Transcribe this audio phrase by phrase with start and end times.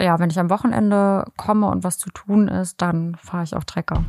[0.00, 3.64] ja, wenn ich am Wochenende komme und was zu tun ist, dann fahre ich auch
[3.64, 4.04] Trecker.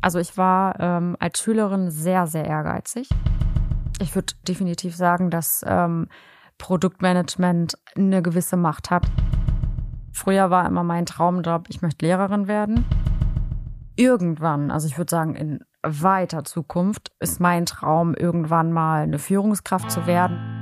[0.00, 3.08] Also ich war ähm, als Schülerin sehr, sehr ehrgeizig.
[4.00, 6.08] Ich würde definitiv sagen, dass ähm,
[6.58, 9.06] Produktmanagement eine gewisse Macht hat.
[10.12, 12.84] Früher war immer mein Traumjob, ich möchte Lehrerin werden.
[13.96, 19.90] Irgendwann, also ich würde sagen, in weiter Zukunft ist mein Traum, irgendwann mal eine Führungskraft
[19.90, 20.61] zu werden.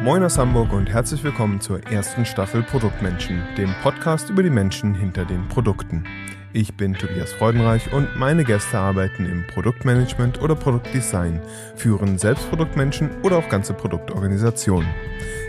[0.00, 4.94] Moin aus Hamburg und herzlich willkommen zur ersten Staffel Produktmenschen, dem Podcast über die Menschen
[4.94, 6.04] hinter den Produkten.
[6.52, 11.42] Ich bin Tobias Freudenreich und meine Gäste arbeiten im Produktmanagement oder Produktdesign,
[11.74, 14.88] führen selbst Produktmenschen oder auch ganze Produktorganisationen.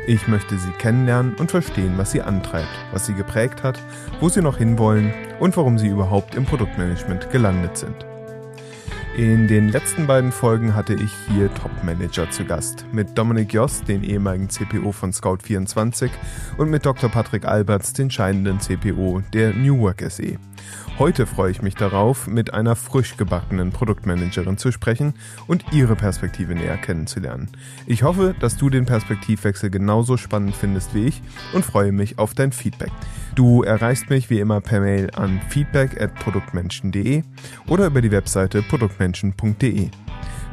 [0.08, 3.80] Ich möchte sie kennenlernen und verstehen, was sie antreibt, was sie geprägt hat,
[4.20, 8.09] wo sie noch hinwollen und warum sie überhaupt im Produktmanagement gelandet sind.
[9.20, 12.86] In den letzten beiden Folgen hatte ich hier Top-Manager zu Gast.
[12.94, 16.10] Mit Dominik Jost, den ehemaligen CPO von Scout24
[16.58, 17.10] und mit Dr.
[17.10, 20.38] Patrick Alberts, den scheidenden CPO der New Work SE.
[21.00, 25.14] Heute freue ich mich darauf, mit einer frisch gebackenen Produktmanagerin zu sprechen
[25.48, 27.50] und ihre Perspektive näher kennenzulernen.
[27.86, 31.22] Ich hoffe, dass du den Perspektivwechsel genauso spannend findest wie ich
[31.54, 32.92] und freue mich auf dein Feedback.
[33.36, 37.24] Du erreichst mich wie immer per Mail an feedback@produktmenschen.de
[37.68, 39.90] oder über die Webseite produktmenschen.de.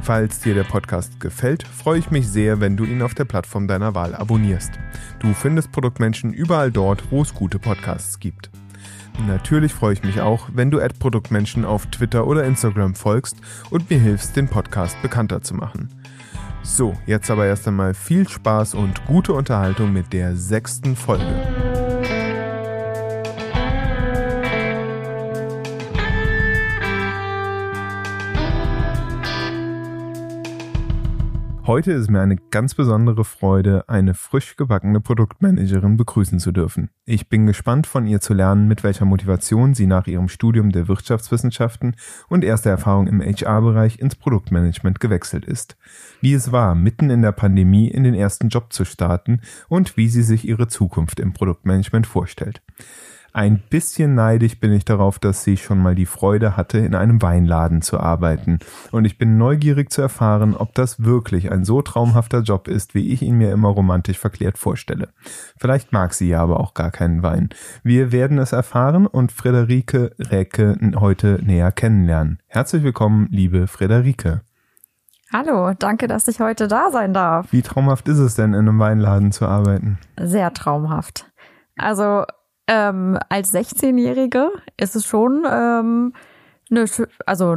[0.03, 3.67] Falls dir der Podcast gefällt, freue ich mich sehr, wenn du ihn auf der Plattform
[3.67, 4.70] deiner Wahl abonnierst.
[5.19, 8.51] Du findest Produktmenschen überall dort, wo es gute Podcasts gibt.
[9.27, 13.36] Natürlich freue ich mich auch, wenn du Produktmenschen auf Twitter oder Instagram folgst
[13.70, 15.89] und mir hilfst, den Podcast bekannter zu machen.
[16.62, 21.66] So, jetzt aber erst einmal viel Spaß und gute Unterhaltung mit der sechsten Folge.
[31.67, 36.91] Heute ist mir eine ganz besondere Freude, eine frisch gebackene Produktmanagerin begrüßen zu dürfen.
[37.06, 40.86] Ich bin gespannt von ihr zu lernen, mit welcher Motivation sie nach ihrem Studium der
[40.86, 41.96] Wirtschaftswissenschaften
[42.29, 45.77] und erster Erfahrung im HR-Bereich ins Produktmanagement gewechselt ist.
[46.20, 50.07] Wie es war, mitten in der Pandemie in den ersten Job zu starten und wie
[50.07, 52.62] sie sich ihre Zukunft im Produktmanagement vorstellt.
[53.36, 57.20] Ein bisschen neidisch bin ich darauf, dass sie schon mal die Freude hatte, in einem
[57.20, 58.61] Weinladen zu arbeiten.
[58.92, 63.13] Und ich bin neugierig zu erfahren, ob das wirklich ein so traumhafter Job ist, wie
[63.13, 65.11] ich ihn mir immer romantisch verklärt vorstelle.
[65.58, 67.51] Vielleicht mag sie ja aber auch gar keinen Wein.
[67.83, 72.39] Wir werden es erfahren und Frederike Räke heute näher kennenlernen.
[72.47, 74.41] Herzlich willkommen, liebe Frederike.
[75.30, 77.53] Hallo, danke, dass ich heute da sein darf.
[77.53, 79.98] Wie traumhaft ist es denn, in einem Weinladen zu arbeiten?
[80.18, 81.30] Sehr traumhaft.
[81.77, 82.24] Also
[82.67, 86.13] ähm, als 16-Jährige ist es schon ähm,
[86.71, 86.85] ne,
[87.27, 87.57] also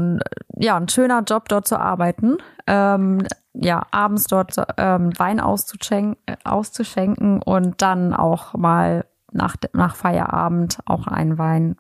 [0.56, 2.38] ja ein schöner Job dort zu arbeiten.
[2.68, 10.80] Ähm, ja, abends dort ähm, Wein auszuschenken, auszuschenken und dann auch mal nach, nach Feierabend
[10.86, 11.76] auch einen Wein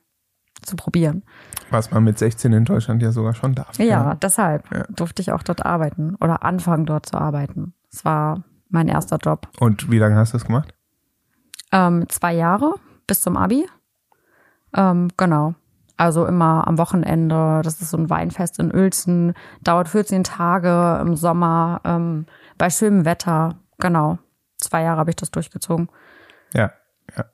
[0.61, 1.23] zu probieren.
[1.69, 3.77] Was man mit 16 in Deutschland ja sogar schon darf.
[3.77, 4.15] Ja, ja.
[4.15, 4.83] deshalb ja.
[4.89, 7.73] durfte ich auch dort arbeiten oder anfangen dort zu arbeiten.
[7.91, 9.47] Es war mein erster Job.
[9.59, 10.73] Und wie lange hast du das gemacht?
[11.71, 12.75] Ähm, zwei Jahre
[13.09, 13.67] bis zum Abi.
[14.75, 15.55] Ähm, genau.
[15.97, 17.61] Also immer am Wochenende.
[17.63, 19.33] Das ist so ein Weinfest in Uelzen.
[19.63, 22.25] Dauert 14 Tage im Sommer, ähm,
[22.57, 23.55] bei schönem Wetter.
[23.79, 24.19] Genau.
[24.57, 25.89] Zwei Jahre habe ich das durchgezogen.
[26.53, 26.71] Ja,
[27.17, 27.25] ja.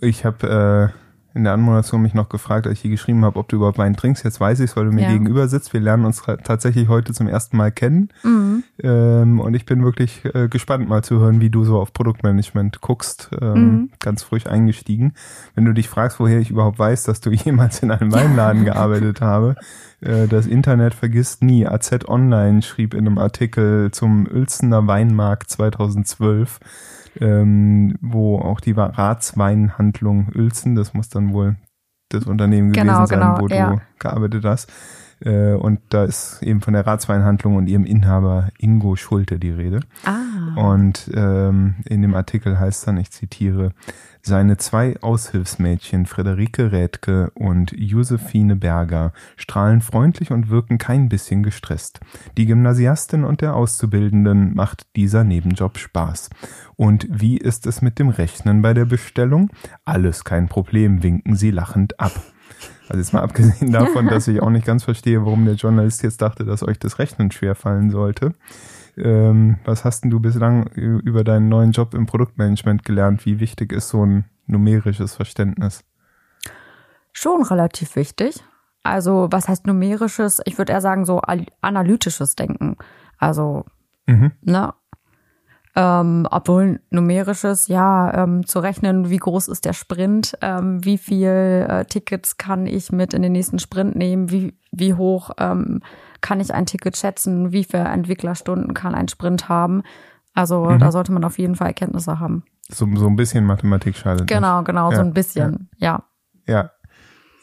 [0.00, 1.05] Ich habe äh,
[1.36, 3.94] in der Anmoderation mich noch gefragt, als ich hier geschrieben habe, ob du überhaupt Wein
[3.94, 4.24] trinkst.
[4.24, 5.12] Jetzt weiß ich es, weil du mir ja.
[5.12, 5.74] gegenüber sitzt.
[5.74, 8.08] Wir lernen uns tatsächlich heute zum ersten Mal kennen.
[8.24, 8.64] Mhm.
[8.82, 12.80] Ähm, und ich bin wirklich äh, gespannt, mal zu hören, wie du so auf Produktmanagement
[12.80, 13.28] guckst.
[13.40, 13.90] Ähm, mhm.
[14.00, 15.12] Ganz frisch eingestiegen.
[15.54, 19.20] Wenn du dich fragst, woher ich überhaupt weiß, dass du jemals in einem Weinladen gearbeitet
[19.20, 19.56] habe,
[20.00, 21.66] äh, das Internet vergisst nie.
[21.66, 26.60] AZ Online schrieb in einem Artikel zum Uelzener Weinmarkt 2012,
[27.20, 31.56] ähm, wo auch die Ratsweinhandlung Uelzen, das muss dann wohl
[32.08, 33.70] das Unternehmen gewesen genau, sein, genau, wo ja.
[33.70, 34.72] du gearbeitet hast.
[35.20, 39.80] Äh, und da ist eben von der Ratsweinhandlung und ihrem Inhaber Ingo Schulte die Rede.
[40.04, 40.72] Ah.
[40.72, 43.72] Und ähm, in dem Artikel heißt dann, ich zitiere,
[44.26, 52.00] seine zwei Aushilfsmädchen Friederike Rädke und Josephine Berger strahlen freundlich und wirken kein bisschen gestresst.
[52.36, 56.30] Die Gymnasiastin und der Auszubildenden macht dieser Nebenjob Spaß.
[56.74, 59.48] Und wie ist es mit dem Rechnen bei der Bestellung?
[59.84, 62.12] Alles kein Problem, winken sie lachend ab.
[62.88, 66.20] Also jetzt mal abgesehen davon, dass ich auch nicht ganz verstehe, warum der Journalist jetzt
[66.20, 68.34] dachte, dass euch das Rechnen schwer fallen sollte.
[68.96, 73.26] Ähm, was hast denn du bislang über deinen neuen Job im Produktmanagement gelernt?
[73.26, 75.84] Wie wichtig ist so ein numerisches Verständnis?
[77.12, 78.42] Schon relativ wichtig.
[78.82, 80.40] Also was heißt numerisches?
[80.44, 81.20] Ich würde eher sagen so
[81.60, 82.76] analytisches Denken.
[83.18, 83.64] Also,
[84.06, 84.32] Mhm.
[84.42, 84.72] ne?
[85.78, 91.66] Ähm, obwohl numerisches, ja, ähm, zu rechnen, wie groß ist der Sprint, ähm, wie viel
[91.68, 95.82] äh, Tickets kann ich mit in den nächsten Sprint nehmen, wie, wie hoch ähm,
[96.22, 99.82] kann ich ein Ticket schätzen, wie viele Entwicklerstunden kann ein Sprint haben.
[100.34, 100.78] Also Mhm.
[100.78, 102.44] da sollte man auf jeden Fall Kenntnisse haben.
[102.68, 104.28] So, so ein bisschen Mathematik schadet nicht.
[104.28, 106.04] Genau, genau, so Ja, ein bisschen, ja.
[106.46, 106.70] Ja.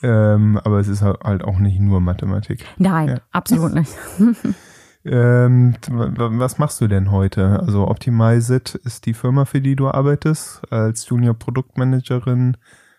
[0.01, 2.65] Ähm, aber es ist halt auch nicht nur Mathematik.
[2.77, 3.17] Nein, Ja.
[3.31, 3.91] absolut nicht.
[5.05, 7.59] Ähm, was machst du denn heute?
[7.59, 12.57] Also Optimizeit ist die Firma, für die du arbeitest, als Junior Produktmanagerin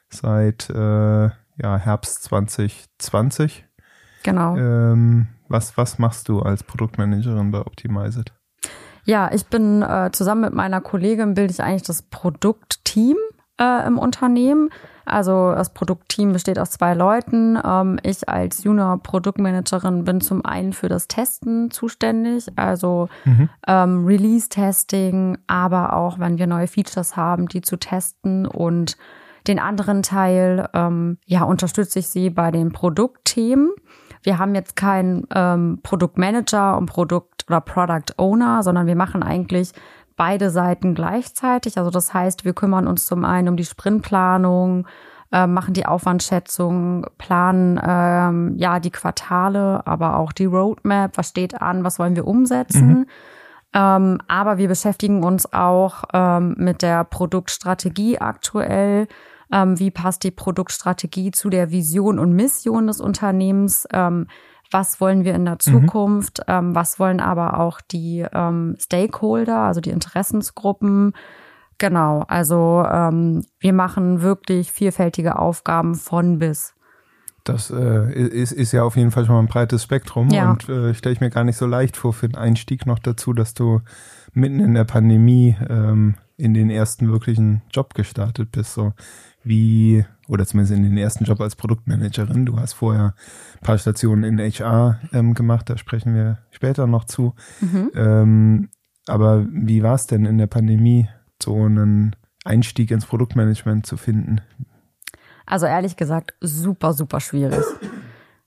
[0.08, 3.64] seit äh, ja, Herbst 2020.
[4.22, 4.56] Genau.
[4.56, 8.32] Ähm, was, was machst du als Produktmanagerin bei Optimizeit?
[9.04, 13.16] Ja, ich bin äh, zusammen mit meiner Kollegin bilde ich eigentlich das Produktteam
[13.60, 14.70] äh, im Unternehmen.
[15.04, 17.58] Also das Produktteam besteht aus zwei Leuten.
[17.64, 23.48] Ähm, ich als Junior Produktmanagerin bin zum einen für das Testen zuständig, also Mhm.
[23.66, 28.96] ähm, Release-Testing, aber auch wenn wir neue Features haben, die zu testen und
[29.46, 33.70] den anderen Teil, ähm, ja, unterstütze ich sie bei den Produktthemen.
[34.22, 39.72] Wir haben jetzt keinen ähm, Produktmanager und Produkt oder Product Owner, sondern wir machen eigentlich
[40.16, 41.78] beide Seiten gleichzeitig.
[41.78, 44.87] Also das heißt, wir kümmern uns zum einen um die Sprintplanung,
[45.32, 51.61] äh, machen die Aufwandschätzung, planen ähm, ja die Quartale, aber auch die Roadmap, was steht
[51.61, 53.06] an, was wollen wir umsetzen.
[53.75, 59.08] Ähm, aber wir beschäftigen uns auch ähm, mit der Produktstrategie aktuell.
[59.52, 63.87] Ähm, wie passt die Produktstrategie zu der Vision und Mission des Unternehmens?
[63.93, 64.28] Ähm,
[64.75, 66.43] was wollen wir in der Zukunft?
[66.49, 71.12] Ähm, was wollen aber auch die ähm, Stakeholder, also die Interessensgruppen?
[71.79, 76.75] Genau, also ähm, wir machen wirklich vielfältige Aufgaben von bis.
[77.44, 80.50] Das äh, ist, ist ja auf jeden Fall schon mal ein breites Spektrum Ja.
[80.50, 83.32] und äh, stelle ich mir gar nicht so leicht vor für den Einstieg noch dazu,
[83.32, 83.81] dass du
[84.32, 88.75] mitten in der Pandemie ähm, in den ersten wirklichen Job gestartet bist.
[88.75, 88.93] So
[89.44, 92.47] wie, oder zumindest in den ersten Job als Produktmanagerin.
[92.47, 93.15] Du hast vorher
[93.55, 97.35] ein paar Stationen in HR ähm, gemacht, da sprechen wir später noch zu.
[97.94, 98.69] Ähm,
[99.06, 101.09] aber wie war es denn in der Pandemie,
[101.43, 104.41] so einen Einstieg ins Produktmanagement zu finden?
[105.47, 107.65] Also ehrlich gesagt, super, super schwierig.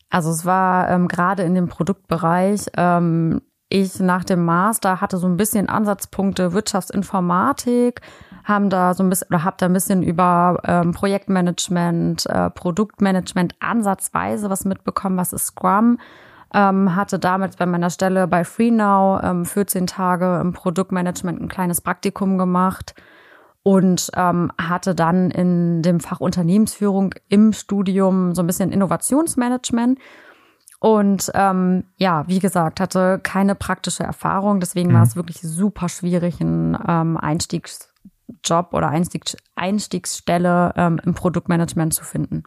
[0.10, 5.28] Also es war ähm, gerade in dem Produktbereich, ähm, ich nach dem Master hatte so
[5.28, 8.02] ein bisschen Ansatzpunkte Wirtschaftsinformatik,
[8.46, 13.56] haben da so ein bisschen oder habe da ein bisschen über ähm, Projektmanagement, äh, Produktmanagement
[13.60, 16.00] ansatzweise was mitbekommen, was ist Scrum.
[16.54, 21.82] Ähm, hatte damit bei meiner Stelle bei FreeNow ähm, 14 Tage im Produktmanagement ein kleines
[21.82, 22.96] Praktikum gemacht
[23.64, 30.00] und ähm, hatte dann in dem Fach Unternehmensführung im Studium so ein bisschen Innovationsmanagement.
[30.80, 34.60] Und ähm, ja, wie gesagt, hatte keine praktische Erfahrung.
[34.60, 41.94] Deswegen war es wirklich super schwierig, einen ähm, Einstiegsjob oder Einstiegs Einstiegsstelle ähm, im Produktmanagement
[41.94, 42.44] zu finden.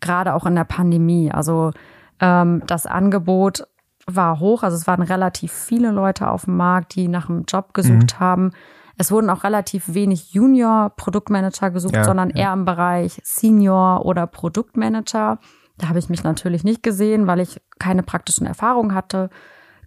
[0.00, 1.32] Gerade auch in der Pandemie.
[1.32, 1.72] Also
[2.20, 3.66] ähm, das Angebot
[4.06, 4.62] war hoch.
[4.62, 8.52] Also es waren relativ viele Leute auf dem Markt, die nach einem Job gesucht haben.
[8.98, 12.36] Es wurden auch relativ wenig Junior-Produktmanager gesucht, Ja, sondern ja.
[12.36, 15.38] eher im Bereich Senior oder Produktmanager.
[15.78, 19.30] Da habe ich mich natürlich nicht gesehen, weil ich keine praktischen Erfahrungen hatte.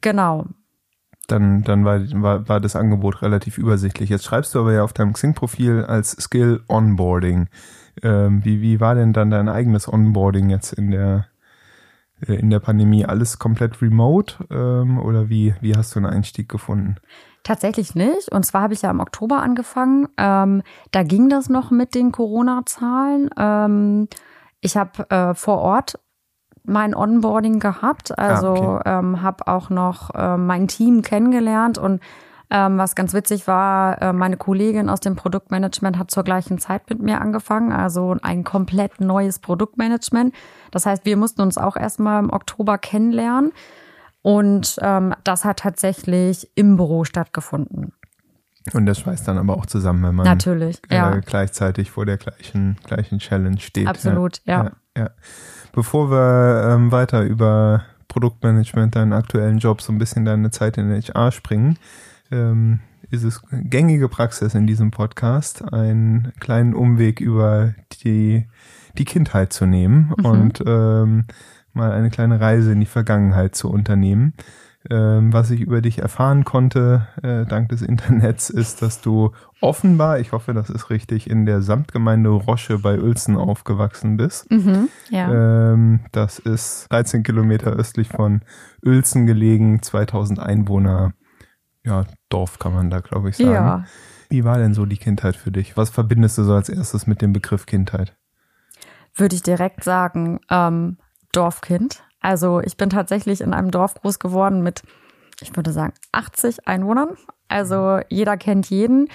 [0.01, 0.45] Genau.
[1.27, 4.09] dann, dann war, war, war das Angebot relativ übersichtlich.
[4.09, 7.49] Jetzt schreibst du aber ja auf deinem Xing-Profil als Skill Onboarding.
[8.01, 11.27] Ähm, wie, wie war denn dann dein eigenes Onboarding jetzt in der,
[12.25, 13.05] äh, in der Pandemie?
[13.05, 14.35] Alles komplett remote?
[14.49, 16.95] Ähm, oder wie, wie hast du einen Einstieg gefunden?
[17.43, 18.31] Tatsächlich nicht.
[18.31, 20.07] Und zwar habe ich ja im Oktober angefangen.
[20.17, 20.61] Ähm,
[20.91, 23.29] da ging das noch mit den Corona-Zahlen.
[23.37, 24.07] Ähm,
[24.61, 25.99] ich habe äh, vor Ort
[26.63, 28.81] mein Onboarding gehabt, also okay.
[28.85, 32.01] ähm, habe auch noch äh, mein Team kennengelernt und
[32.51, 36.89] ähm, was ganz witzig war, äh, meine Kollegin aus dem Produktmanagement hat zur gleichen Zeit
[36.89, 40.33] mit mir angefangen, also ein komplett neues Produktmanagement.
[40.71, 43.51] Das heißt, wir mussten uns auch erstmal im Oktober kennenlernen
[44.21, 47.93] und ähm, das hat tatsächlich im Büro stattgefunden.
[48.73, 51.17] Und das schweißt dann aber auch zusammen, wenn man Natürlich, äh, ja.
[51.19, 53.87] gleichzeitig vor der gleichen, gleichen Challenge steht.
[53.87, 54.63] Absolut, ja.
[54.63, 55.09] ja, ja.
[55.73, 60.89] Bevor wir ähm, weiter über Produktmanagement, deinen aktuellen Job, so ein bisschen deine Zeit in
[60.91, 61.77] HR springen,
[62.31, 62.79] ähm,
[63.11, 67.73] ist es gängige Praxis in diesem Podcast, einen kleinen Umweg über
[68.03, 68.47] die,
[68.97, 70.25] die Kindheit zu nehmen Mhm.
[70.25, 71.25] und ähm,
[71.73, 74.33] mal eine kleine Reise in die Vergangenheit zu unternehmen.
[74.89, 80.19] Ähm, was ich über dich erfahren konnte, äh, dank des Internets, ist, dass du offenbar,
[80.19, 84.49] ich hoffe, das ist richtig, in der Samtgemeinde Rosche bei Uelzen aufgewachsen bist.
[84.49, 85.73] Mhm, ja.
[85.73, 88.41] Ähm, das ist 13 Kilometer östlich von
[88.85, 91.13] Uelzen gelegen, 2000 Einwohner.
[91.83, 93.51] Ja, Dorf kann man da, glaube ich, sagen.
[93.51, 93.85] ja.
[94.29, 95.75] Wie war denn so die Kindheit für dich?
[95.75, 98.15] Was verbindest du so als erstes mit dem Begriff Kindheit?
[99.15, 100.97] Würde ich direkt sagen, ähm,
[101.31, 102.03] Dorfkind.
[102.21, 104.83] Also ich bin tatsächlich in einem Dorf groß geworden mit,
[105.41, 107.17] ich würde sagen, 80 Einwohnern.
[107.47, 109.07] Also jeder kennt jeden.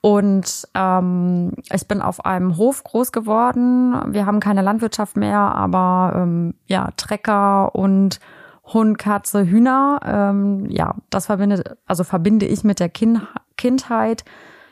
[0.00, 4.12] Und ähm, ich bin auf einem Hof groß geworden.
[4.12, 8.18] Wir haben keine Landwirtschaft mehr, aber ähm, ja, Trecker und
[8.64, 10.00] Hund, Katze, Hühner.
[10.04, 13.20] Ähm, ja, das verbindet, also verbinde ich mit der kind
[13.56, 14.24] Kindheit.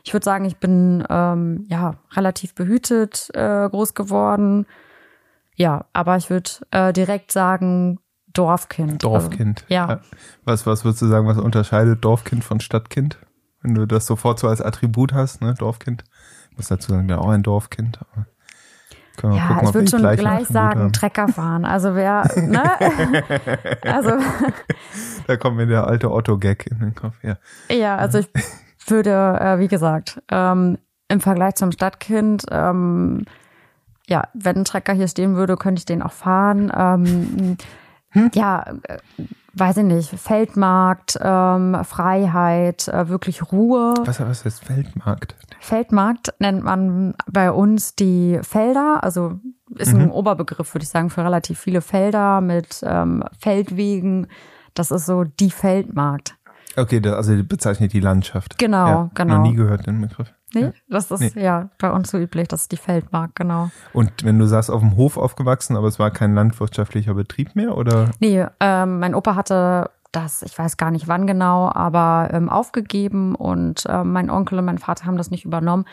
[0.03, 4.67] Ich würde sagen, ich bin ähm, ja relativ behütet äh, groß geworden.
[5.61, 7.99] Ja, aber ich würde äh, direkt sagen
[8.33, 9.05] Dorfkind.
[9.05, 9.67] Dorfkind.
[9.69, 10.01] Also, ja.
[10.47, 13.19] Was, was würdest du sagen, was unterscheidet Dorfkind von Stadtkind?
[13.61, 16.05] Wenn du das sofort so als Attribut hast, ne, Dorfkind.
[16.51, 17.99] Ich muss dazu sagen, ja auch ein Dorfkind.
[18.01, 18.25] Aber
[19.19, 20.93] können wir Ja, gucken, ich würde schon gleich Attribute sagen.
[20.95, 21.67] Trecker fahren.
[21.67, 22.63] Also wer, ne?
[23.83, 24.13] also
[25.27, 27.17] Da kommt mir der alte Otto-Gag in den Kopf.
[27.23, 27.37] Ja.
[27.71, 28.31] Ja, also ich
[28.87, 33.27] würde, äh, wie gesagt, ähm, im Vergleich zum Stadtkind, ähm,
[34.11, 36.71] ja, wenn ein Trecker hier stehen würde, könnte ich den auch fahren.
[36.75, 37.57] Ähm,
[38.35, 38.99] Ja, äh,
[39.55, 43.95] weiß ich nicht, Feldmarkt, ähm, Freiheit, äh, wirklich Ruhe.
[44.05, 45.37] Was, was heißt Feldmarkt?
[45.61, 49.39] Feldmarkt nennt man bei uns die Felder, also
[49.77, 54.27] ist ein Oberbegriff, würde ich sagen, für relativ viele Felder mit ähm, Feldwegen.
[54.75, 56.35] Das ist so die Feldmarkt.
[56.77, 58.59] Okay, also bezeichnet die Landschaft.
[58.59, 59.37] Genau, ja, genau.
[59.39, 60.33] Noch nie gehört den Begriff.
[60.55, 63.71] Nee, das ist ja bei uns so üblich, das ist die Feldmark, genau.
[63.93, 67.77] Und wenn du sagst, auf dem Hof aufgewachsen, aber es war kein landwirtschaftlicher Betrieb mehr,
[67.77, 68.11] oder?
[68.19, 73.35] Nee, ähm, mein Opa hatte das, ich weiß gar nicht wann genau, aber ähm, aufgegeben
[73.35, 75.85] und ähm, mein Onkel und mein Vater haben das nicht übernommen.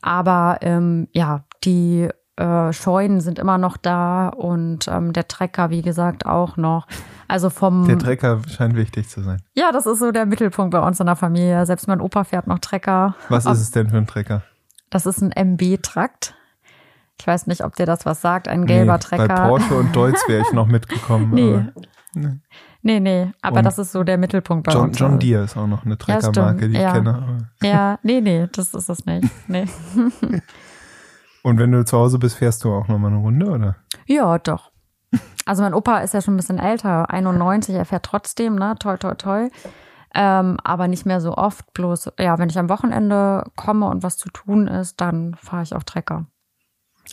[0.00, 5.82] Aber ähm, ja, die äh, Scheunen sind immer noch da und ähm, der Trecker, wie
[5.82, 6.86] gesagt, auch noch.
[7.28, 9.42] Also vom Der Trecker scheint wichtig zu sein.
[9.54, 11.64] ja, das ist so der Mittelpunkt bei uns in der Familie.
[11.66, 13.14] Selbst mein Opa fährt noch Trecker.
[13.28, 14.42] Was Ob- ist es denn für ein Trecker?
[14.90, 16.34] Das ist ein MB-Trakt.
[17.20, 19.28] Ich weiß nicht, ob dir das was sagt, ein gelber nee, Trecker.
[19.28, 21.30] Bei Porsche und Deutz wäre ich noch mitgekommen.
[21.34, 21.54] Nee.
[21.54, 22.38] aber
[22.80, 24.98] Nee, nee, aber Und das ist so der Mittelpunkt bei John, uns.
[24.98, 26.92] John Deere ist auch noch eine Treckermarke, stimmt, die ich ja.
[26.92, 27.48] kenne.
[27.60, 29.28] Ja, nee, nee, das ist es nicht.
[29.48, 29.66] Nee.
[31.42, 33.76] Und wenn du zu Hause bist, fährst du auch nochmal eine Runde, oder?
[34.06, 34.70] Ja, doch.
[35.48, 38.98] Also mein Opa ist ja schon ein bisschen älter, 91, er fährt trotzdem, ne, toi,
[38.98, 39.48] toi, toi.
[40.14, 44.18] Ähm, aber nicht mehr so oft, bloß, ja, wenn ich am Wochenende komme und was
[44.18, 46.26] zu tun ist, dann fahre ich auch Trecker.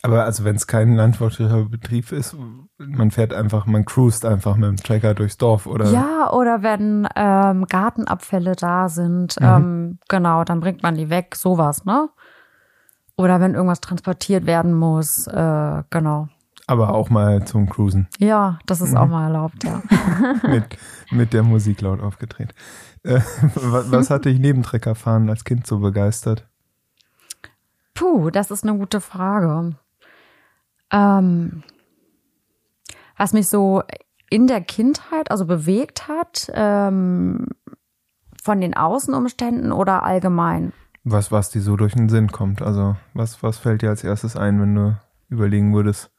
[0.01, 2.35] Aber also wenn es kein landwirtschaftlicher Betrieb ist,
[2.77, 5.89] man fährt einfach, man cruist einfach mit dem Trecker durchs Dorf, oder?
[5.91, 11.85] Ja, oder wenn ähm, Gartenabfälle da sind, ähm, genau, dann bringt man die weg, sowas,
[11.85, 12.09] ne?
[13.15, 16.27] Oder wenn irgendwas transportiert werden muss, äh, genau.
[16.67, 18.07] Aber auch mal zum Cruisen.
[18.17, 19.83] Ja, das ist auch mal erlaubt, ja.
[20.47, 20.77] mit,
[21.11, 22.53] mit der Musik laut aufgedreht.
[23.03, 23.19] Äh,
[23.55, 26.47] was, was hat dich neben Treckerfahren als Kind so begeistert?
[27.93, 29.75] Puh, das ist eine gute Frage.
[30.91, 31.63] Ähm,
[33.17, 33.83] was mich so
[34.29, 37.47] in der Kindheit, also bewegt hat, ähm,
[38.43, 40.73] von den Außenumständen oder allgemein?
[41.03, 42.61] Was, was dir so durch den Sinn kommt?
[42.61, 44.97] Also, was, was fällt dir als erstes ein, wenn du
[45.29, 46.11] überlegen würdest,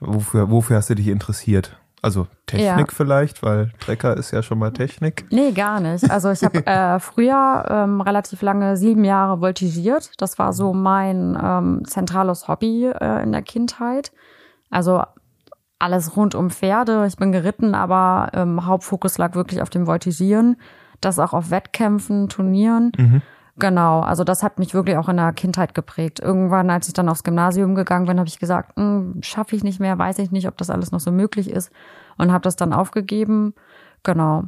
[0.00, 1.76] wofür, wofür hast du dich interessiert?
[2.00, 2.84] Also Technik Ja.
[2.88, 5.26] vielleicht, weil Trecker ist ja schon mal Technik.
[5.30, 6.08] Nee, gar nicht.
[6.10, 10.10] Also ich habe äh, früher ähm, relativ lange sieben Jahre voltigiert.
[10.18, 14.12] Das war so mein ähm, zentrales Hobby äh, in der Kindheit.
[14.70, 15.02] Also
[15.80, 17.04] alles rund um Pferde.
[17.06, 20.56] Ich bin geritten, aber ähm, Hauptfokus lag wirklich auf dem Voltigieren.
[21.00, 23.22] Das auch auf Wettkämpfen, Turnieren.
[23.58, 26.20] Genau, also das hat mich wirklich auch in der Kindheit geprägt.
[26.20, 28.78] Irgendwann, als ich dann aufs Gymnasium gegangen bin, habe ich gesagt,
[29.22, 31.72] schaffe ich nicht mehr, weiß ich nicht, ob das alles noch so möglich ist
[32.16, 33.54] und habe das dann aufgegeben.
[34.04, 34.44] Genau.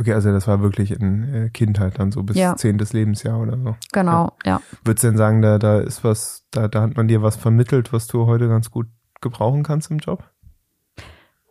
[0.00, 2.54] Okay, also das war wirklich in äh, Kindheit dann so bis Ja.
[2.56, 3.76] zehntes Lebensjahr oder so.
[3.92, 4.60] Genau, ja.
[4.84, 7.92] Würdest du denn sagen, da, da ist was, da, da hat man dir was vermittelt,
[7.92, 8.86] was du heute ganz gut
[9.20, 10.22] gebrauchen kannst im Job?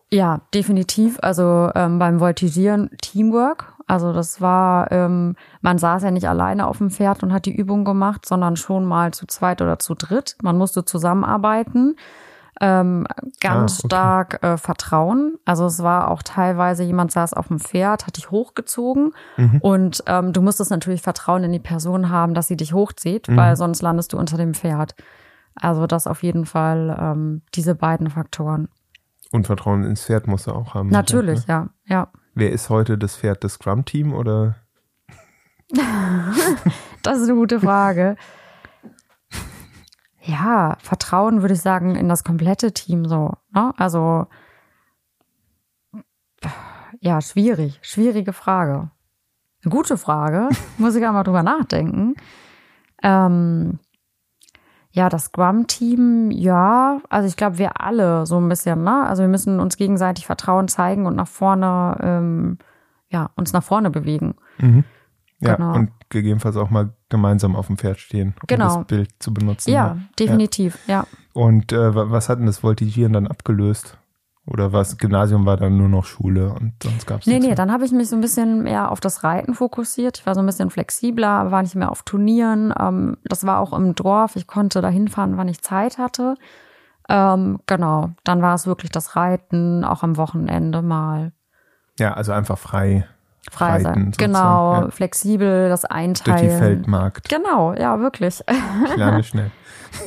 [0.10, 1.18] Ja, definitiv.
[1.22, 3.74] Also ähm, beim Voltigieren Teamwork.
[3.88, 7.56] Also das war, ähm, man saß ja nicht alleine auf dem Pferd und hat die
[7.56, 10.36] Übung gemacht, sondern schon mal zu zweit oder zu dritt.
[10.44, 11.96] Man musste zusammenarbeiten.
[12.60, 13.06] Ähm,
[13.40, 13.88] ganz Ah, okay.
[13.88, 15.38] stark äh, Vertrauen.
[15.46, 19.60] Also es war auch teilweise, jemand saß auf dem Pferd, hat dich hochgezogen Mhm.
[19.62, 23.38] und ähm, du musstest natürlich Vertrauen in die Person haben, dass sie dich hochzieht, Mhm.
[23.38, 24.96] weil sonst landest du unter dem Pferd.
[25.54, 28.70] Also das auf jeden Fall ähm, diese beiden Faktoren.
[29.32, 30.90] Und Vertrauen ins Pferd musst du auch haben.
[30.90, 31.54] Natürlich, Ne?
[31.54, 32.08] ja, ja.
[32.40, 34.58] Wer ist heute das Pferd des Scrum-Team oder?
[37.02, 38.16] das ist eine gute Frage.
[40.22, 43.34] Ja, Vertrauen würde ich sagen in das komplette Team so.
[43.56, 43.74] Ne?
[43.78, 44.28] Also
[47.00, 48.92] ja, schwierig, schwierige Frage.
[49.64, 52.14] Eine gute Frage, muss ich einmal drüber nachdenken.
[53.02, 53.80] Ähm,
[54.98, 59.06] ja, das Scrum-Team, ja, also ich glaube, wir alle so ein bisschen, ne?
[59.06, 62.58] Also wir müssen uns gegenseitig Vertrauen zeigen und nach vorne, ähm,
[63.08, 64.34] ja, uns nach vorne bewegen.
[64.58, 64.86] Mhm.
[65.40, 65.76] Ja, genau.
[65.76, 68.78] und gegebenenfalls auch mal gemeinsam auf dem Pferd stehen, um genau.
[68.78, 69.70] das Bild zu benutzen.
[69.70, 69.98] Ja, ja.
[70.18, 71.06] definitiv, ja.
[71.32, 74.00] Und äh, was hat denn das Voltigieren dann abgelöst?
[74.48, 77.72] Oder was Gymnasium war dann nur noch Schule und sonst gab es Nee, nee, dann
[77.72, 80.20] habe ich mich so ein bisschen mehr auf das Reiten fokussiert.
[80.20, 82.74] Ich war so ein bisschen flexibler, war nicht mehr auf Turnieren.
[82.80, 84.38] Ähm, das war auch im Dorf.
[84.38, 86.36] Ich konnte da hinfahren, wann ich Zeit hatte.
[87.10, 91.34] Ähm, genau, dann war es wirklich das Reiten, auch am Wochenende mal.
[92.00, 93.06] Ja, also einfach frei.
[93.52, 94.14] Frei sein.
[94.18, 94.92] Genau, ja.
[94.92, 96.40] flexibel, das Einteilen.
[96.40, 97.30] Durch die Feldmarkt.
[97.30, 98.44] Genau, ja, wirklich.
[98.48, 99.52] Ich lerne schnell.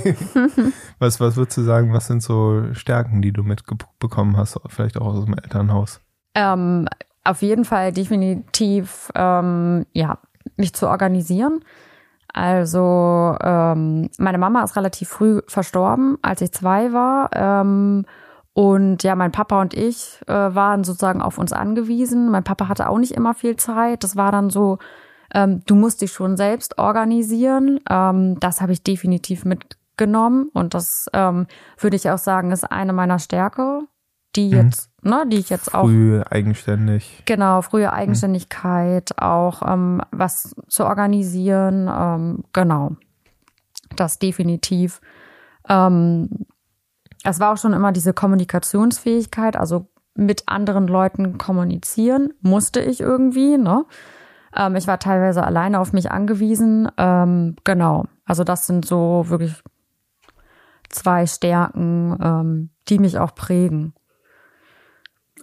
[0.98, 5.06] was, was würdest du sagen, was sind so Stärken, die du mitbekommen hast, vielleicht auch
[5.06, 6.00] aus dem Elternhaus?
[6.34, 6.86] Ähm,
[7.24, 10.18] auf jeden Fall definitiv, ähm, ja,
[10.56, 11.60] mich zu organisieren.
[12.32, 17.30] Also ähm, meine Mama ist relativ früh verstorben, als ich zwei war.
[17.34, 18.04] Ähm,
[18.52, 22.30] und ja, mein Papa und ich äh, waren sozusagen auf uns angewiesen.
[22.30, 24.02] Mein Papa hatte auch nicht immer viel Zeit.
[24.02, 24.78] Das war dann so,
[25.32, 27.78] ähm, du musst dich schon selbst organisieren.
[27.88, 31.46] Ähm, das habe ich definitiv mitgenommen und das ähm,
[31.78, 33.82] würde ich auch sagen, ist eine meiner Stärke,
[34.34, 34.56] die mhm.
[34.56, 35.10] jetzt, mhm.
[35.10, 35.84] ne, die ich jetzt auch.
[35.84, 37.22] Früh eigenständig.
[37.26, 37.94] Genau, frühe mhm.
[37.94, 39.24] Eigenständigkeit, mhm.
[39.24, 42.96] auch ähm, was zu organisieren, ähm, genau.
[43.94, 45.00] Das definitiv.
[45.68, 46.46] Ähm,
[47.24, 53.56] es war auch schon immer diese Kommunikationsfähigkeit, also mit anderen Leuten kommunizieren musste ich irgendwie,
[53.56, 53.84] ne?
[54.54, 56.90] Ähm, ich war teilweise alleine auf mich angewiesen.
[56.96, 58.06] Ähm, genau.
[58.24, 59.62] Also das sind so wirklich
[60.88, 63.94] zwei Stärken, ähm, die mich auch prägen.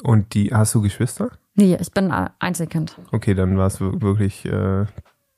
[0.03, 1.31] Und die, hast du Geschwister?
[1.55, 2.99] Nee, ich bin Einzelkind.
[3.11, 4.85] Okay, dann war es wirklich äh,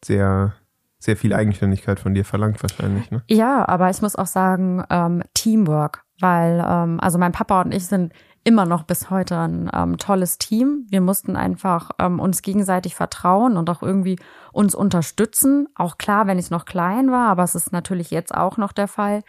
[0.04, 0.54] sehr,
[0.98, 3.24] sehr viel Eigenständigkeit von dir verlangt wahrscheinlich, ne?
[3.30, 7.88] Ja, aber ich muss auch sagen, ähm, Teamwork, weil ähm, also mein Papa und ich
[7.88, 10.86] sind immer noch bis heute ein ähm, tolles Team.
[10.90, 14.18] Wir mussten einfach ähm, uns gegenseitig vertrauen und auch irgendwie
[14.52, 15.68] uns unterstützen.
[15.76, 18.88] Auch klar, wenn ich noch klein war, aber es ist natürlich jetzt auch noch der
[18.88, 19.22] Fall.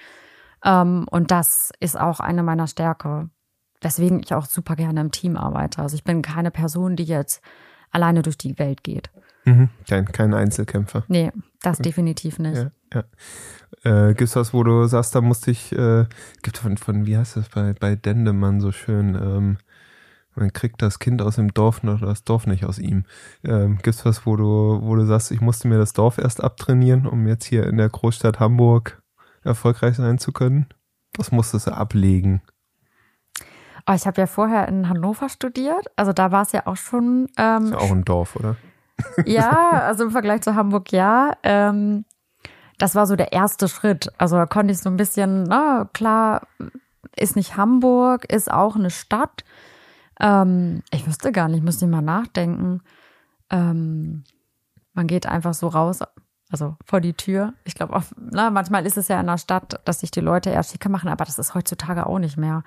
[0.65, 3.31] Ähm, und das ist auch eine meiner Stärke,
[3.81, 5.83] weswegen ich auch super gerne im Team arbeite.
[5.83, 7.43] Also ich bin keine Person, die jetzt
[7.91, 9.11] alleine durch die Welt geht.
[9.45, 9.71] Mhm.
[9.89, 11.05] Kein, kein Einzelkämpfer.
[11.09, 12.69] Nee, das definitiv nicht.
[12.93, 13.05] Ja,
[13.85, 14.09] ja.
[14.09, 16.07] Äh, gibt's was, wo du sagst, da musste ich, äh,
[16.43, 19.59] gibt von, von, wie heißt das bei, bei Dendemann so schön, ähm,
[20.35, 23.05] man kriegt das Kind aus dem Dorf oder das Dorf nicht aus ihm.
[23.45, 27.07] Ähm, gibt's was, wo du, wo du sagst, ich musste mir das Dorf erst abtrainieren,
[27.07, 29.03] um jetzt hier in der Großstadt Hamburg
[29.43, 30.67] erfolgreich sein zu können?
[31.17, 32.43] Was musstest du ablegen?
[33.87, 37.29] Oh, ich habe ja vorher in Hannover studiert, also da war es ja auch schon.
[37.37, 38.57] Ähm, ist ja auch ein Dorf, oder?
[39.27, 41.33] Ja, also im Vergleich zu Hamburg ja.
[41.43, 42.05] Ähm,
[42.79, 44.11] das war so der erste Schritt.
[44.19, 46.47] Also da konnte ich so ein bisschen, na klar,
[47.17, 49.45] ist nicht Hamburg, ist auch eine Stadt.
[50.19, 52.83] Ähm, ich wüsste gar nicht, müsste ich mal nachdenken.
[53.51, 54.25] Ähm,
[54.95, 56.01] man geht einfach so raus,
[56.51, 57.53] also vor die Tür.
[57.65, 60.89] Ich glaube, manchmal ist es ja in der Stadt, dass sich die Leute eher schicker
[60.89, 62.65] machen, aber das ist heutzutage auch nicht mehr.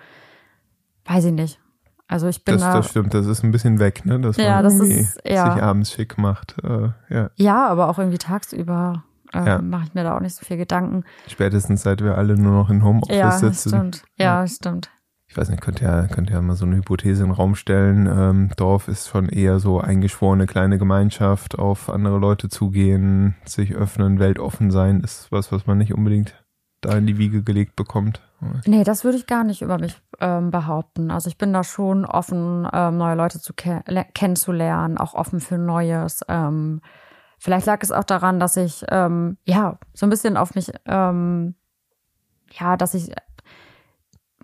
[1.06, 1.60] Weiß ich nicht.
[2.14, 2.74] Also ich bin das, da.
[2.76, 4.20] Das stimmt, das ist ein bisschen weg, ne?
[4.20, 5.52] Dass ja, man das ist, ja.
[5.52, 6.56] sich abends schick macht.
[6.64, 7.32] Äh, ja.
[7.38, 9.62] ja, aber auch irgendwie tagsüber äh, ja.
[9.64, 11.06] mache ich mir da auch nicht so viel Gedanken.
[11.28, 13.70] Spätestens seit wir alle nur noch in Homeoffice ja, sitzen.
[13.70, 14.04] Stimmt.
[14.20, 14.92] Ja, ja, stimmt.
[15.26, 18.06] Ich weiß nicht, könnt ja, könnt ja mal so eine Hypothese in den Raum stellen.
[18.06, 24.20] Ähm, Dorf ist schon eher so eingeschworene kleine Gemeinschaft, auf andere Leute zugehen, sich öffnen,
[24.20, 26.46] weltoffen sein, ist was, was man nicht unbedingt
[26.82, 28.22] da in die Wiege gelegt bekommt.
[28.66, 31.12] Nee, das würde ich gar nicht über mich ähm, behaupten.
[31.12, 35.58] Also ich bin da schon offen, ähm, neue Leute zu ke kennenzulernen, auch offen für
[35.58, 36.22] Neues.
[36.28, 36.82] Ähm,
[37.38, 41.56] vielleicht lag es auch daran, dass ich ähm, ja so ein bisschen auf mich, ähm,
[42.52, 43.12] ja, dass ich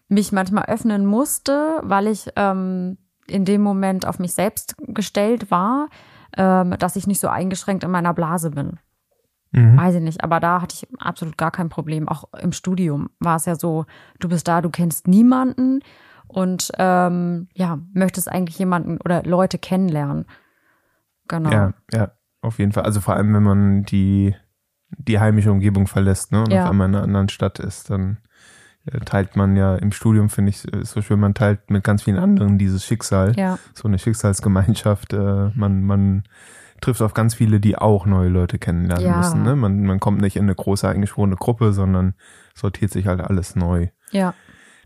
[0.07, 5.87] mich manchmal öffnen musste, weil ich ähm, in dem Moment auf mich selbst gestellt war,
[6.35, 8.79] ähm, dass ich nicht so eingeschränkt in meiner Blase bin.
[9.51, 9.77] Mhm.
[9.77, 12.07] Weiß ich nicht, aber da hatte ich absolut gar kein Problem.
[12.07, 13.85] Auch im Studium war es ja so,
[14.19, 15.81] du bist da, du kennst niemanden
[16.27, 20.25] und ähm, ja, möchtest eigentlich jemanden oder Leute kennenlernen.
[21.27, 21.51] Genau.
[21.51, 22.83] Ja, ja, auf jeden Fall.
[22.83, 24.35] Also vor allem, wenn man die,
[24.89, 26.65] die heimische Umgebung verlässt, ne, und ja.
[26.65, 28.17] auf einmal in einer anderen Stadt ist, dann
[28.85, 32.03] äh, teilt man ja im Studium, finde ich, ist so schön, man teilt mit ganz
[32.03, 33.35] vielen anderen dieses Schicksal.
[33.35, 33.57] Ja.
[33.73, 35.13] So eine Schicksalsgemeinschaft.
[35.13, 36.23] Äh, man, man
[36.81, 39.17] trifft auf ganz viele, die auch neue Leute kennenlernen Ja.
[39.17, 39.43] müssen.
[39.43, 39.55] Ne?
[39.55, 42.13] Man, man kommt nicht in eine große eingeschworene Gruppe, sondern
[42.55, 43.87] sortiert sich halt alles neu.
[44.11, 44.33] Ja.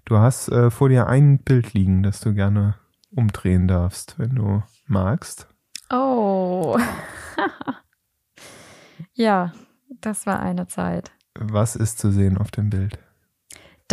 [0.05, 2.75] Du hast äh, vor dir ein Bild liegen, das du gerne
[3.11, 5.47] umdrehen darfst, wenn du magst.
[5.91, 6.77] Oh.
[9.13, 9.51] ja,
[10.01, 11.11] das war eine Zeit.
[11.35, 12.99] Was ist zu sehen auf dem Bild?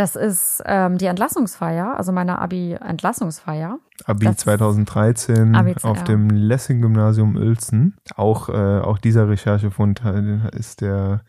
[0.01, 3.79] Das ist ähm, die Entlassungsfeier, also meine Abi-Entlassungsfeier.
[4.07, 7.99] Abi Das- 2013 Abi, auf dem Lessing-Gymnasium Uelzen.
[8.17, 11.21] Auch, äh, auch dieser Recherchefund äh, ist der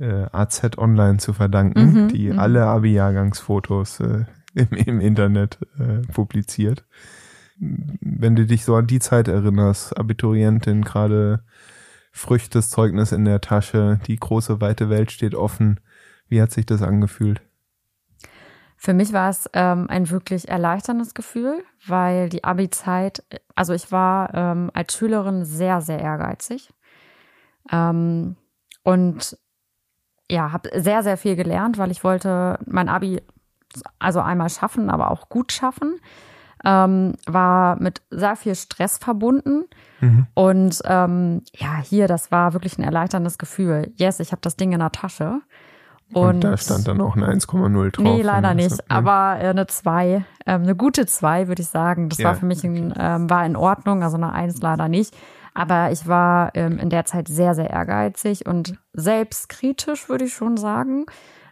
[0.00, 2.40] äh, AZ Online zu verdanken, Mhm, die mhm.
[2.40, 6.84] alle Abi-Jahrgangsfotos äh, im, im Internet äh, publiziert.
[7.60, 11.44] Wenn du dich so an die Zeit erinnerst, Abiturientin, gerade
[12.10, 15.78] früchtes Zeugnis in der Tasche, die große weite Welt steht offen.
[16.28, 17.40] Wie hat sich das angefühlt?
[18.76, 24.34] Für mich war es ähm, ein wirklich erleichterndes Gefühl, weil die Abi-Zeit, also ich war
[24.34, 26.70] ähm, als Schülerin sehr, sehr ehrgeizig
[27.72, 28.36] ähm,
[28.82, 29.38] und
[30.30, 33.22] ja, habe sehr, sehr viel gelernt, weil ich wollte mein Abi
[33.98, 36.00] also einmal schaffen, aber auch gut schaffen.
[36.64, 39.64] Ähm, war mit sehr viel Stress verbunden.
[40.00, 40.26] Mhm.
[40.34, 43.92] Und ähm, ja, hier, das war wirklich ein erleichterndes Gefühl.
[43.96, 45.42] Yes, ich habe das Ding in der Tasche.
[46.12, 48.02] Und, da stand dann auch eine 1,0 drauf.
[48.04, 48.90] Nee, leider Und das- nicht.
[48.90, 52.08] Aber äh, eine 2, ähm, eine gute 2, würde ich sagen.
[52.08, 55.16] Das Ja, war für mich ein, ähm, war in Ordnung, also eine 1 leider nicht.
[55.54, 60.56] Aber ich war ähm, in der Zeit sehr, sehr ehrgeizig und selbstkritisch, würde ich schon
[60.56, 61.06] sagen.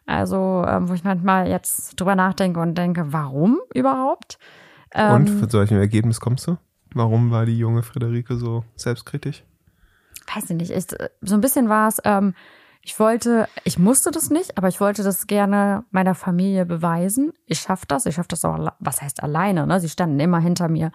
[0.07, 4.39] Also, ähm, wo ich manchmal jetzt drüber nachdenke und denke, warum überhaupt?
[4.95, 6.59] Und Ähm, zu solchem Ergebnis kommst du?
[6.95, 9.43] Warum war die junge Friederike so selbstkritisch?
[10.35, 10.87] weiß ich nicht, ich,
[11.21, 12.35] so ein bisschen war es, ähm,
[12.87, 17.33] ich wollte, ich musste das nicht, aber ich wollte das gerne meiner Familie beweisen.
[17.47, 19.81] Ich schaff das, ich schaff das auch, was heißt alleine, ne?
[19.81, 20.93] Sie standen immer hinter mir.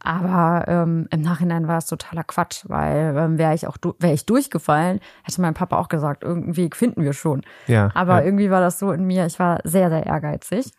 [0.00, 4.26] Aber ähm, im Nachhinein war es totaler Quatsch, weil ähm, wäre ich auch wäre ich
[4.26, 7.42] durchgefallen, hätte mein Papa auch gesagt, irgendeinen Weg finden wir schon.
[7.68, 7.92] Ja.
[7.94, 8.24] Aber ja.
[8.24, 10.72] irgendwie war das so in mir, ich war sehr, sehr ehrgeizig.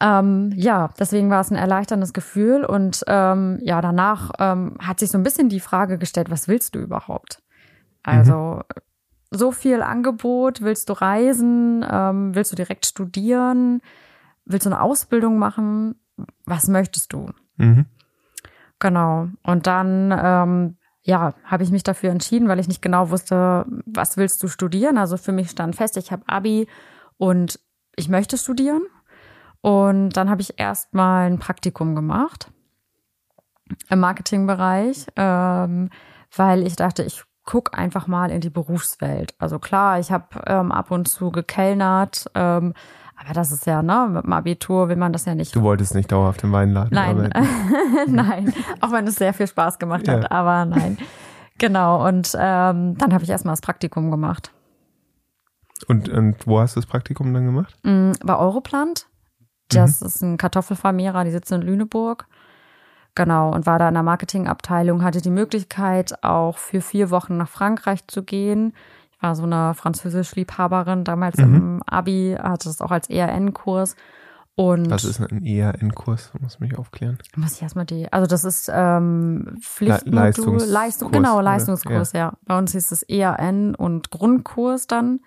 [0.00, 5.12] Ähm, ja, deswegen war es ein erleichterndes Gefühl und ähm, ja, danach ähm, hat sich
[5.12, 7.40] so ein bisschen die Frage gestellt, was willst du überhaupt?
[8.02, 8.60] Also
[9.36, 13.80] so viel Angebot, willst du reisen, ähm, willst du direkt studieren,
[14.44, 15.96] willst du eine Ausbildung machen,
[16.44, 17.30] was möchtest du?
[17.56, 17.86] Mhm.
[18.78, 19.28] Genau.
[19.42, 24.16] Und dann, ähm, ja, habe ich mich dafür entschieden, weil ich nicht genau wusste, was
[24.16, 24.98] willst du studieren.
[24.98, 26.66] Also für mich stand fest, ich habe Abi
[27.18, 27.60] und
[27.96, 28.82] ich möchte studieren.
[29.60, 32.50] Und dann habe ich erstmal ein Praktikum gemacht
[33.88, 35.90] im Marketingbereich, ähm,
[36.36, 39.34] weil ich dachte, ich guck einfach mal in die Berufswelt.
[39.38, 42.74] Also klar, ich habe ähm, ab und zu gekellnert, ähm,
[43.16, 45.94] aber das ist ja, ne, mit dem Abitur will man das ja nicht Du wolltest
[45.94, 47.48] nicht dauerhaft im Weinladen Nein, arbeiten.
[48.14, 50.30] nein, auch wenn es sehr viel Spaß gemacht hat, Ja.
[50.30, 50.98] aber nein.
[51.58, 54.50] Genau, und ähm, dann habe ich erstmal das Praktikum gemacht.
[55.86, 57.76] Und, und wo hast du das Praktikum dann gemacht?
[57.84, 59.06] Mm, Bei Europlant.
[59.68, 62.26] Das ist ein Kartoffelvermehrer, die sitzen in Lüneburg.
[63.14, 67.48] Genau, und war da in der Marketingabteilung, hatte die Möglichkeit, auch für vier Wochen nach
[67.48, 68.74] Frankreich zu gehen.
[69.12, 73.94] Ich war so eine Französisch-Liebhaberin, damals im Abi, hatte das auch als ERN-Kurs.
[74.56, 76.32] Und Was ist ein ERN-Kurs?
[76.40, 77.18] Muss mich aufklären.
[77.36, 81.40] muss ich erstmal die, also das ist ähm, Pflichtmodul, Leistungskurs, Leistung, genau?
[81.40, 82.34] Leistungskurs, ja.
[82.44, 85.20] Bei uns hieß es EAN und Grundkurs dann.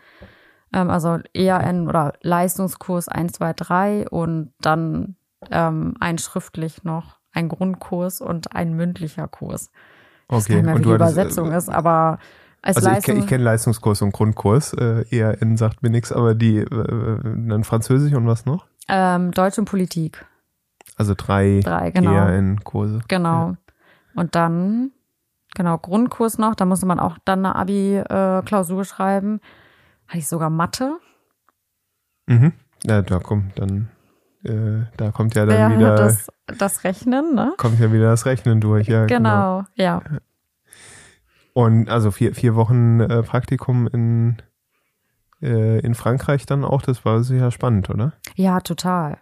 [0.73, 5.15] Ähm, also EAN oder Leistungskurs 1, 2, 3 und dann
[5.51, 9.71] ähm, ein schriftlich noch, ein Grundkurs und ein mündlicher Kurs.
[10.27, 10.55] Ich weiß Okay.
[10.55, 12.19] nicht mehr, wie die hattest, Übersetzung äh, ist, aber
[12.61, 13.15] als Also ich, Leistung.
[13.15, 14.73] kenn- ich kenne Leistungskurs und Grundkurs.
[14.73, 18.65] Äh, ERN sagt mir nichts, aber die äh, dann Französisch und was noch?
[18.89, 20.25] ähm, Deutsch und Politik.
[20.95, 22.11] Also drei, Drei, genau.
[22.11, 23.01] ERN-Kurse.
[23.07, 23.55] Genau.
[24.15, 24.91] Und dann,
[25.55, 29.39] genau, Grundkurs noch, da musste man auch dann eine Abi-Klausur schreiben.
[30.07, 30.97] Hatte ich sogar Mathe.
[32.25, 32.53] Mhm.
[32.83, 33.89] Ja, da kommt dann,
[34.43, 37.53] äh, da kommt ja dann Ja, wieder, das, das Rechnen, ne?
[37.57, 38.87] kommt ja wieder das Rechnen durch.
[38.87, 40.01] Ja, Genau, ja.
[41.53, 44.37] Und also vier, vier Wochen äh, Praktikum in,
[45.41, 48.13] äh, in Frankreich dann auch, das war sicher spannend, oder?
[48.35, 49.17] Ja, total.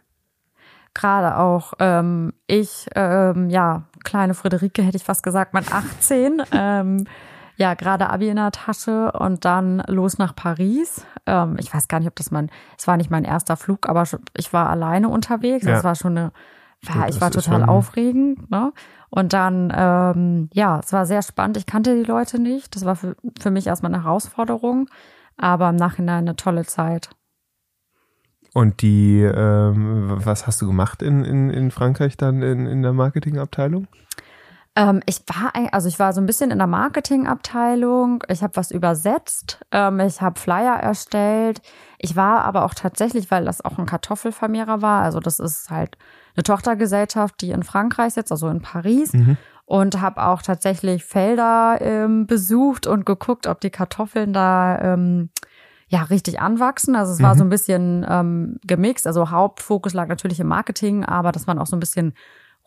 [0.93, 7.05] Gerade auch ähm, ich, ähm, ja, kleine Friederike hätte ich fast gesagt, mein 18, ähm,
[7.57, 11.05] ja, gerade Abi in der Tasche und dann los nach Paris.
[11.25, 14.03] Ähm, ich weiß gar nicht, ob das mein, es war nicht mein erster Flug, aber
[14.35, 15.65] ich war alleine unterwegs.
[15.65, 15.73] Ja.
[15.73, 16.31] Das war schon eine,
[16.81, 18.49] war, ich war total aufregend.
[18.51, 18.73] Ne?
[19.09, 21.57] Und dann, ähm, ja, es war sehr spannend.
[21.57, 22.75] Ich kannte die Leute nicht.
[22.75, 24.89] Das war für, für mich erstmal eine Herausforderung,
[25.37, 27.09] aber im Nachhinein eine tolle Zeit.
[28.53, 32.93] Und die, ähm, was hast du gemacht in, in, in Frankreich dann in, in der
[32.93, 33.87] Marketingabteilung?
[34.75, 38.23] Ähm, ich war, also ich war so ein bisschen in der Marketingabteilung.
[38.27, 39.59] Ich habe was übersetzt.
[39.71, 41.61] Ähm, ich habe Flyer erstellt.
[41.97, 45.03] Ich war aber auch tatsächlich, weil das auch ein Kartoffelvermehrer war.
[45.03, 45.97] Also das ist halt
[46.35, 49.13] eine Tochtergesellschaft, die in Frankreich sitzt, also in Paris.
[49.13, 49.37] Mhm.
[49.67, 55.31] Und habe auch tatsächlich Felder ähm, besucht und geguckt, ob die Kartoffeln da ähm,
[55.87, 56.95] ja richtig anwachsen.
[56.95, 57.37] Also es war mhm.
[57.39, 59.07] so ein bisschen ähm, gemixt.
[59.07, 62.13] Also Hauptfokus lag natürlich im Marketing, aber dass man auch so ein bisschen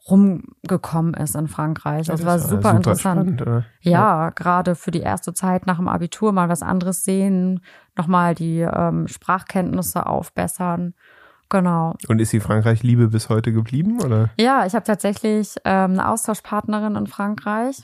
[0.08, 2.06] rumgekommen ist in Frankreich.
[2.06, 3.40] Das, das war super, super interessant.
[3.40, 4.30] Spannend, ja, ja.
[4.30, 7.60] gerade für die erste Zeit nach dem Abitur mal was anderes sehen,
[7.96, 10.94] nochmal die ähm, Sprachkenntnisse aufbessern.
[11.50, 11.94] Genau.
[12.08, 14.30] Und ist die Frankreich-Liebe bis heute geblieben, oder?
[14.38, 17.82] Ja, ich habe tatsächlich ähm, eine Austauschpartnerin in Frankreich.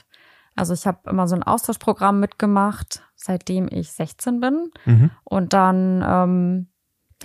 [0.55, 4.71] Also ich habe immer so ein Austauschprogramm mitgemacht, seitdem ich 16 bin.
[4.85, 5.09] Mhm.
[5.23, 6.67] Und dann ähm,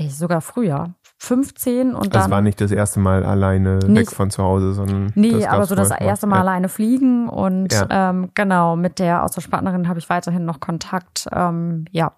[0.08, 2.10] sogar früher, 15 und dann.
[2.10, 5.12] Das war nicht das erste Mal alleine nicht, weg von zu Hause, sondern.
[5.14, 6.40] Nee, aber so das erste Mal ja.
[6.40, 8.10] alleine fliegen und ja.
[8.10, 11.28] ähm, genau, mit der Austauschpartnerin habe ich weiterhin noch Kontakt.
[11.30, 12.12] Ähm, ja.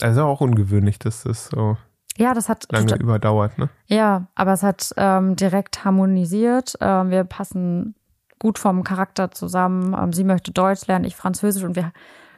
[0.00, 1.76] Also auch ungewöhnlich, dass das so
[2.16, 3.68] ja, das hat lange total, überdauert, ne?
[3.86, 6.74] Ja, aber es hat ähm, direkt harmonisiert.
[6.80, 7.96] Ähm, wir passen
[8.38, 9.96] gut vom Charakter zusammen.
[9.98, 11.92] Ähm, sie möchte Deutsch lernen, ich Französisch und wir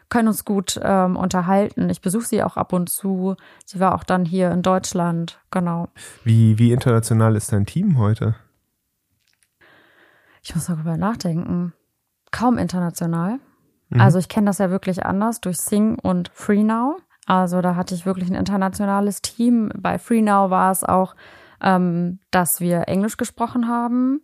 [0.09, 1.91] können uns gut ähm, unterhalten.
[1.91, 3.37] Ich besuche sie auch ab und zu.
[3.65, 5.89] Sie war auch dann hier in Deutschland, genau.
[6.25, 8.37] Wie, wie international ist dein Team heute?
[10.43, 11.73] Ich muss darüber nachdenken.
[12.31, 13.41] Kaum international.
[13.89, 14.01] Mhm.
[14.01, 17.01] Also ich kenne das ja wirklich anders durch Sing und FreeNow.
[17.27, 19.71] Also da hatte ich wirklich ein internationales Team.
[19.77, 21.17] Bei FreeNow war es auch,
[21.61, 24.23] ähm, dass wir Englisch gesprochen haben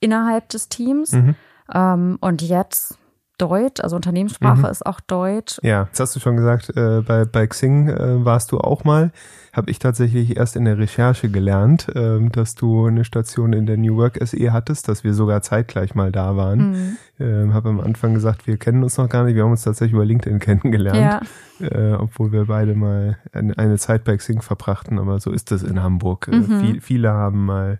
[0.00, 1.12] innerhalb des Teams.
[1.12, 1.34] Mhm.
[1.72, 2.98] Ähm, und jetzt
[3.38, 4.66] Deutsch, also Unternehmenssprache mhm.
[4.66, 5.58] ist auch Deutsch.
[5.62, 9.10] Ja, das hast du schon gesagt, äh, bei, bei Xing äh, warst du auch mal.
[9.52, 13.78] Habe ich tatsächlich erst in der Recherche gelernt, äh, dass du eine Station in der
[13.78, 16.70] New Work SE hattest, dass wir sogar zeitgleich mal da waren.
[16.70, 16.96] Mhm.
[17.20, 19.94] Ähm, Habe am Anfang gesagt, wir kennen uns noch gar nicht, wir haben uns tatsächlich
[19.94, 21.26] über LinkedIn kennengelernt,
[21.58, 21.66] ja.
[21.66, 25.82] äh, obwohl wir beide mal eine, Zeit bei Xing verbrachten, aber so ist das in
[25.82, 26.28] Hamburg.
[26.28, 26.60] Äh, mhm.
[26.60, 27.78] Viel, viele haben mal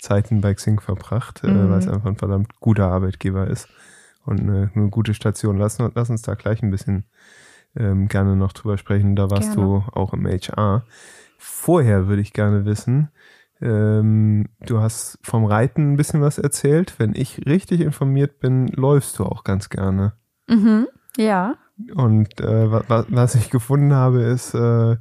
[0.00, 1.70] Zeiten bei Xing verbracht, äh, mhm.
[1.70, 3.68] weil es einfach ein verdammt guter Arbeitgeber ist
[4.24, 5.58] und eine, eine gute Station.
[5.58, 7.04] Lass, lass uns da gleich ein bisschen
[7.76, 9.16] ähm, gerne noch drüber sprechen.
[9.16, 9.62] Da warst gerne.
[9.62, 10.84] du auch im HR.
[11.38, 13.10] Vorher würde ich gerne wissen,
[13.60, 16.94] ähm, du hast vom Reiten ein bisschen was erzählt.
[16.98, 20.14] Wenn ich richtig informiert bin, läufst du auch ganz gerne.
[20.48, 21.56] Mhm, ja.
[21.94, 24.96] Und äh, was, ich gefunden habe, ist, äh,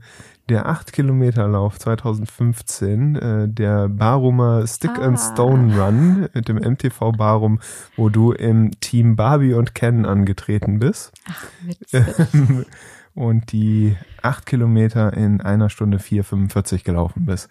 [0.49, 5.01] der 8-Kilometer-Lauf 2015, äh, der Barumer Stick ah.
[5.03, 7.60] and Stone Run mit dem MTV Barum,
[7.95, 11.13] wo du im Team Barbie und Ken angetreten bist.
[11.29, 12.67] Ach, witzig.
[13.15, 17.49] und die 8 Kilometer in einer Stunde 4,45 gelaufen bist.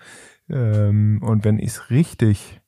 [0.50, 2.60] Ähm, und wenn ich es richtig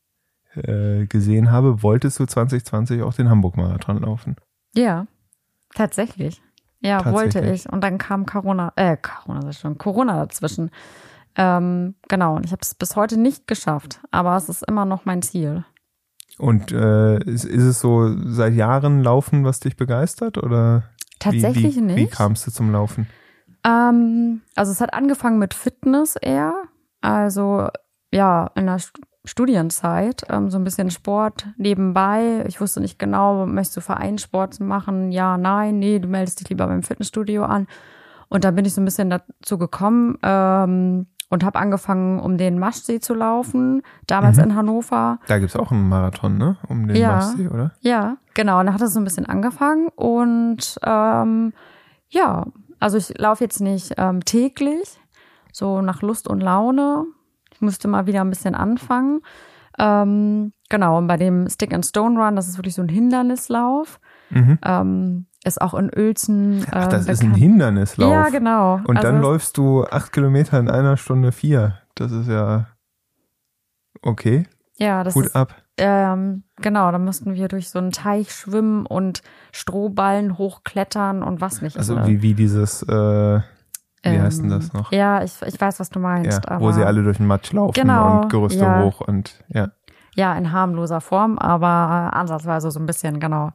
[0.57, 4.37] äh, gesehen habe, wolltest du 2020 auch den Hamburg-Marathon laufen.
[4.75, 5.07] Ja,
[5.75, 6.41] tatsächlich.
[6.85, 7.69] Ja, wollte ich.
[7.73, 10.71] Und dann kam Corona, äh, Corona ist schon, Corona dazwischen.
[11.35, 15.07] Ähm, genau, und ich habe es bis heute nicht geschafft, aber es ist immer noch
[15.07, 15.65] mein Ziel.
[16.39, 20.37] Und äh, ist, ist es so seit Jahren Laufen, was dich begeistert?
[20.37, 20.85] Oder
[21.21, 21.97] Tatsächlich wie, wie, nicht.
[21.97, 23.09] Wie kamst du zum Laufen?
[23.65, 26.55] Ähm, also es hat angefangen mit Fitness eher.
[27.01, 27.69] Also
[28.13, 28.79] ja, in der
[29.25, 32.45] Studienzeit, ähm, so ein bisschen Sport nebenbei.
[32.47, 35.13] Ich wusste nicht genau, möchtest du Vereinssport machen?
[35.13, 37.67] Ja, nein, nee, du meldest dich lieber beim Fitnessstudio an.
[38.29, 42.59] Und dann bin ich so ein bisschen dazu gekommen ähm, und habe angefangen, um den
[42.59, 44.45] Maschsee zu laufen, damals mhm.
[44.45, 45.19] in Hannover.
[45.27, 46.59] Da gibt's auch einen Marathon, ne?
[46.69, 47.73] Um den ja, Maschsee, oder?
[47.81, 48.61] Ja, genau.
[48.61, 49.89] Und da hat es so ein bisschen angefangen.
[49.97, 51.55] Und ähm,
[52.11, 52.47] ja,
[52.79, 55.01] also ich laufe jetzt nicht ähm, täglich,
[55.51, 57.07] so nach Lust und Laune
[57.55, 59.21] ich musste mal wieder ein bisschen anfangen.
[59.79, 64.01] Ähm, genau, und bei dem Stick and Stone Run, das ist wirklich so ein Hindernislauf.
[64.31, 64.59] Mhm.
[64.65, 66.63] Ähm, ist auch in Uelzen.
[66.63, 67.09] Äh, Ach, das bekannt.
[67.09, 68.11] ist ein Hindernislauf.
[68.11, 68.81] Ja, genau.
[68.85, 71.79] Und also dann läufst du acht Kilometer in einer Stunde vier.
[71.95, 72.69] Das ist ja
[74.03, 74.47] okay.
[74.77, 75.55] Ja, das Gut ist, ab.
[75.77, 81.63] Ähm, genau, da mussten wir durch so einen Teich schwimmen und Strohballen hochklettern und was
[81.63, 81.77] nicht.
[81.77, 83.41] Also wie, wie dieses äh,
[84.05, 84.93] wie heißt denn das ähm, noch?
[84.93, 86.43] Ja, ich, ich weiß, was du meinst.
[86.49, 88.83] Ja, wo sie alle durch den Matsch laufen genau, und Gerüste ja.
[88.83, 89.69] hoch und ja.
[90.17, 93.51] Ja, in harmloser Form, aber ansatzweise so ein bisschen, genau.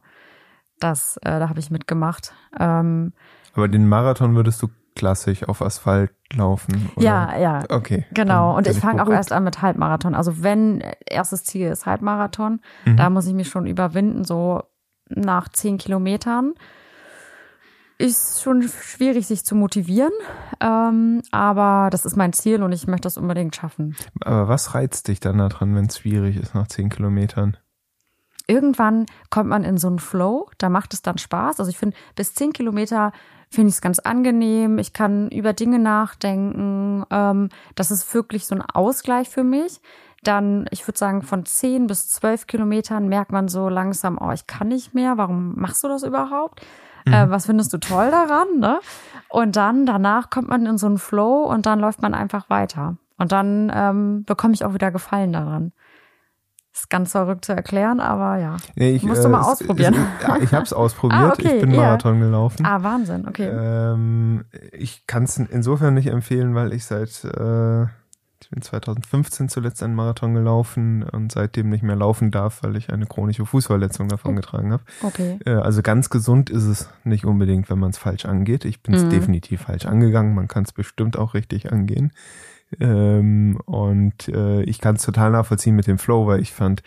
[0.78, 2.34] Das, äh, da habe ich mitgemacht.
[2.58, 3.12] Ähm,
[3.54, 6.90] aber den Marathon würdest du klassisch auf Asphalt laufen?
[6.96, 7.04] Oder?
[7.04, 7.64] Ja, ja.
[7.68, 8.06] Okay.
[8.12, 8.56] Genau.
[8.56, 10.14] Und ich fange auch erst an mit Halbmarathon.
[10.14, 12.96] Also wenn erstes Ziel ist Halbmarathon, mhm.
[12.96, 14.62] da muss ich mich schon überwinden, so
[15.08, 16.54] nach zehn Kilometern.
[18.00, 20.12] Ist schon schwierig, sich zu motivieren.
[20.60, 23.94] Ähm, aber das ist mein Ziel und ich möchte das unbedingt schaffen.
[24.24, 27.56] Aber was reizt dich dann daran, wenn es schwierig ist nach zehn Kilometern?
[28.46, 31.60] Irgendwann kommt man in so einen Flow, da macht es dann Spaß.
[31.60, 33.12] Also ich finde, bis zehn Kilometer
[33.50, 34.78] finde ich es ganz angenehm.
[34.78, 37.04] Ich kann über Dinge nachdenken.
[37.10, 39.80] Ähm, das ist wirklich so ein Ausgleich für mich.
[40.22, 44.46] Dann, ich würde sagen, von zehn bis zwölf Kilometern merkt man so langsam, oh, ich
[44.46, 45.16] kann nicht mehr.
[45.16, 46.60] Warum machst du das überhaupt?
[47.10, 47.14] Mhm.
[47.14, 48.46] Äh, was findest du toll daran?
[48.58, 48.80] Ne?
[49.28, 52.96] Und dann danach kommt man in so einen Flow und dann läuft man einfach weiter.
[53.18, 55.72] Und dann ähm, bekomme ich auch wieder Gefallen daran.
[56.72, 58.56] Ist ganz verrückt zu erklären, aber ja.
[58.76, 59.94] Nee, ich, Musst du äh, mal ausprobieren.
[59.94, 61.20] Es, ja, ich habe es ausprobiert.
[61.20, 61.80] Ah, okay, ich bin ja.
[61.80, 62.64] Marathon gelaufen.
[62.64, 63.48] Ah, Wahnsinn, okay.
[63.48, 67.88] Ähm, ich kann es insofern nicht empfehlen, weil ich seit äh, ich
[68.50, 73.06] bin 2015 zuletzt einen Marathon gelaufen und seitdem nicht mehr laufen darf, weil ich eine
[73.06, 74.36] chronische Fußverletzung davon Oh.
[74.36, 74.82] getragen habe.
[75.02, 75.38] Okay.
[75.46, 78.64] Äh, also ganz gesund ist es nicht unbedingt, wenn man es falsch angeht.
[78.64, 79.10] Ich bin es Mhm.
[79.10, 80.34] definitiv falsch angegangen.
[80.34, 82.10] Man kann es bestimmt auch richtig angehen.
[82.80, 86.82] Ähm, und äh, ich kann es total nachvollziehen mit dem Flow, weil ich fand,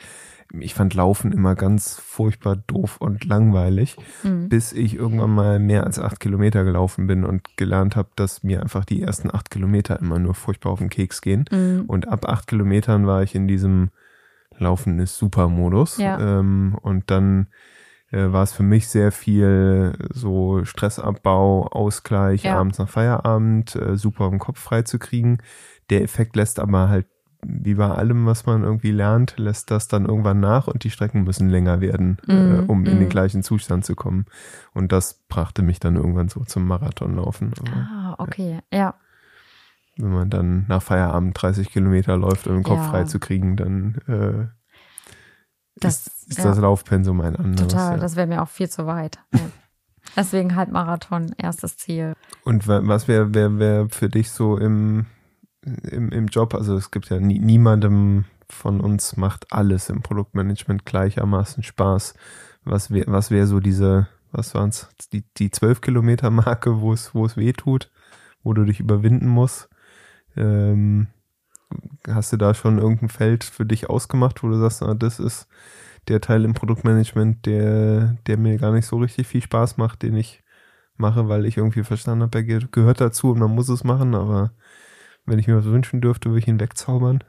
[0.60, 4.50] ich fand Laufen immer ganz furchtbar doof und langweilig, Mhm.
[4.50, 8.62] bis ich irgendwann mal mehr als acht Kilometer gelaufen bin und gelernt habe, dass mir
[8.62, 11.46] einfach die ersten acht Kilometer immer nur furchtbar auf den Keks gehen.
[11.52, 11.84] Mhm.
[11.88, 13.90] Und ab acht Kilometern war ich in diesem
[14.58, 15.98] Laufen ist super Modus.
[15.98, 16.40] Ja.
[16.40, 17.48] Ähm, und dann
[18.12, 22.60] äh, war es für mich sehr viel so Stressabbau, Ausgleich, Ja.
[22.60, 25.40] abends nach Feierabend, äh, super im Kopf frei zu kriegen.
[25.90, 27.08] Der Effekt lässt aber halt,
[27.46, 31.24] wie bei allem, was man irgendwie lernt, lässt das dann irgendwann nach und die Strecken
[31.24, 33.10] müssen länger werden, äh, Mhm, um in den mhm.
[33.10, 34.26] gleichen Zustand zu kommen.
[34.74, 37.54] Und das brachte mich dann irgendwann so zum Marathonlaufen.
[37.60, 38.60] Aber Ah, okay.
[38.72, 38.96] Ja.
[39.98, 42.90] wenn man dann nach Feierabend 30 Kilometer läuft, um den Kopf Ja.
[42.90, 44.48] frei zu kriegen, dann äh,
[45.76, 47.68] Das, ist, ist ja, das Laufpensum ein anderes.
[47.72, 47.96] total.
[47.96, 47.98] ja.
[47.98, 49.20] Das wäre mir auch viel zu weit.
[49.34, 49.40] Ja.
[50.18, 52.14] Deswegen halt Marathon, erstes Ziel.
[52.44, 55.06] Und wa- was wäre wär, wär für dich so im,
[55.90, 56.54] im, im Job?
[56.54, 62.14] Also es gibt ja nie, niemandem von uns macht alles im Produktmanagement gleichermaßen Spaß.
[62.64, 67.14] Was wäre was wär so diese, was waren's, die, die 12 Kilometer Marke, wo es,
[67.16, 67.92] wo es weh tut,
[68.44, 69.70] wo du dich überwinden musst?
[70.36, 71.08] Ähm,
[72.08, 75.48] hast du da schon irgendein Feld für dich ausgemacht, wo du sagst, ah, das ist
[76.08, 80.16] der Teil im Produktmanagement, der, der mir gar nicht so richtig viel Spaß macht, den
[80.16, 80.44] ich
[80.98, 84.16] mache, weil ich irgendwie verstanden habe, er ge- gehört dazu und man muss es machen,
[84.16, 84.54] aber
[85.26, 87.24] wenn ich mir was wünschen dürfte, würde ich ihn wegzaubern.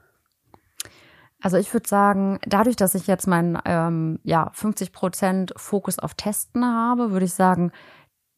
[1.40, 6.14] Also ich würde sagen, dadurch, dass ich jetzt meinen ähm, ja, 50 Prozent Fokus auf
[6.14, 7.70] Testen habe, würde ich sagen,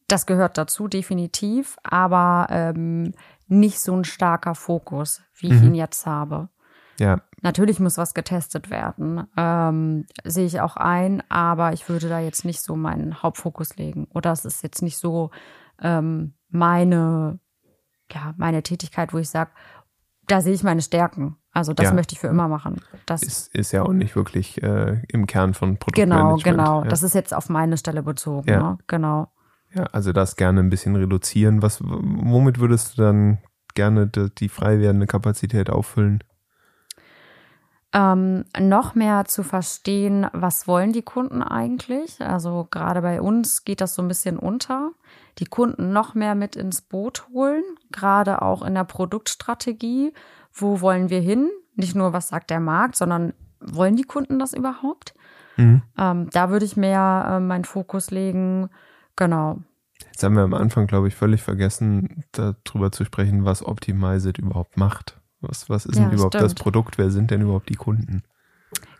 [0.09, 3.13] das gehört dazu definitiv, aber ähm,
[3.47, 5.67] nicht so ein starker Fokus, wie ich Mhm.
[5.69, 6.49] ihn jetzt habe.
[6.99, 12.19] Ja, Natürlich muss was getestet werden, ähm, sehe ich auch ein, aber ich würde da
[12.19, 14.07] jetzt nicht so meinen Hauptfokus legen.
[14.13, 15.29] Oder es ist jetzt nicht so
[15.79, 17.39] ähm, meine,
[18.13, 19.51] ja, meine Tätigkeit, wo ich sage,
[20.27, 21.37] da sehe ich meine Stärken.
[21.53, 21.93] Also das Ja.
[21.93, 22.81] möchte ich für immer machen.
[23.05, 26.43] Das ist, ist ja auch nicht wirklich äh, im Kern von Genau, Produktmanagement.
[26.43, 26.83] genau.
[26.83, 26.89] Ja.
[26.89, 28.49] Das ist jetzt auf meine Stelle bezogen.
[28.49, 28.59] Ja.
[28.71, 28.77] Ne?
[28.87, 29.31] Genau.
[29.73, 31.61] ja, also das gerne ein bisschen reduzieren.
[31.61, 33.37] Was, womit würdest du dann
[33.73, 36.23] gerne die, die frei werdende Kapazität auffüllen?
[37.93, 42.19] Ähm, noch mehr zu verstehen, was wollen die Kunden eigentlich?
[42.21, 44.91] Also gerade bei uns geht das so ein bisschen unter.
[45.39, 50.13] Die Kunden noch mehr mit ins Boot holen, gerade auch in der Produktstrategie.
[50.51, 51.49] Wo wollen wir hin?
[51.75, 55.13] Nicht nur, was sagt der Markt, sondern wollen die Kunden das überhaupt?
[55.55, 55.81] Mhm.
[55.97, 58.69] Ähm, da würde ich mehr äh, meinen Fokus legen.
[59.15, 59.59] Genau.
[60.05, 64.77] Jetzt haben wir am Anfang, glaube ich, völlig vergessen, darüber zu sprechen, was Optimized überhaupt
[64.77, 65.19] macht.
[65.47, 66.59] Was, was ist Ja, denn überhaupt das stimmt.
[66.59, 66.97] Produkt?
[66.97, 68.23] Wer sind denn überhaupt die Kunden?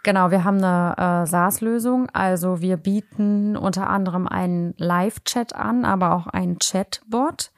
[0.03, 2.10] Genau, wir haben eine äh, SaaS-Lösung.
[2.13, 7.51] Also wir bieten unter anderem einen Live-Chat an, aber auch einen Chatbot.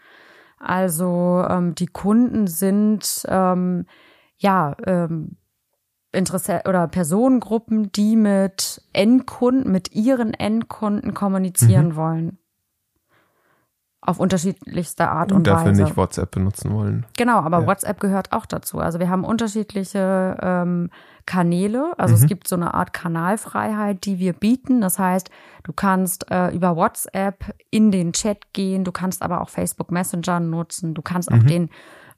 [0.57, 3.85] Also ähm, die Kunden sind ähm,
[4.37, 5.37] ja ähm,
[6.11, 12.39] Interesse oder Personengruppen, die mit Endkunden, mit ihren Endkunden kommunizieren wollen.
[14.01, 15.83] Auf unterschiedlichste Art und, Und dafür Weise.
[15.83, 17.05] nicht WhatsApp benutzen wollen.
[17.17, 17.67] Genau, aber Ja.
[17.67, 18.79] WhatsApp gehört auch dazu.
[18.79, 20.89] Also wir haben unterschiedliche ähm,
[21.25, 21.93] Kanäle.
[21.97, 22.21] Also Mhm.
[22.21, 24.79] es gibt so eine Art Kanalfreiheit, die wir bieten.
[24.81, 25.29] Das heißt,
[25.63, 30.39] du kannst äh, über WhatsApp in den Chat gehen, du kannst aber auch Facebook Messenger
[30.39, 31.47] nutzen, du kannst auch Mhm.
[31.47, 31.69] den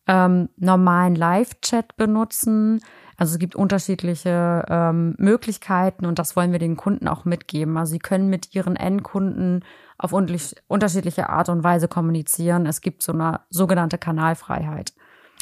[0.07, 2.82] ähm, normalen Live-Chat benutzen.
[3.18, 7.78] Also es gibt unterschiedliche ähm, Möglichkeiten und das wollen wir den Kunden auch mitgeben.
[7.78, 9.64] Also sie können mit ihren Endkunden
[9.97, 12.66] auf unterschiedliche Art und Weise kommunizieren.
[12.66, 14.93] Es gibt so eine sogenannte Kanalfreiheit.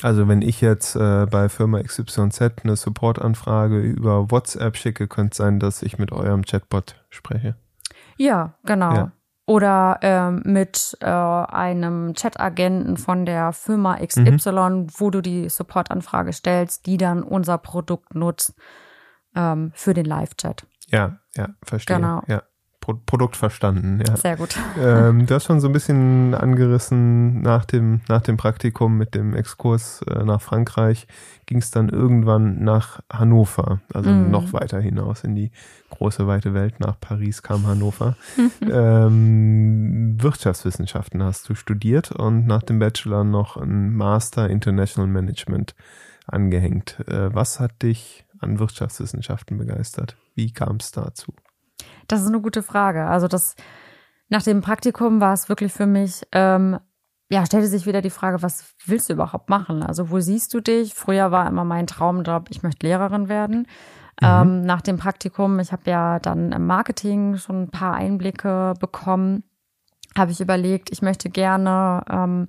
[0.01, 5.37] Also wenn ich jetzt äh, bei Firma XYZ eine Supportanfrage über WhatsApp schicke, könnte es
[5.37, 7.55] sein, dass ich mit eurem Chatbot spreche.
[8.17, 8.93] Ja, genau.
[8.93, 9.11] Ja.
[9.49, 14.87] Oder ähm, mit äh, einem Chat-Agenten von der Firma XY, mhm.
[14.95, 18.53] wo du die Support-Anfrage stellst, die dann unser Produkt nutzt
[19.35, 20.67] ähm, für den Live-Chat.
[20.89, 21.95] Ja, ja, verstehe.
[21.95, 22.21] Genau.
[22.27, 22.43] Ja.
[22.89, 24.17] Pro Produkt verstanden, ja.
[24.17, 24.57] Sehr gut.
[24.79, 29.35] Ähm, du hast schon so ein bisschen angerissen nach dem, nach dem Praktikum mit dem
[29.35, 31.07] Exkurs äh, nach Frankreich,
[31.45, 34.31] ging es dann irgendwann nach Hannover, also mm.
[34.31, 35.51] noch weiter hinaus in die
[35.89, 36.79] große weite Welt.
[36.79, 38.15] Nach Paris kam Hannover.
[38.61, 45.75] ähm, Wirtschaftswissenschaften hast du studiert und nach dem Bachelor noch ein Master International Management
[46.25, 46.99] angehängt.
[47.07, 50.15] Äh, was hat dich an Wirtschaftswissenschaften begeistert?
[50.35, 51.33] Wie kam es dazu?
[52.09, 53.05] Das ist eine gute Frage.
[53.05, 53.55] Also das
[54.29, 56.79] nach dem Praktikum war es wirklich für mich, ähm,
[57.31, 59.83] ja, stellte sich wieder die Frage, was willst du überhaupt machen?
[59.83, 60.93] Also wo siehst du dich?
[60.93, 63.67] Früher war immer mein Traumjob, ich möchte Lehrerin werden.
[64.21, 64.27] Mhm.
[64.27, 69.43] Ähm, nach dem Praktikum, ich habe ja dann im Marketing schon ein paar Einblicke bekommen,
[70.17, 72.47] habe ich überlegt, ich möchte gerne ähm,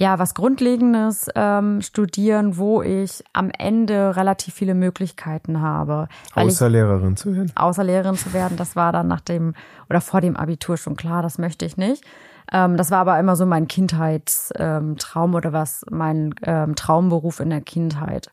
[0.00, 6.08] ja was Grundlegendes ähm, studieren, wo ich am Ende relativ viele Möglichkeiten habe.
[6.34, 7.52] Außer ich, Lehrerin zu werden.
[7.54, 9.54] Außer Lehrerin zu werden, das war dann nach dem
[9.90, 12.02] oder vor dem Abitur schon klar, das möchte ich nicht.
[12.50, 17.50] Ähm, das war aber immer so mein Kindheitstraum ähm, oder was mein ähm, Traumberuf in
[17.50, 18.32] der Kindheit.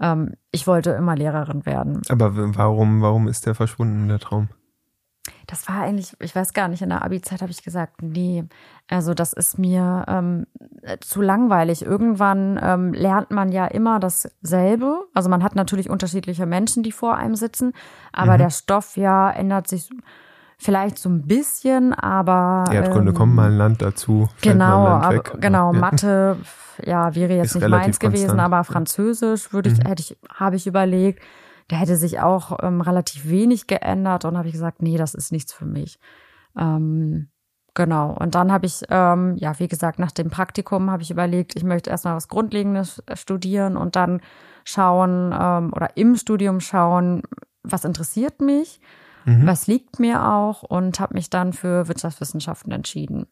[0.00, 2.02] Ähm, ich wollte immer Lehrerin werden.
[2.08, 4.48] Aber warum, warum ist der verschwunden, der Traum?
[5.46, 8.44] Das war eigentlich, ich weiß gar nicht, in der Abi-Zeit habe ich gesagt, nee,
[8.88, 10.46] also das ist mir ähm,
[11.00, 11.84] zu langweilig.
[11.84, 15.04] Irgendwann ähm, lernt man ja immer dasselbe.
[15.14, 17.72] Also man hat natürlich unterschiedliche Menschen, die vor einem sitzen,
[18.12, 18.38] aber mhm.
[18.38, 19.88] der Stoff ja ändert sich
[20.58, 24.28] vielleicht so ein bisschen, aber Erdkunde ähm, kommt mal ein Land dazu.
[24.40, 25.78] Genau, aber, genau, ja.
[25.78, 26.36] Mathe,
[26.82, 28.40] ja, wäre jetzt ist nicht meins gewesen, konstant.
[28.40, 29.86] aber Französisch würde ich, mhm.
[29.86, 31.22] hätte ich, habe ich überlegt
[31.68, 35.32] da hätte sich auch ähm, relativ wenig geändert und habe ich gesagt, nee, das ist
[35.32, 35.98] nichts für mich.
[36.56, 37.28] Ähm,
[37.74, 38.16] genau.
[38.18, 41.64] Und dann habe ich, ähm, ja, wie gesagt, nach dem Praktikum habe ich überlegt, ich
[41.64, 44.20] möchte erstmal was Grundlegendes studieren und dann
[44.64, 47.22] schauen ähm, oder im Studium schauen,
[47.62, 48.80] was interessiert mich,
[49.24, 49.46] mhm.
[49.46, 53.26] was liegt mir auch und habe mich dann für Wirtschaftswissenschaften entschieden.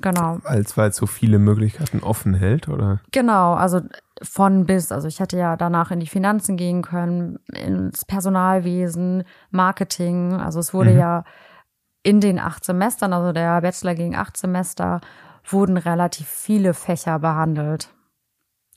[0.00, 0.38] Genau.
[0.42, 3.00] Weil es so viele Möglichkeiten offen hält, oder?
[3.12, 3.80] Genau, also
[4.22, 4.92] von bis.
[4.92, 10.34] Also ich hätte ja danach in die Finanzen gehen können, ins Personalwesen, Marketing.
[10.34, 10.98] Also es wurde mhm.
[10.98, 11.24] ja
[12.02, 15.00] in den acht Semestern, also der Bachelor ging acht Semester,
[15.46, 17.94] wurden relativ viele Fächer behandelt.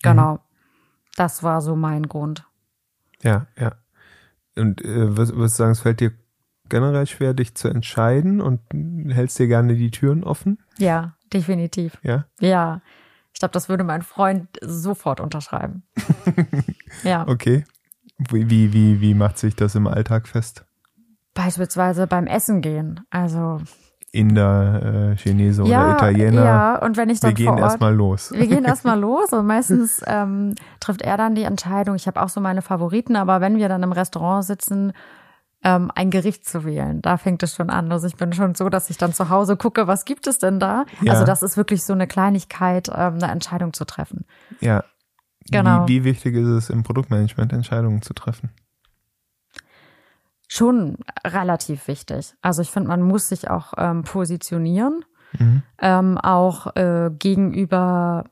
[0.01, 0.35] Genau.
[0.35, 0.39] Mhm.
[1.15, 2.45] Das war so mein Grund.
[3.21, 3.75] Ja, ja.
[4.55, 6.13] Und äh, würdest du sagen, es fällt dir
[6.69, 8.61] generell schwer, dich zu entscheiden und
[9.09, 10.59] hältst dir gerne die Türen offen?
[10.77, 11.97] Ja, definitiv.
[12.03, 12.25] Ja?
[12.39, 12.81] Ja.
[13.38, 15.83] Ich glaube, das würde mein Freund sofort unterschreiben.
[17.03, 17.23] ja.
[17.27, 17.65] Okay.
[18.17, 20.65] Wie, wie, wie, wie macht sich das im Alltag fest?
[21.35, 23.01] Beispielsweise beim Essen gehen.
[23.11, 23.61] Also
[24.11, 26.43] Inder, äh, Chinese ja, oder Italiener.
[26.43, 28.31] Ja, und wenn ich dann Wir gehen erstmal los.
[28.31, 31.95] Wir gehen erstmal los und meistens ähm, trifft er dann die Entscheidung.
[31.95, 34.93] Ich habe auch so meine Favoriten, aber wenn wir dann im Restaurant sitzen
[35.64, 37.01] ähm, ein Gericht zu wählen.
[37.01, 37.91] Da fängt es schon an.
[37.91, 40.60] Also ich bin schon so, dass ich dann zu Hause gucke, was gibt es denn
[40.60, 40.86] da?
[41.01, 41.14] Ja.
[41.14, 44.26] Also das ist wirklich so eine Kleinigkeit, ähm, eine Entscheidung zu treffen.
[44.60, 44.84] Ja.
[45.49, 45.88] Genau.
[45.88, 48.51] Wie, wie wichtig ist es im Produktmanagement, Entscheidungen zu treffen?
[50.47, 52.34] Schon relativ wichtig.
[52.41, 55.03] Also ich finde, man muss sich auch ähm, positionieren,
[55.38, 55.64] mhm.
[55.80, 58.26] ähm, auch äh, gegenüber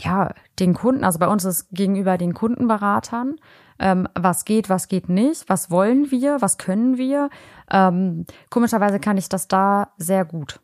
[0.00, 1.04] ja den Kunden.
[1.04, 3.36] Also bei uns ist gegenüber den Kundenberatern
[3.78, 7.30] ähm, was geht, was geht nicht, was wollen wir, was können wir.
[7.70, 10.60] Ähm, komischerweise kann ich das da sehr gut.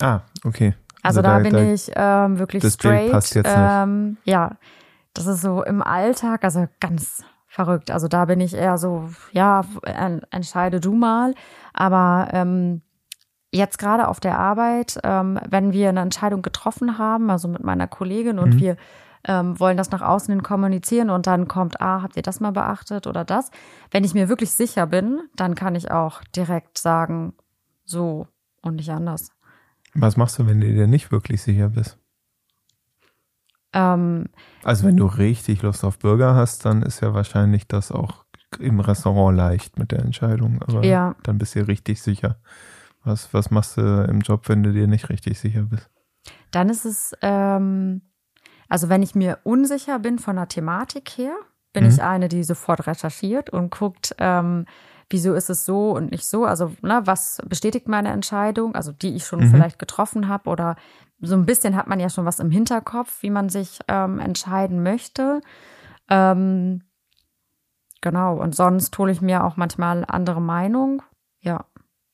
[0.00, 0.74] Ah, okay.
[1.02, 3.12] Also, also da, da, bin da, ich ähm, wirklich das straight.
[3.12, 4.56] passt jetzt ähm, ja,
[5.12, 7.90] das ist so im Alltag, also ganz verrückt.
[7.90, 9.62] Also da bin ich eher so, ja,
[10.30, 11.34] entscheide du mal.
[11.72, 12.82] Aber ähm,
[13.52, 17.86] jetzt gerade auf der Arbeit, ähm, wenn wir eine Entscheidung getroffen haben, also mit meiner
[17.86, 18.60] Kollegin und mhm.
[18.60, 18.76] wir
[19.26, 22.52] ähm, wollen das nach außen hin kommunizieren und dann kommt, ah, habt ihr das mal
[22.52, 23.50] beachtet oder das?
[23.90, 27.34] Wenn ich mir wirklich sicher bin, dann kann ich auch direkt sagen,
[27.84, 28.26] so
[28.62, 29.30] und nicht anders.
[29.94, 31.98] Was machst du, wenn du dir nicht wirklich sicher bist?
[33.72, 34.26] Ähm,
[34.62, 38.24] also wenn du richtig Lust auf Burger hast, dann ist ja wahrscheinlich das auch
[38.58, 40.62] im Restaurant leicht mit der Entscheidung.
[40.62, 41.16] Aber ja.
[41.22, 42.38] dann bist du richtig sicher.
[43.02, 45.90] Was, was machst du im Job, wenn du dir nicht richtig sicher bist?
[46.50, 48.02] Dann ist es ähm,
[48.68, 51.34] also wenn ich mir unsicher bin von der Thematik her,
[51.72, 51.90] bin mhm.
[51.90, 54.66] ich eine, die sofort recherchiert und guckt, ähm,
[55.10, 56.44] wieso ist es so und nicht so.
[56.44, 59.50] Also ne, was bestätigt meine Entscheidung, also die ich schon mhm.
[59.50, 60.76] vielleicht getroffen habe oder
[61.20, 64.82] so ein bisschen hat man ja schon was im Hinterkopf, wie man sich ähm, entscheiden
[64.82, 65.40] möchte.
[66.08, 66.82] Ähm,
[68.00, 71.02] genau, und sonst hole ich mir auch manchmal andere Meinung.
[71.40, 71.64] Ja.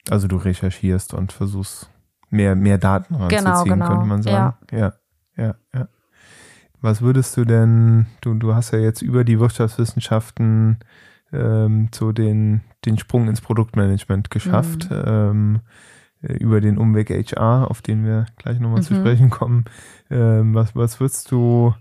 [0.08, 1.90] Also du recherchierst und versuchst
[2.30, 3.88] mehr, mehr Daten ranzuziehen, Genau, genau.
[3.88, 4.56] könnte man sagen.
[4.70, 4.94] Ja,
[5.36, 5.88] ja, ja.
[6.82, 10.78] Was würdest du denn, du, du hast ja jetzt über die Wirtschaftswissenschaften
[11.32, 15.60] ähm, so den, den Sprung ins Produktmanagement geschafft, ähm,
[16.22, 18.98] äh, über den Umweg HR, auf den wir gleich nochmal zu Mhm.
[18.98, 19.64] sprechen kommen.
[20.10, 21.74] Ähm, was, was würdest du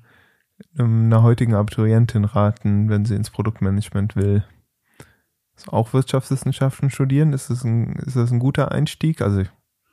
[0.77, 4.43] ähm, einer heutigen Abiturientin raten, wenn sie ins Produktmanagement will?
[5.55, 7.33] Also auch Wirtschaftswissenschaften studieren?
[7.33, 9.21] Ist das ein, ist das ein guter Einstieg?
[9.21, 9.49] Also ich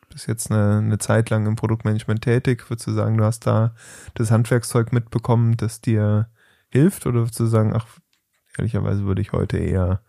[0.09, 2.69] bist jetzt eine, eine Zeit lang im Produktmanagement tätig.
[2.71, 3.75] Würdest du sagen, du hast da
[4.15, 6.31] das Handwerkszeug mitbekommen, das dir
[6.69, 7.07] hilft?
[7.07, 7.87] Oder würdest du sagen, ach,
[8.57, 10.01] ehrlicherweise würde ich heute eher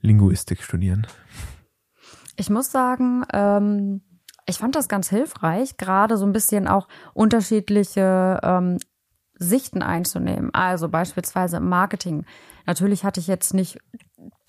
[0.00, 1.06] Linguistik studieren?
[2.36, 4.02] Ich muss sagen, ähm,
[4.46, 8.78] ich fand das ganz hilfreich, gerade so ein bisschen auch unterschiedliche ähm,
[9.38, 10.54] Sichten einzunehmen.
[10.54, 12.24] Also beispielsweise im Marketing.
[12.66, 13.78] Natürlich hatte ich jetzt nicht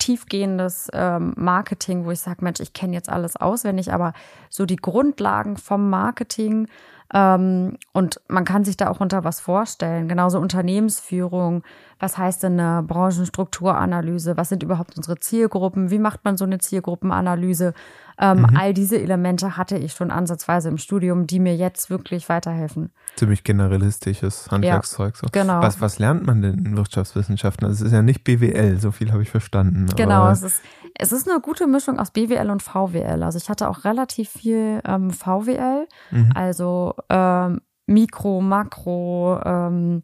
[0.08, 4.14] tiefgehendes ähm, Marketing, wo ich sage, Mensch, ich kenne jetzt alles auswendig, aber
[4.48, 6.66] so die Grundlagen vom Marketing
[7.12, 10.08] ähm, und man kann sich da auch unter was vorstellen.
[10.08, 11.62] Genauso Unternehmensführung.
[12.00, 14.36] Was heißt denn eine Branchenstrukturanalyse?
[14.36, 15.90] Was sind überhaupt unsere Zielgruppen?
[15.90, 17.72] Wie macht man so eine Zielgruppenanalyse?
[18.20, 22.90] Ähm, All diese Elemente hatte ich schon ansatzweise im Studium, die mir jetzt wirklich weiterhelfen.
[23.16, 25.16] Ziemlich generalistisches Handwerkszeug.
[25.16, 25.28] So.
[25.32, 25.62] genau.
[25.62, 27.66] Was, was lernt man denn in Wirtschaftswissenschaften?
[27.66, 29.86] Also es ist ja nicht BWL, so viel habe ich verstanden.
[30.04, 30.62] Genau, es ist,
[30.94, 33.22] es ist eine gute Mischung aus BWL und VWL.
[33.22, 36.32] Also ich hatte auch relativ viel ähm, VWL, Mhm.
[36.34, 40.02] also ähm, Mikro, Makro, ähm,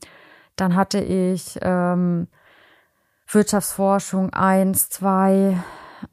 [0.56, 2.28] dann hatte ich ähm,
[3.26, 5.58] Wirtschaftsforschung 1, 2,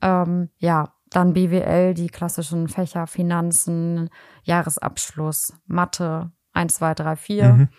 [0.02, 4.10] ähm, ja, dann BWL, die klassischen Fächer Finanzen,
[4.44, 7.70] Jahresabschluss, Mathe 1, 2, 3, 4.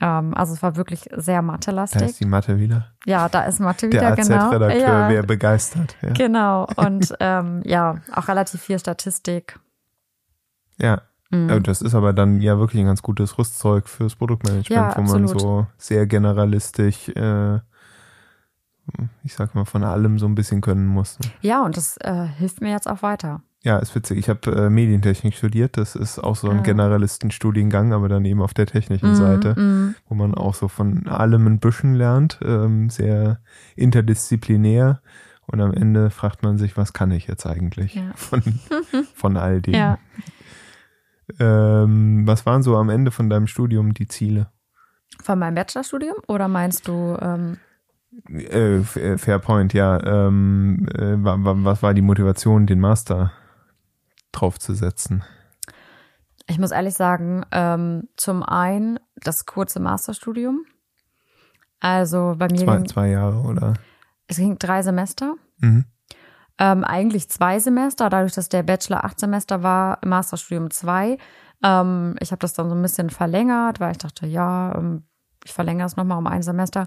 [0.00, 2.02] Ähm, also es war wirklich sehr Da Mathe-lastig.
[2.02, 2.86] ist die Mathe wieder.
[3.06, 4.46] Ja, da ist Mathe Der wieder, genau.
[4.48, 5.08] AZ-Redakteur Ja.
[5.08, 5.96] wäre begeistert.
[6.02, 6.10] Ja.
[6.12, 6.66] Genau.
[6.76, 9.58] Und ähm, ja, auch relativ viel Statistik.
[10.78, 11.02] ja.
[11.32, 11.48] Mhm.
[11.48, 15.02] Ja, Das ist aber dann ja wirklich ein ganz gutes Rüstzeug fürs Produktmanagement, Ja, wo
[15.02, 17.60] man so sehr generalistisch, äh,
[19.22, 21.20] ich sag mal, von allem so ein bisschen können muss.
[21.20, 21.30] Ne?
[21.42, 23.42] Ja, und das äh, hilft mir jetzt auch weiter.
[23.62, 24.18] Ja, ist witzig.
[24.18, 25.76] Ich habe äh, Medientechnik studiert.
[25.76, 26.62] Das ist auch so ein Ah.
[26.62, 29.94] Generalistenstudiengang, aber dann eben auf der technischen Mhm, Seite, mhm.
[30.08, 33.40] wo man auch so von allem ein bisschen lernt, ähm, sehr
[33.76, 35.02] interdisziplinär.
[35.46, 38.12] Und am Ende fragt man sich, was kann ich jetzt eigentlich Ja.
[38.14, 38.40] von,
[39.14, 39.74] von all dem?
[39.74, 39.98] Ja.
[41.38, 44.48] Ähm, was waren so am Ende von deinem Studium die Ziele?
[45.22, 47.58] Von meinem Bachelorstudium oder meinst du, ähm,
[48.28, 50.02] Äh, äh, fair point, ja.
[50.02, 53.32] Ähm, äh, wa- wa- was war die Motivation, den Master
[54.32, 55.24] draufzusetzen?
[56.50, 60.64] ich muss ehrlich sagen, ähm, zum einen das kurze Masterstudium.
[61.78, 63.74] Also bei mir Zwei, ging, zwei Jahre oder?
[64.26, 65.36] es ging drei Semester.
[65.58, 65.84] Mhm.
[66.58, 71.18] Ähm, eigentlich zwei Semester, dadurch, dass der Bachelor acht Semester war, Masterstudium zwei.
[71.62, 75.04] Ähm, ich habe das dann so ein bisschen verlängert, weil ich dachte, ja, ähm,
[75.44, 76.86] ich verlängere es nochmal um ein Semester.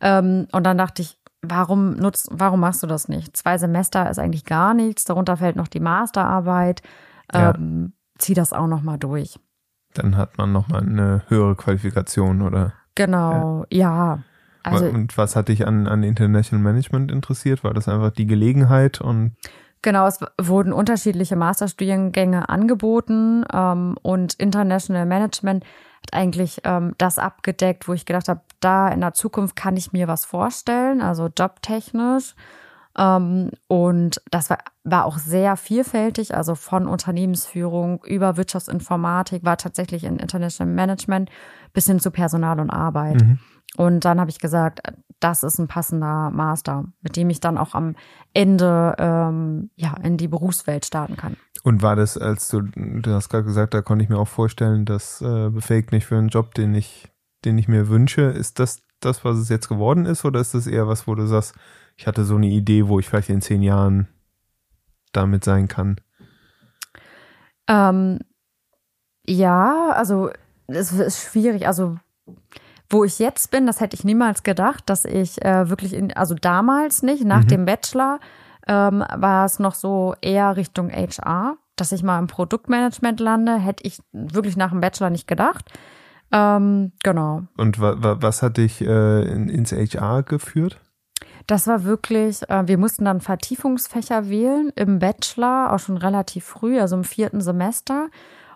[0.00, 3.36] Ähm, und dann dachte ich, warum nutzt, warum machst du das nicht?
[3.36, 6.82] Zwei Semester ist eigentlich gar nichts, darunter fällt noch die Masterarbeit.
[7.32, 7.54] Ja.
[7.54, 9.38] Ähm, zieh das auch nochmal durch.
[9.94, 12.72] Dann hat man nochmal eine höhere Qualifikation oder?
[12.94, 14.20] Genau, ja.
[14.62, 17.64] Also und was hat dich an, an International Management interessiert?
[17.64, 19.36] War das einfach die Gelegenheit und
[19.84, 25.64] Genau, es wurden unterschiedliche Masterstudiengänge angeboten ähm, und International Management
[26.02, 29.92] hat eigentlich ähm, das abgedeckt, wo ich gedacht habe, da in der Zukunft kann ich
[29.92, 32.34] mir was vorstellen, also jobtechnisch.
[32.96, 40.04] Ähm, und das war, war auch sehr vielfältig, also von Unternehmensführung über Wirtschaftsinformatik, war tatsächlich
[40.04, 41.30] in International Management
[41.72, 43.22] bis hin zu Personal und Arbeit.
[43.22, 43.38] Mhm.
[43.76, 44.82] Und dann habe ich gesagt,
[45.20, 47.94] das ist ein passender Master, mit dem ich dann auch am
[48.34, 51.36] Ende ähm, ja in die Berufswelt starten kann.
[51.62, 54.84] Und war das, als du, du hast gerade gesagt, da konnte ich mir auch vorstellen,
[54.84, 57.08] das äh, befähigt mich für einen Job, den ich,
[57.44, 58.22] den ich mir wünsche.
[58.22, 61.26] Ist das das, was es jetzt geworden ist, oder ist das eher was, wo du
[61.26, 61.54] sagst,
[61.96, 64.08] ich hatte so eine Idee, wo ich vielleicht in zehn Jahren
[65.12, 66.00] damit sein kann?
[67.68, 68.18] Ähm,
[69.26, 70.30] ja, also
[70.66, 71.66] es ist schwierig.
[71.66, 71.96] Also
[72.90, 76.34] wo ich jetzt bin, das hätte ich niemals gedacht, dass ich äh, wirklich in, also
[76.34, 77.48] damals nicht, nach Mhm.
[77.48, 78.20] dem Bachelor
[78.66, 83.84] ähm, war es noch so eher Richtung HR, dass ich mal im Produktmanagement lande, hätte
[83.86, 85.70] ich wirklich nach dem Bachelor nicht gedacht.
[86.32, 87.42] Ähm, genau.
[87.56, 90.80] Und wa, wa, was hat dich äh, in, ins HR geführt?
[91.46, 96.80] Das war wirklich, äh, wir mussten dann Vertiefungsfächer wählen im Bachelor, auch schon relativ früh,
[96.80, 98.08] also im vierten Semester.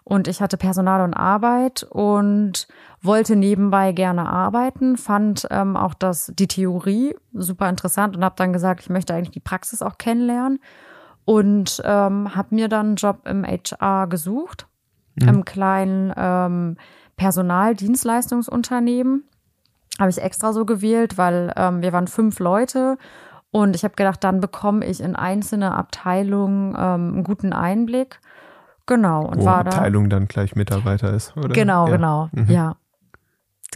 [0.09, 2.69] Und ich hatte Personal und Arbeit und
[3.03, 8.53] wollte nebenbei gerne arbeiten, fand ähm, auch das, die Theorie super interessant und habe dann
[8.53, 10.61] gesagt, ich möchte eigentlich die Praxis auch kennenlernen.
[11.25, 14.69] und ähm, habe mir dann einen Job im HR gesucht,
[15.19, 15.29] Mhm.
[15.29, 16.77] im kleinen ähm,
[17.17, 19.25] Personaldienstleistungsunternehmen.
[19.99, 22.99] Habe ich extra so gewählt, weil ähm, wir waren fünf Leute
[23.51, 28.21] und ich habe gedacht, dann bekomme ich in einzelne Abteilungen ähm, einen guten Einblick.
[28.87, 29.27] Genau.
[29.27, 29.71] Und Wo war da.
[29.73, 31.49] Abteilung dann gleich Mitarbeiter ist, oder?
[31.49, 31.97] Genau, ja.
[31.97, 32.29] genau.
[32.33, 32.47] Mhm.
[32.51, 32.77] Ja.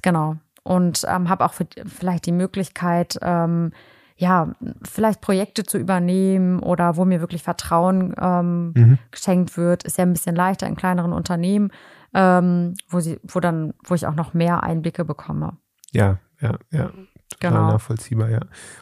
[0.02, 0.36] Genau.
[0.62, 3.72] Und ähm, habe auch für, vielleicht die Möglichkeit, ähm,
[4.16, 4.52] ja,
[4.82, 8.98] vielleicht Projekte zu übernehmen oder wo mir wirklich Vertrauen ähm, Mhm.
[9.11, 11.70] geschenkt wird, ist ja ein bisschen leichter in kleineren Unternehmen,
[12.14, 15.56] ähm, wo sie, wo dann, wo ich auch noch mehr Einblicke bekomme.
[15.92, 16.90] Ja, ja, ja.
[17.30, 17.66] Total Genau.
[17.72, 18.40] nachvollziehbar, ja.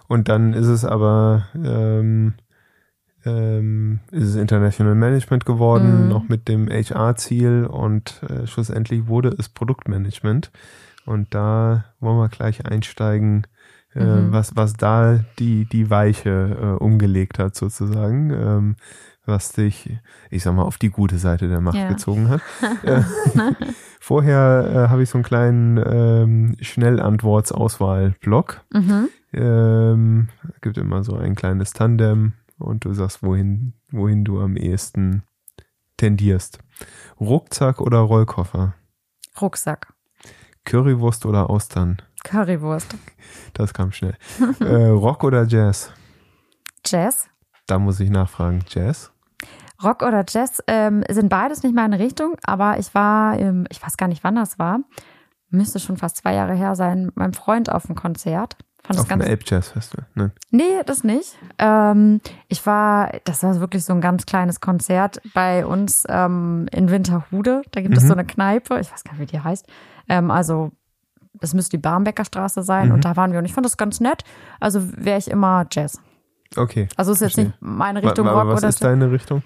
[0.08, 2.34] Und dann ist es aber, ähm,
[3.24, 6.08] ähm, ist es International Management geworden, Mhm.
[6.08, 10.50] noch mit dem HR-Ziel und äh, schlussendlich wurde es Produktmanagement.
[11.04, 13.46] Und da wollen wir gleich einsteigen,
[13.94, 14.32] äh, Mhm.
[14.32, 18.30] was, was da die, die Weiche äh, umgelegt hat, sozusagen.
[18.30, 18.76] Ähm,
[19.26, 19.94] was dich,
[20.30, 21.88] ich sag mal, auf die gute Seite der Macht Ja.
[21.88, 22.40] gezogen hat.
[22.82, 23.02] äh,
[24.00, 28.60] vorher äh, habe ich so einen kleinen ähm, Schnellantwortsauswahl-Block.
[28.72, 29.08] Mhm.
[29.32, 34.56] Ähm, es gibt immer so ein kleines Tandem und du sagst, wohin, wohin du am
[34.56, 35.22] ehesten
[35.96, 36.58] tendierst.
[37.20, 38.74] Rucksack oder Rollkoffer?
[39.40, 39.92] Rucksack.
[40.64, 42.02] Currywurst oder Austern?
[42.24, 42.94] Currywurst.
[43.54, 44.16] Das kam schnell.
[44.60, 45.90] äh, Rock oder Jazz?
[46.84, 47.28] Jazz.
[47.66, 48.64] Da muss ich nachfragen.
[48.68, 49.10] Jazz?
[49.82, 53.96] Rock oder Jazz ähm, sind beides nicht meine Richtung, aber ich war, ähm, ich weiß
[53.96, 54.80] gar nicht, wann das war,
[55.50, 58.56] müsste schon fast zwei Jahre her sein, meinem Freund auf dem Konzert.
[58.88, 60.06] Fand das Auf dem Elb Jazz Festival.
[60.14, 60.32] Ne?
[60.50, 61.36] Nee, das nicht.
[61.58, 66.90] Ähm, ich war, das war wirklich so ein ganz kleines Konzert bei uns ähm, in
[66.90, 67.62] Winterhude.
[67.70, 68.08] Da gibt es Mhm.
[68.08, 69.66] so eine Kneipe, ich weiß gar nicht, wie die heißt.
[70.08, 70.72] Ähm, also,
[71.34, 72.94] das müsste die Barmbecker Straße sein Mhm.
[72.94, 74.24] und da waren wir und ich fand das ganz nett.
[74.58, 76.00] Also wäre ich immer Jazz.
[76.56, 76.88] Okay.
[76.96, 77.44] Also ist jetzt Verstehe.
[77.48, 79.42] nicht meine Richtung wa- Rock was oder ist deine Richtung?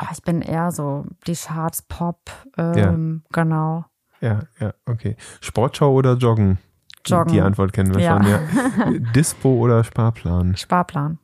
[0.00, 3.84] Oh, ich bin eher so die Charts, Pop, ähm, genau.
[4.20, 5.16] Ja, ja, okay.
[5.40, 6.58] Sportschau oder Joggen?
[7.06, 7.32] Joggen.
[7.32, 8.16] Die Antwort kennen wir Ja.
[8.22, 8.98] schon, ja.
[9.14, 10.56] Dispo oder Sparplan?
[10.56, 11.18] Sparplan.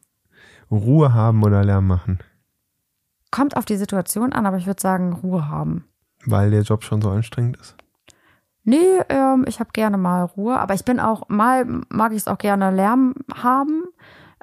[0.71, 2.19] Ruhe haben oder Lärm machen?
[3.31, 5.85] Kommt auf die Situation an, aber ich würde sagen, Ruhe haben.
[6.25, 7.77] Weil der Job schon so anstrengend ist.
[8.63, 12.29] Nee, ähm, ich habe gerne mal Ruhe, aber ich bin auch, mal mag ich es
[12.29, 13.85] auch gerne Lärm haben.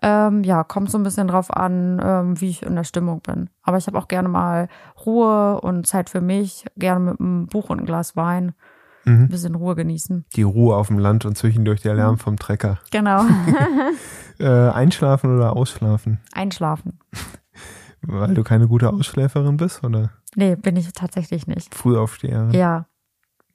[0.04, 3.50] Ähm, ja, kommt so ein bisschen drauf an, ähm, wie ich in der Stimmung bin.
[3.64, 4.68] Aber ich habe auch gerne mal
[5.06, 8.54] Ruhe und Zeit für mich, gerne mit einem Buch und einem Glas Wein,
[9.06, 9.28] ein Mhm.
[9.30, 10.26] bisschen Ruhe genießen.
[10.36, 12.80] Die Ruhe auf dem Land und zwischendurch der Lärm vom Trecker.
[12.92, 13.24] Genau.
[14.40, 16.20] Äh, einschlafen oder ausschlafen?
[16.32, 16.98] Einschlafen.
[18.02, 21.76] Weil du keine gute Ausschläferin bist oder Nee, bin ich tatsächlich nicht.
[21.76, 22.50] Frühaufsteherin?
[22.52, 22.88] Ja,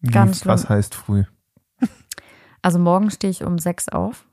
[0.00, 0.76] Wie, ganz Was schlimm.
[0.76, 1.24] heißt früh?
[2.62, 4.26] also morgen stehe ich um sechs auf.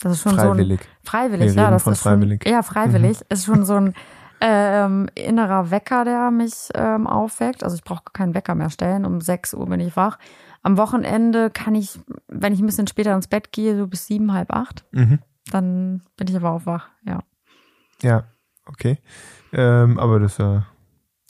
[0.00, 0.80] Das ist schon so ein Freiwillig.
[1.04, 2.44] Freiwillig, ja, das ist schon, freiwillig.
[2.46, 2.52] Mhm.
[2.52, 3.94] ja freiwillig ist schon so ein
[4.40, 7.64] ähm, innerer Wecker, der mich ähm, aufweckt.
[7.64, 9.04] Also ich brauche keinen Wecker mehr stellen.
[9.04, 10.18] Um 6 Uhr bin ich wach.
[10.62, 14.32] Am Wochenende kann ich, wenn ich ein bisschen später ins Bett gehe, so bis sieben,
[14.32, 15.20] halb acht, Mhm.
[15.50, 16.88] dann bin ich aber auch wach.
[17.06, 17.20] Ja.
[18.02, 18.24] Ja,
[18.66, 18.98] okay.
[19.52, 20.60] Ähm, aber das, äh,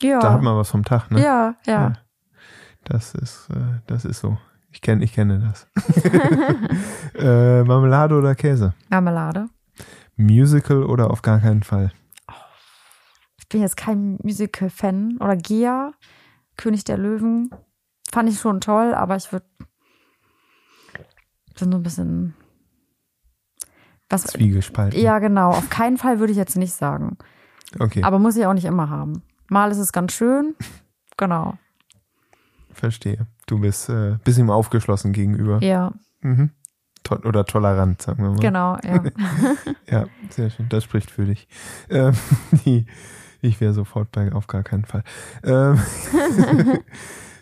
[0.01, 0.19] Ja.
[0.21, 1.23] da hat man was vom Tag, ne?
[1.23, 1.93] ja, ja.
[2.85, 4.39] Das ist, äh, das ist so.
[4.71, 5.67] Ich kenne, ich kenne das.
[7.15, 8.75] äh, Marmelade oder Käse?
[8.89, 9.49] Marmelade.
[10.17, 11.93] Musical oder auf gar keinen Fall?
[13.39, 15.19] Ich bin jetzt kein Musical-Fan.
[15.21, 15.93] Oder Gia,
[16.57, 17.51] König der Löwen.
[18.13, 19.47] Fand ich schon toll, aber ich würde.
[21.59, 22.35] Bin so ein bisschen.
[24.11, 24.99] Was, Zwiegespalten.
[25.01, 25.51] Ja, genau.
[25.51, 27.19] Auf keinen Fall würde ich jetzt nicht sagen.
[27.79, 29.23] Okay, Aber muss ich auch nicht immer haben.
[29.51, 30.55] Mal ist es ganz schön.
[31.19, 31.59] Genau.
[32.73, 33.27] verstehe.
[33.47, 35.63] Du bist äh, bisschen ihm aufgeschlossen gegenüber.
[35.63, 36.51] Ja, Mhm.
[37.05, 38.39] To oder tolerant, sagen wir mal.
[38.39, 38.77] genau.
[38.85, 39.03] Ja.
[39.91, 40.69] Ja, sehr schön.
[40.69, 41.49] Das spricht für dich.
[41.91, 42.15] Ähm,
[42.65, 42.87] die,
[43.41, 45.03] ich wäre sofort bei auf gar keinen Fall.
[45.45, 45.79] Ähm,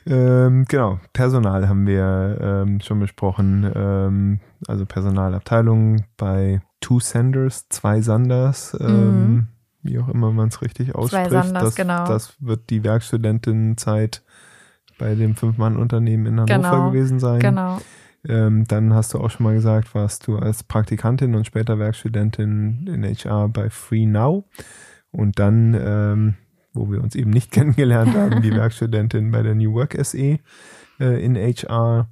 [0.06, 3.70] ähm, genau, Personal haben wir ähm, schon besprochen.
[3.74, 8.86] Ähm, also Personalabteilung bei Two Senders, zwei Sanders, ähm,
[9.34, 9.46] Mhm.
[9.82, 11.30] wie auch immer man es richtig ausspricht.
[11.30, 12.06] Sanders, das, genau.
[12.06, 14.22] das wird die Werkstudentenzeit
[14.98, 17.40] bei dem Fünf-Mann-Unternehmen in Hannover Genau, gewesen sein.
[17.40, 17.78] genau.
[18.28, 22.86] Ähm, dann hast du auch schon mal gesagt, warst du als Praktikantin und später Werkstudentin
[22.88, 24.44] in HR bei Free Now.
[25.12, 26.34] Und dann, ähm,
[26.76, 30.38] wo wir uns eben nicht kennengelernt haben, die Werkstudentin bei der New Work SE
[31.00, 32.08] äh, in HR.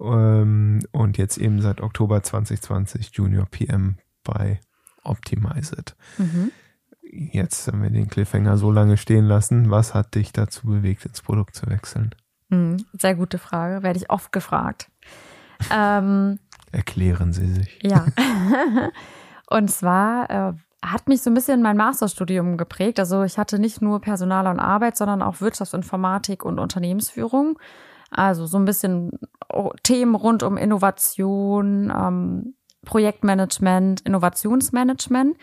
[0.00, 4.60] Ähm, und jetzt eben seit Oktober 2020 Junior PM bei
[5.02, 5.96] Optimize It.
[6.18, 6.50] Mhm.
[7.02, 9.70] Jetzt haben wir den Cliffhanger so lange stehen lassen.
[9.70, 12.14] Was hat dich dazu bewegt, ins Produkt zu wechseln?
[12.48, 12.84] Mhm.
[12.92, 13.82] Sehr gute Frage.
[13.82, 14.90] Werde ich oft gefragt.
[15.72, 16.38] Ähm,
[16.72, 17.78] Erklären Sie sich.
[17.82, 18.06] Ja.
[19.48, 20.52] Und zwar äh,
[20.84, 22.98] hat mich so ein bisschen mein Masterstudium geprägt.
[23.00, 27.58] Also ich hatte nicht nur Personal und Arbeit, sondern auch Wirtschaftsinformatik und Unternehmensführung.
[28.10, 29.10] Also so ein bisschen
[29.82, 32.54] Themen rund um Innovation, ähm,
[32.84, 35.36] Projektmanagement, Innovationsmanagement.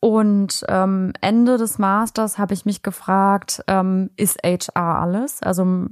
[0.00, 5.42] Und ähm, Ende des Masters habe ich mich gefragt, ähm, ist HR alles?
[5.42, 5.86] Also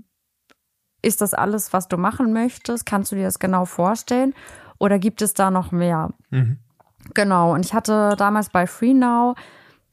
[1.03, 2.87] ist das alles, was du machen möchtest?
[2.87, 4.35] Kannst du dir das genau vorstellen?
[4.79, 6.11] Oder gibt es da noch mehr?
[6.31, 6.59] Mhm.
[7.15, 7.55] Genau.
[7.55, 9.37] Und ich hatte damals bei FreeNow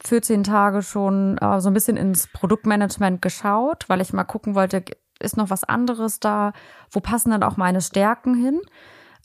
[0.04, 4.84] 14 Tage schon äh, so ein bisschen ins Produktmanagement geschaut, weil ich mal gucken wollte,
[5.20, 6.54] ist noch was anderes da?
[6.92, 8.62] Wo passen dann auch meine Stärken hin?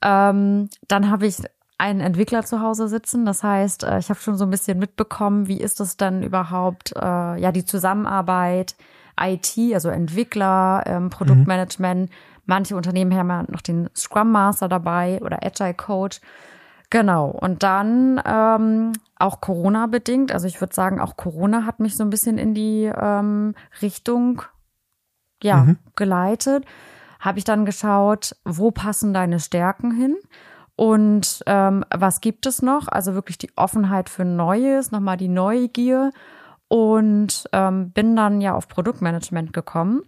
[0.03, 1.43] Ähm, dann habe ich
[1.79, 3.27] einen Entwickler zu Hause sitzen.
[3.27, 6.95] Das heißt, äh, ich habe schon so ein bisschen mitbekommen, wie ist es dann überhaupt,
[6.97, 8.77] äh, ja, die Zusammenarbeit,
[9.21, 12.09] IT, also Entwickler, ähm, Produktmanagement.
[12.09, 12.15] Mhm.
[12.47, 16.21] Manche Unternehmen haben ja noch den Scrum Master dabei oder Agile Coach.
[16.93, 17.29] Genau.
[17.29, 20.31] Und dann ähm, auch Corona bedingt.
[20.31, 24.43] Also ich würde sagen, auch Corona hat mich so ein bisschen in die ähm, Richtung
[25.43, 25.79] ja, mhm.
[25.97, 26.67] geleitet.
[27.19, 30.17] Habe ich dann geschaut, wo passen deine Stärken hin?
[30.77, 32.89] Und ähm, was gibt es noch?
[32.89, 36.11] Also wirklich die Offenheit für Neues, nochmal die Neugier.
[36.69, 40.03] Und ähm, bin dann ja auf Produktmanagement gekommen.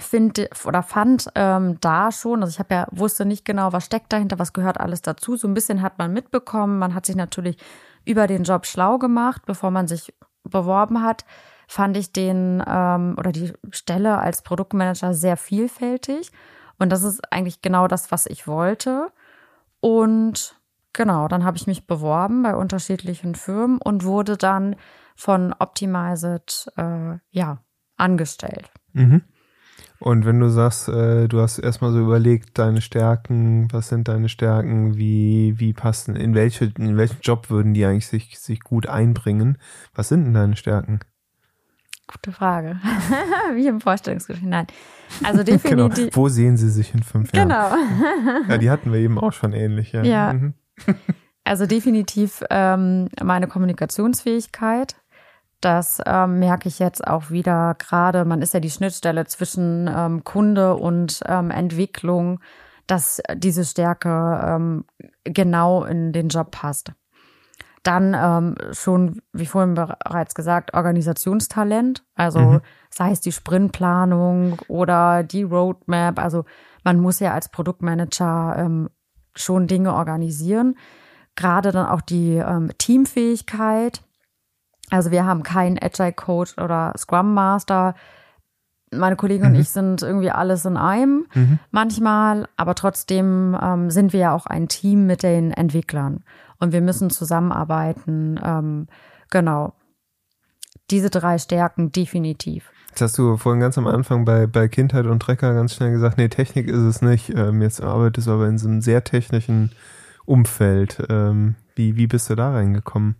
[0.00, 4.12] Finde oder fand ähm, da schon, also ich habe ja wusste nicht genau, was steckt
[4.12, 5.36] dahinter, was gehört alles dazu.
[5.36, 6.78] So ein bisschen hat man mitbekommen.
[6.78, 7.56] Man hat sich natürlich
[8.04, 11.24] über den Job schlau gemacht, bevor man sich beworben hat
[11.68, 16.32] fand ich den ähm, oder die Stelle als Produktmanager sehr vielfältig.
[16.78, 19.12] Und das ist eigentlich genau das, was ich wollte.
[19.80, 20.58] Und
[20.94, 24.76] genau, dann habe ich mich beworben bei unterschiedlichen Firmen und wurde dann
[25.14, 27.58] von Optimized äh, ja
[27.96, 28.70] angestellt.
[28.94, 29.22] Mhm.
[30.00, 34.28] Und wenn du sagst, äh, du hast erstmal so überlegt, deine Stärken, was sind deine
[34.28, 38.86] Stärken, wie, wie passen, in welche, in welchen Job würden die eigentlich sich, sich gut
[38.86, 39.58] einbringen?
[39.94, 41.00] Was sind denn deine Stärken?
[42.10, 42.80] Gute Frage.
[43.54, 44.48] Wie im Vorstellungsgespräch.
[44.48, 44.66] Nein.
[45.22, 45.58] Also genau.
[45.58, 46.04] definitiv.
[46.04, 46.16] Genau.
[46.16, 47.48] Wo sehen Sie sich in fünf Jahren?
[47.48, 48.48] Genau.
[48.48, 49.92] ja, die hatten wir eben auch schon ähnlich.
[49.92, 50.02] Ja.
[50.04, 50.32] ja.
[50.32, 50.54] Mhm.
[51.44, 54.96] also definitiv ähm, meine Kommunikationsfähigkeit.
[55.60, 58.24] Das ähm, merke ich jetzt auch wieder gerade.
[58.24, 62.40] Man ist ja die Schnittstelle zwischen ähm, Kunde und ähm, Entwicklung,
[62.86, 64.84] dass diese Stärke ähm,
[65.24, 66.92] genau in den Job passt.
[67.82, 72.04] Dann ähm, schon, wie vorhin bereits gesagt, Organisationstalent.
[72.14, 72.60] Also mhm.
[72.90, 76.18] sei es die Sprintplanung oder die Roadmap.
[76.18, 76.44] Also
[76.84, 78.90] man muss ja als Produktmanager ähm,
[79.34, 80.76] schon Dinge organisieren.
[81.34, 84.02] Gerade dann auch die ähm, Teamfähigkeit.
[84.90, 87.94] Also wir haben keinen Agile Coach oder Scrum Master.
[88.90, 89.54] Meine Kollegen mhm.
[89.54, 91.58] und ich sind irgendwie alles in einem mhm.
[91.70, 96.24] manchmal, aber trotzdem ähm, sind wir ja auch ein Team mit den Entwicklern
[96.58, 98.40] und wir müssen zusammenarbeiten.
[98.42, 98.86] Ähm,
[99.30, 99.74] genau.
[100.90, 102.70] Diese drei Stärken definitiv.
[102.88, 106.16] Jetzt hast du vorhin ganz am Anfang bei, bei Kindheit und Trecker ganz schnell gesagt,
[106.16, 107.30] nee, Technik ist es nicht.
[107.30, 109.72] Ähm, jetzt arbeitest du aber in so einem sehr technischen
[110.24, 111.04] Umfeld.
[111.10, 113.16] Ähm, wie, wie bist du da reingekommen?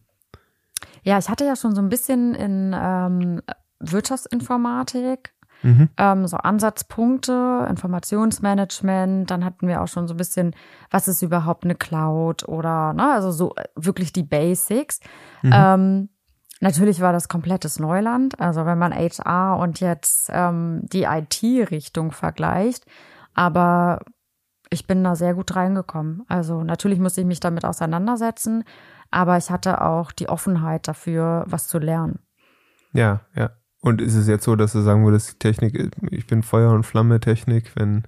[1.03, 3.43] Ja, ich hatte ja schon so ein bisschen in ähm,
[3.81, 5.33] Wirtschaftsinformatik
[5.63, 5.89] Mhm.
[5.97, 10.55] Ähm, so Ansatzpunkte, Informationsmanagement, dann hatten wir auch schon so ein bisschen,
[10.91, 15.01] was ist überhaupt eine Cloud oder, ne, also so äh, wirklich die Basics.
[15.43, 15.53] Mhm.
[15.53, 16.09] Ähm,
[16.61, 18.39] natürlich war das komplettes Neuland.
[18.41, 22.85] Also wenn man HR und jetzt ähm, die IT-Richtung vergleicht,
[23.35, 24.01] aber
[24.71, 26.25] ich bin da sehr gut reingekommen.
[26.29, 28.65] Also natürlich musste ich mich damit auseinandersetzen,
[29.11, 32.19] aber ich hatte auch die Offenheit dafür, was zu lernen.
[32.93, 33.51] Ja, ja.
[33.81, 37.21] Und ist es jetzt so, dass du sagen würdest, Technik, ich bin Feuer und Flamme
[37.21, 38.05] Technik, wenn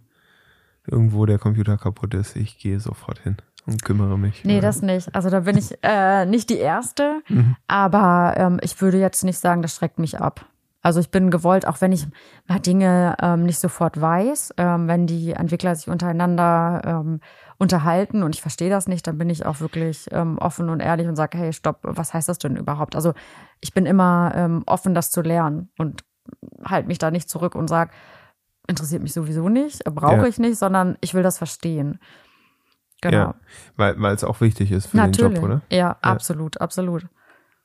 [0.86, 3.36] irgendwo der Computer kaputt ist, ich gehe sofort hin
[3.66, 4.44] und kümmere mich.
[4.44, 5.14] Nee, das nicht.
[5.14, 7.56] Also da bin ich äh, nicht die Erste, mhm.
[7.68, 10.46] aber ähm, ich würde jetzt nicht sagen, das schreckt mich ab.
[10.82, 12.06] Also ich bin gewollt, auch wenn ich
[12.48, 17.20] mal Dinge ähm, nicht sofort weiß, ähm, wenn die Entwickler sich untereinander ähm,
[17.60, 21.06] unterhalten und ich verstehe das nicht, dann bin ich auch wirklich ähm, offen und ehrlich
[21.06, 22.96] und sage, hey, stopp, was heißt das denn überhaupt?
[22.96, 23.12] Also
[23.60, 26.02] ich bin immer ähm, offen, das zu lernen und
[26.64, 27.90] halte mich da nicht zurück und sage,
[28.66, 30.26] interessiert mich sowieso nicht, brauche ja.
[30.26, 31.98] ich nicht, sondern ich will das verstehen.
[33.02, 33.16] Genau.
[33.16, 33.34] Ja,
[33.76, 35.34] weil, weil es auch wichtig ist für Natürlich.
[35.34, 35.62] den Job, oder?
[35.70, 37.06] Ja, ja, absolut, absolut.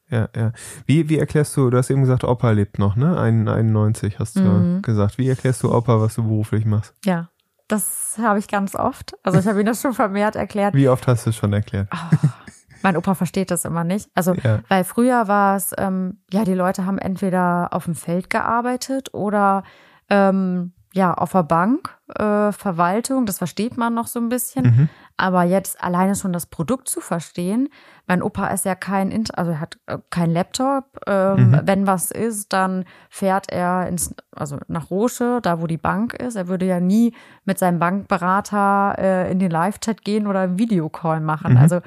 [0.10, 0.52] Ja, ja.
[0.86, 3.18] Wie, wie erklärst du, du hast eben gesagt, Opa lebt noch, ne?
[3.18, 4.82] 91 hast du mhm.
[4.82, 5.18] gesagt.
[5.18, 6.94] Wie erklärst du Opa, was du beruflich machst?
[7.06, 7.30] Ja,
[7.68, 9.16] das habe ich ganz oft.
[9.24, 10.74] Also ich habe ihm das schon vermehrt erklärt.
[10.74, 11.88] Wie oft hast du es schon erklärt?
[11.94, 12.18] Oh,
[12.84, 14.10] mein Opa versteht das immer nicht.
[14.14, 14.60] Also, ja.
[14.68, 19.64] weil früher war es, ähm, ja, die Leute haben entweder auf dem Feld gearbeitet oder
[20.10, 24.66] ähm, ja, auf der Bank, äh, Verwaltung, das versteht man noch so ein bisschen.
[24.66, 24.90] Mhm.
[25.18, 27.70] Aber jetzt alleine schon das Produkt zu verstehen,
[28.06, 30.86] mein Opa ist ja kein, Int also er hat äh, kein Laptop.
[31.08, 31.62] Ähm, mhm.
[31.64, 36.36] Wenn was ist, dann fährt er ins, also nach Roche, da wo die Bank ist.
[36.36, 37.14] Er würde ja nie
[37.46, 41.54] mit seinem Bankberater äh, in den Live-Chat gehen oder einen Videocall machen.
[41.54, 41.60] Mhm.
[41.60, 41.82] Also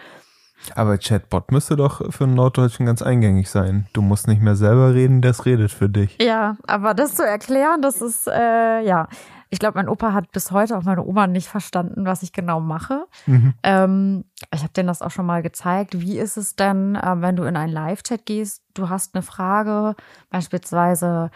[0.74, 3.86] aber Chatbot müsste doch für einen Norddeutschen ganz eingängig sein.
[3.92, 6.18] Du musst nicht mehr selber reden, das redet für dich.
[6.20, 9.08] Ja, aber das zu erklären, das ist, äh, ja.
[9.50, 12.60] Ich glaube, mein Opa hat bis heute auch meine Oma nicht verstanden, was ich genau
[12.60, 13.06] mache.
[13.26, 13.54] Mhm.
[13.62, 16.00] Ähm, ich habe denen das auch schon mal gezeigt.
[16.00, 19.96] Wie ist es denn, äh, wenn du in einen Live-Chat gehst, du hast eine Frage,
[20.30, 21.30] beispielsweise,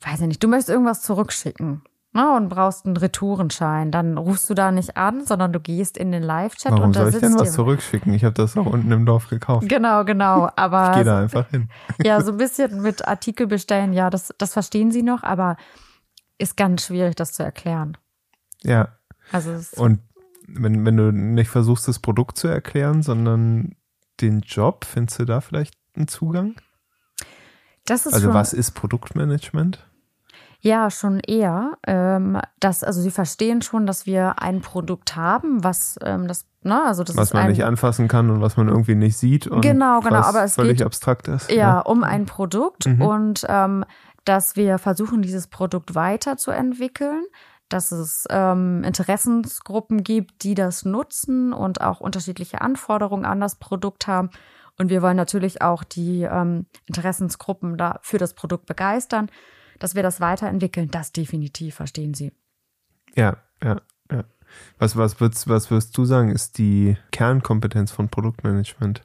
[0.00, 4.54] weiß ich nicht, du möchtest irgendwas zurückschicken ne, und brauchst einen Retourenschein, dann rufst du
[4.54, 7.52] da nicht an, sondern du gehst in den Live-Chat und da soll ich denn was
[7.52, 8.12] zurückschicken?
[8.14, 9.68] Ich habe das auch unten im Dorf gekauft.
[9.68, 10.50] Genau, genau.
[10.56, 11.68] Aber ich gehe da einfach hin.
[12.02, 15.56] Ja, so ein bisschen mit Artikel bestellen, ja, das, das verstehen sie noch, aber
[16.38, 17.96] ist ganz schwierig, das zu erklären.
[18.62, 18.88] Ja.
[19.32, 20.00] Also und
[20.46, 23.76] wenn, wenn du nicht versuchst, das Produkt zu erklären, sondern
[24.20, 26.54] den Job, findest du da vielleicht einen Zugang?
[27.84, 29.84] Das ist also was ist Produktmanagement?
[30.60, 31.78] Ja, schon eher.
[31.86, 36.82] Ähm, dass, also sie verstehen schon, dass wir ein Produkt haben, was ähm, das, ne,
[36.84, 39.60] also das was man ein, nicht anfassen kann und was man irgendwie nicht sieht und
[39.60, 41.50] genau, genau, aber es völlig geht, abstrakt ist.
[41.50, 43.02] Ja, ja, um ein Produkt mhm.
[43.02, 43.84] und ähm,
[44.24, 47.24] dass wir versuchen, dieses Produkt weiterzuentwickeln,
[47.68, 54.06] dass es ähm, Interessensgruppen gibt, die das nutzen und auch unterschiedliche Anforderungen an das Produkt
[54.06, 54.30] haben.
[54.78, 59.30] Und wir wollen natürlich auch die ähm, Interessensgruppen da für das Produkt begeistern,
[59.78, 60.90] dass wir das weiterentwickeln.
[60.90, 62.32] Das definitiv, verstehen Sie.
[63.14, 64.24] Ja, ja, ja.
[64.78, 69.02] Was, was, würdest, was würdest du sagen, ist die Kernkompetenz von Produktmanagement?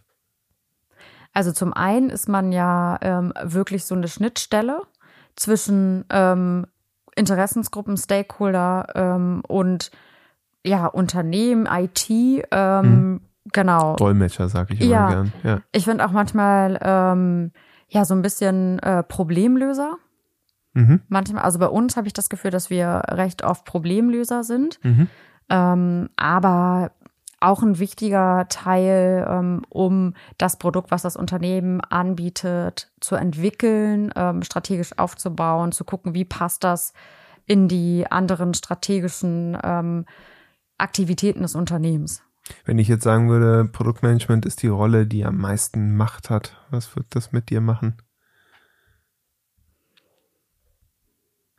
[1.33, 4.81] Also zum einen ist man ja ähm, wirklich so eine Schnittstelle
[5.35, 6.65] zwischen ähm,
[7.15, 9.91] Interessensgruppen, Stakeholder ähm, und
[10.65, 13.21] ja, Unternehmen, IT, ähm, mhm.
[13.51, 13.95] genau.
[13.95, 15.09] Dolmetscher, sage ich immer ja.
[15.09, 15.33] gern.
[15.43, 15.61] Ja.
[15.71, 17.51] Ich finde auch manchmal ähm,
[17.89, 19.97] ja so ein bisschen äh, Problemlöser.
[20.73, 21.01] Mhm.
[21.07, 24.79] Manchmal, also bei uns habe ich das Gefühl, dass wir recht oft Problemlöser sind.
[24.83, 25.07] Mhm.
[25.49, 26.91] Ähm, aber
[27.43, 34.43] auch ein wichtiger Teil, ähm, um das Produkt, was das Unternehmen anbietet, zu entwickeln, ähm,
[34.43, 36.93] strategisch aufzubauen, zu gucken, wie passt das
[37.45, 40.05] in die anderen strategischen ähm,
[40.77, 42.23] Aktivitäten des Unternehmens.
[42.65, 46.95] Wenn ich jetzt sagen würde, Produktmanagement ist die Rolle, die am meisten Macht hat, was
[46.95, 47.97] wird das mit dir machen?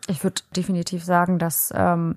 [0.09, 2.17] Ich würde definitiv sagen, dass ähm,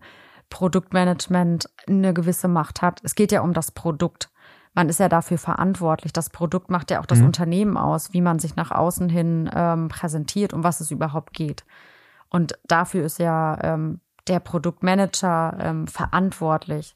[0.49, 3.01] Produktmanagement eine gewisse Macht hat.
[3.03, 4.29] Es geht ja um das Produkt.
[4.73, 6.13] Man ist ja dafür verantwortlich.
[6.13, 7.27] Das Produkt macht ja auch das mhm.
[7.27, 11.65] Unternehmen aus, wie man sich nach außen hin ähm, präsentiert, um was es überhaupt geht.
[12.29, 16.95] Und dafür ist ja ähm, der Produktmanager ähm, verantwortlich.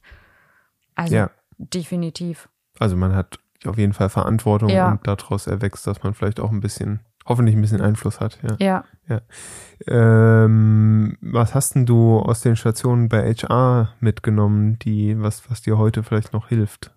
[0.94, 1.30] Also ja.
[1.58, 2.48] definitiv.
[2.78, 4.90] Also man hat auf jeden Fall Verantwortung ja.
[4.90, 8.38] und daraus erwächst, dass man vielleicht auch ein bisschen hoffentlich ein bisschen Einfluss hat.
[8.42, 8.56] Ja.
[8.58, 8.84] ja.
[9.12, 10.44] Ja.
[10.44, 15.78] Ähm, was hast denn du aus den Stationen bei HR mitgenommen, die was was dir
[15.78, 16.94] heute vielleicht noch hilft?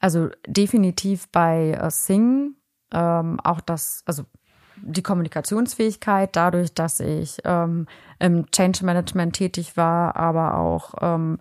[0.00, 2.56] Also definitiv bei äh, Sing
[2.92, 4.24] ähm, auch das, also
[4.76, 7.86] die Kommunikationsfähigkeit, dadurch, dass ich ähm,
[8.18, 11.38] im Change Management tätig war, aber auch ähm,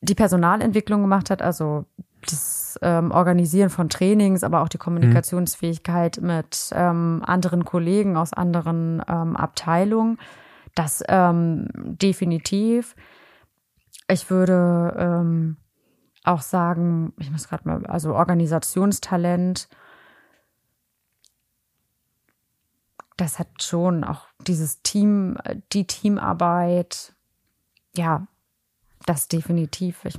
[0.00, 1.86] die Personalentwicklung gemacht hat, also
[2.26, 6.26] das ähm, Organisieren von Trainings, aber auch die Kommunikationsfähigkeit mhm.
[6.26, 10.18] mit ähm, anderen Kollegen aus anderen ähm, Abteilungen.
[10.74, 12.96] Das ähm, definitiv.
[14.08, 15.56] Ich würde ähm,
[16.24, 19.68] auch sagen, ich muss gerade mal, also Organisationstalent.
[23.16, 25.38] Das hat schon auch dieses Team,
[25.72, 27.14] die Teamarbeit.
[27.96, 28.26] Ja,
[29.06, 30.04] das definitiv.
[30.04, 30.18] Ich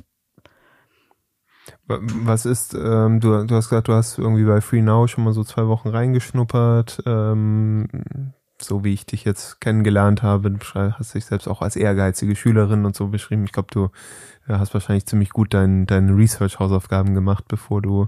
[1.87, 5.33] was ist, ähm, du, du hast gesagt, du hast irgendwie bei Free Now schon mal
[5.33, 7.03] so zwei Wochen reingeschnuppert.
[7.05, 7.87] Ähm,
[8.61, 12.95] so wie ich dich jetzt kennengelernt habe, hast dich selbst auch als ehrgeizige Schülerin und
[12.95, 13.43] so beschrieben.
[13.43, 13.85] Ich glaube, du
[14.47, 18.07] äh, hast wahrscheinlich ziemlich gut deine dein Research-Hausaufgaben gemacht, bevor du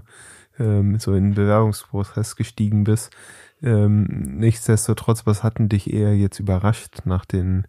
[0.58, 3.10] ähm, so in den Bewerbungsprozess gestiegen bist.
[3.62, 4.04] Ähm,
[4.38, 7.66] nichtsdestotrotz, was hatten dich eher jetzt überrascht nach den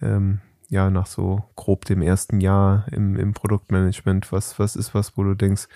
[0.00, 0.40] ähm,
[0.74, 5.22] ja, nach so grob dem ersten Jahr im, im Produktmanagement, was, was ist was, wo
[5.22, 5.68] du denkst,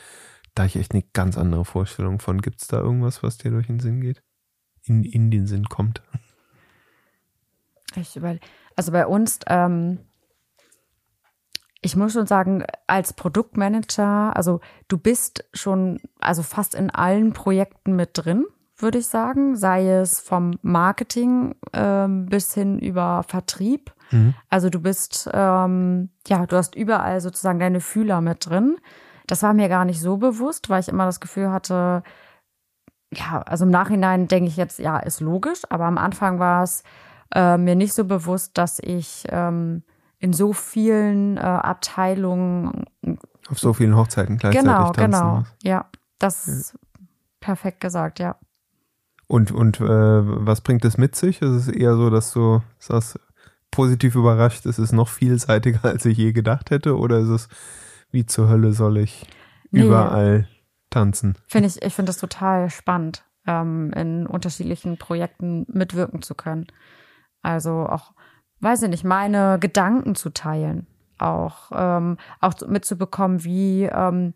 [0.55, 2.43] da ich echt eine ganz andere Vorstellung von.
[2.43, 4.25] Gibt es da irgendwas, was dir durch den Sinn geht?
[4.83, 6.03] In, in den Sinn kommt?
[7.95, 8.37] Ich über,
[8.75, 10.01] also bei uns, ähm,
[11.81, 17.95] ich muss schon sagen, als Produktmanager, also du bist schon, also fast in allen Projekten
[17.95, 18.47] mit drin,
[18.77, 24.35] würde ich sagen, sei es vom Marketing ähm, bis hin über Vertrieb Mhm.
[24.49, 28.77] Also du bist, ähm, ja, du hast überall sozusagen deine Fühler mit drin.
[29.27, 32.03] Das war mir gar nicht so bewusst, weil ich immer das Gefühl hatte,
[33.13, 36.83] ja, also im Nachhinein denke ich jetzt, ja, ist logisch, aber am Anfang war es
[37.35, 39.83] äh, mir nicht so bewusst, dass ich ähm,
[40.19, 42.85] in so vielen äh, Abteilungen
[43.49, 45.55] auf so vielen Hochzeiten gleichzeitig genau, tanzen genau, muss.
[45.63, 45.87] ja,
[46.19, 46.79] das ist
[47.41, 48.37] perfekt gesagt, ja.
[49.27, 51.43] Und, und äh, was bringt das mit sich?
[51.43, 53.21] Ist es eher so, dass du sagst,
[53.71, 56.97] positiv überrascht, es ist noch vielseitiger, als ich je gedacht hätte?
[56.99, 57.49] Oder ist es,
[58.11, 59.27] wie zur Hölle soll ich
[59.71, 59.83] Nee.
[59.83, 60.49] überall
[60.91, 61.37] tanzen?
[61.47, 66.67] Finde ich, ich finde das total spannend, ähm, in unterschiedlichen Projekten mitwirken zu können.
[67.43, 68.13] Also auch,
[68.61, 70.87] weiß ich nicht, meine Gedanken zu teilen.
[71.19, 74.35] Auch, ähm, auch mitzubekommen, wie, ähm,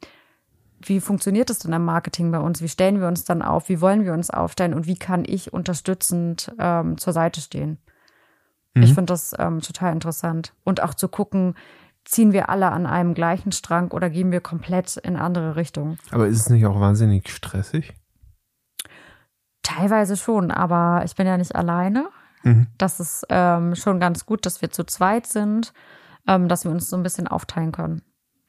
[0.84, 2.60] wie funktioniert es denn im Marketing bei uns?
[2.60, 3.68] Wie stellen wir uns dann auf?
[3.68, 4.74] Wie wollen wir uns aufstellen?
[4.74, 7.78] Und wie kann ich unterstützend ähm, zur Seite stehen?
[8.74, 8.94] Ich Mhm.
[8.94, 10.54] finde das ähm, total interessant.
[10.64, 11.54] Und auch zu gucken,
[12.04, 15.98] ziehen wir alle an einem gleichen Strang oder gehen wir komplett in andere Richtungen?
[16.10, 17.94] Aber ist es nicht auch wahnsinnig stressig?
[19.62, 22.08] Teilweise schon, aber ich bin ja nicht alleine.
[22.42, 22.66] Mhm.
[22.78, 25.72] Das ist ähm, schon ganz gut, dass wir zu zweit sind,
[26.26, 28.02] ähm, dass wir uns so ein bisschen aufteilen können.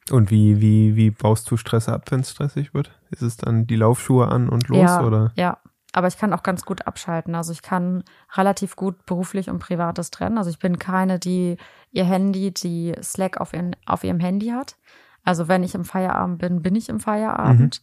[0.09, 2.91] Und wie, wie, wie baust du Stress ab, wenn es stressig wird?
[3.11, 5.31] Ist es dann die Laufschuhe an und los ja, oder?
[5.35, 5.57] ja,
[5.93, 7.35] aber ich kann auch ganz gut abschalten.
[7.35, 8.03] Also ich kann
[8.35, 10.37] relativ gut beruflich und privates trennen.
[10.37, 11.57] Also ich bin keine, die
[11.91, 14.75] ihr Handy, die Slack auf, ihren, auf ihrem Handy hat.
[15.23, 17.81] Also wenn ich im Feierabend bin, bin ich im Feierabend.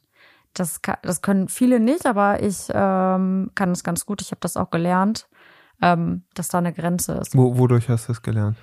[0.52, 4.20] Das, kann, das können viele nicht, aber ich ähm, kann es ganz gut.
[4.20, 5.28] Ich habe das auch gelernt,
[5.80, 7.36] ähm, dass da eine Grenze ist.
[7.36, 8.56] Wo, wodurch hast du das gelernt?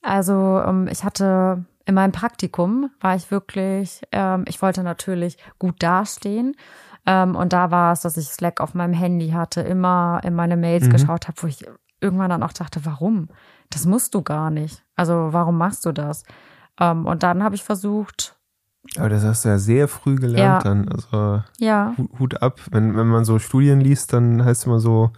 [0.00, 5.82] Also ähm, ich hatte in meinem Praktikum war ich wirklich, ähm, ich wollte natürlich gut
[5.82, 6.54] dastehen.
[7.10, 10.56] Ähm, und da war es, dass ich Slack auf meinem Handy hatte, immer in meine
[10.58, 10.90] Mails Mhm.
[10.90, 11.64] geschaut habe, wo ich
[12.02, 13.28] irgendwann dann auch dachte, warum?
[13.70, 14.84] Das musst du gar nicht.
[14.94, 16.24] Also warum machst du das?
[16.78, 18.36] Ähm, und dann habe ich versucht,
[18.98, 20.70] Aber das hast du ja sehr früh gelernt Ja.
[20.70, 20.88] dann.
[20.88, 22.60] Also ja, Hu- Hut ab.
[22.70, 25.10] Wenn, wenn man so Studien liest, dann heißt es immer so,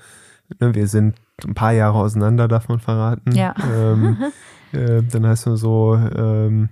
[0.60, 3.32] ne, wir sind ein paar Jahre auseinander, darf man verraten.
[3.34, 3.54] Ja.
[3.64, 4.16] Ähm,
[4.72, 6.68] äh, dann heißt es immer so, ähm,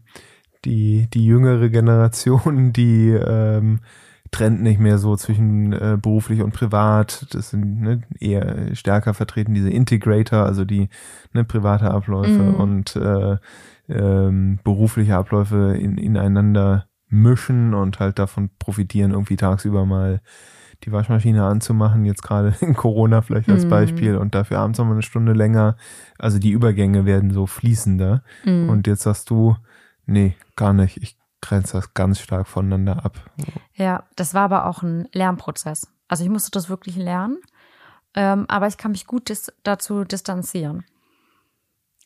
[0.64, 3.81] die, die jüngere Generation, die ähm,
[4.31, 7.26] trennt nicht mehr so zwischen äh, beruflich und privat.
[7.35, 10.89] Das sind ne, eher stärker vertreten diese Integrator, also die
[11.33, 12.55] ne, private Abläufe Mhm.
[12.55, 13.37] und äh,
[13.89, 20.20] ähm, berufliche Abläufe in, ineinander mischen und halt davon profitieren, irgendwie tagsüber mal
[20.85, 23.70] die Waschmaschine anzumachen, jetzt gerade in Corona vielleicht als Mhm.
[23.70, 25.76] Beispiel und dafür abends nochmal eine Stunde länger.
[26.18, 28.22] Also die Übergänge werden so fließender.
[28.45, 29.57] mm, Und jetzt sagst du,
[30.07, 30.99] nee, gar nicht.
[31.03, 33.18] Ich grenze das ganz stark voneinander ab.
[33.74, 35.89] ja, das war aber auch ein Lernprozess.
[36.09, 37.39] Also ich musste das wirklich lernen,
[38.14, 40.84] ähm, aber ich kann mich gut dis dazu distanzieren.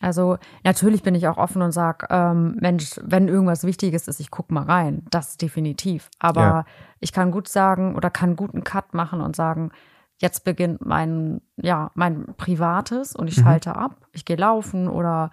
[0.01, 4.33] Also natürlich bin ich auch offen und sag, ähm, Mensch, wenn irgendwas Wichtiges ist, ich
[4.33, 5.07] guck mal rein.
[5.11, 6.11] Das definitiv.
[6.19, 6.65] Aber Ja.
[6.99, 9.71] ich kann gut sagen oder kann gut einen Cut machen und sagen,
[10.17, 13.43] jetzt beginnt mein, ja, mein Privates und ich Mhm.
[13.43, 13.95] schalte ab.
[14.13, 15.31] Ich gehe laufen oder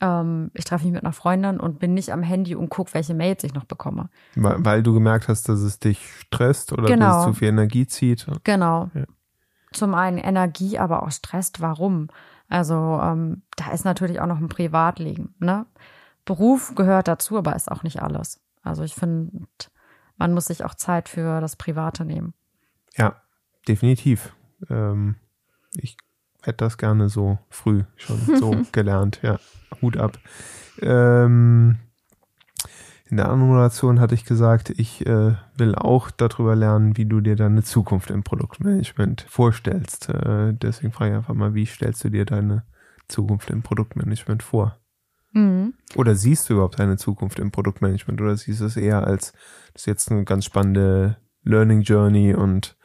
[0.00, 3.14] ähm, ich treffe mich mit einer Freundin und bin nicht am Handy und guck, welche
[3.14, 4.08] Mails ich noch bekomme.
[4.34, 7.18] Weil, weil du gemerkt hast, dass es dich stresst oder dass Genau.
[7.20, 8.26] es zu viel Energie zieht.
[8.44, 8.90] Genau.
[8.94, 9.04] Ja.
[9.72, 11.60] Zum einen Energie, aber auch stresst.
[11.60, 12.08] Warum?
[12.48, 15.34] Also ähm, da ist natürlich auch noch ein Privatleben.
[15.38, 15.66] Ne?
[16.24, 18.40] Beruf gehört dazu, aber ist auch nicht alles.
[18.62, 19.30] Also ich finde,
[20.16, 22.34] man muss sich auch Zeit für das Private nehmen.
[22.96, 23.22] Ja,
[23.68, 24.34] definitiv.
[24.68, 25.14] Ähm,
[25.76, 25.96] ich
[26.42, 29.20] hätte das gerne so früh schon so gelernt.
[29.22, 29.38] Ja,
[29.82, 30.18] Hut ab.
[30.80, 31.78] Ähm,
[33.10, 37.34] in der Anmoderation hatte ich gesagt, ich äh, will auch darüber lernen, wie du dir
[37.34, 40.08] deine Zukunft im Produktmanagement vorstellst.
[40.08, 42.64] Äh, deswegen frage ich einfach mal, wie stellst du dir deine
[43.08, 44.78] Zukunft im Produktmanagement vor?
[45.32, 45.74] Mhm.
[45.96, 49.32] Oder siehst du überhaupt eine Zukunft im Produktmanagement oder siehst du es eher als
[49.72, 52.76] das ist jetzt eine ganz spannende Learning Journey und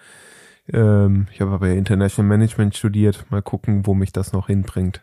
[0.72, 3.26] ähm, ich habe aber International Management studiert.
[3.30, 5.01] Mal gucken, wo mich das noch hinbringt.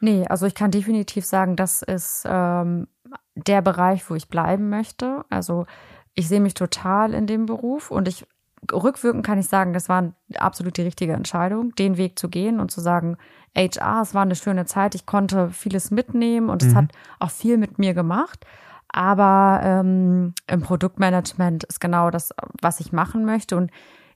[0.00, 2.86] Nee, also ich kann definitiv sagen, das ist ähm,
[3.34, 5.24] der Bereich, wo ich bleiben möchte.
[5.28, 5.66] Also
[6.14, 8.26] ich sehe mich total in dem Beruf und ich
[8.72, 12.70] rückwirkend kann ich sagen, das war absolut die richtige Entscheidung, den Weg zu gehen und
[12.70, 13.16] zu sagen,
[13.56, 16.76] HR, es war eine schöne Zeit, ich konnte vieles mitnehmen und es Mhm.
[16.76, 18.44] hat auch viel mit mir gemacht.
[18.88, 23.56] Aber ähm, im Produktmanagement ist genau das, was ich machen möchte.
[23.56, 23.70] Und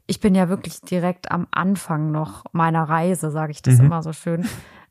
[0.07, 3.87] ich bin ja wirklich direkt am Anfang noch meiner Reise, sage ich das Mhm.
[3.87, 4.47] immer so schön.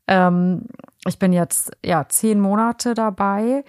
[0.06, 0.66] Ähm,
[1.06, 3.64] ich bin jetzt ja zehn Monate dabei,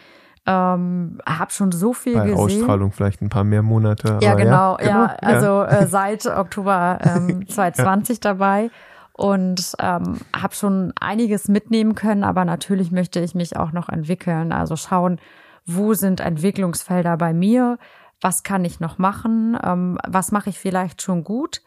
[0.46, 2.62] ähm, habe schon so viel Bei gesehen.
[2.62, 4.20] Ausstrahlung vielleicht ein paar mehr Monate.
[4.22, 8.70] Ja, genau, ja, genau, also Äh, seit Oktober ähm, 2020 dabei.
[9.18, 14.52] und ähm, habe schon einiges mitnehmen können, aber natürlich möchte ich mich auch noch entwickeln.
[14.52, 15.20] Also schauen,
[15.66, 17.78] wo sind Entwicklungsfelder bei mir,
[18.26, 21.62] was kann ich noch machen, ähm, was mache ich vielleicht schon gut,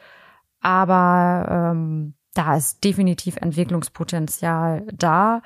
[0.61, 5.41] aber ähm, da ist definitiv Entwicklungspotenzial da.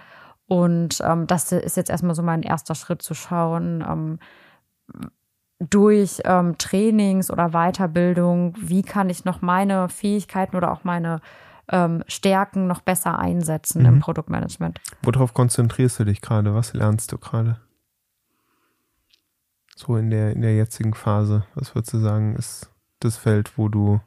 [0.47, 4.19] Und ähm, das ist jetzt erstmal so mein erster Schritt zu schauen, ähm,
[5.61, 11.21] durch ähm, Trainings oder Weiterbildung, wie kann ich noch meine Fähigkeiten oder auch meine
[11.71, 13.89] ähm, Stärken noch besser einsetzen mhm.
[13.89, 14.81] im Produktmanagement.
[15.03, 16.55] Worauf konzentrierst du dich gerade?
[16.55, 17.61] Was lernst du gerade?
[19.85, 22.71] So in der, in der jetzigen Phase, was würdest du sagen, ist
[23.01, 24.01] das Feld, wo du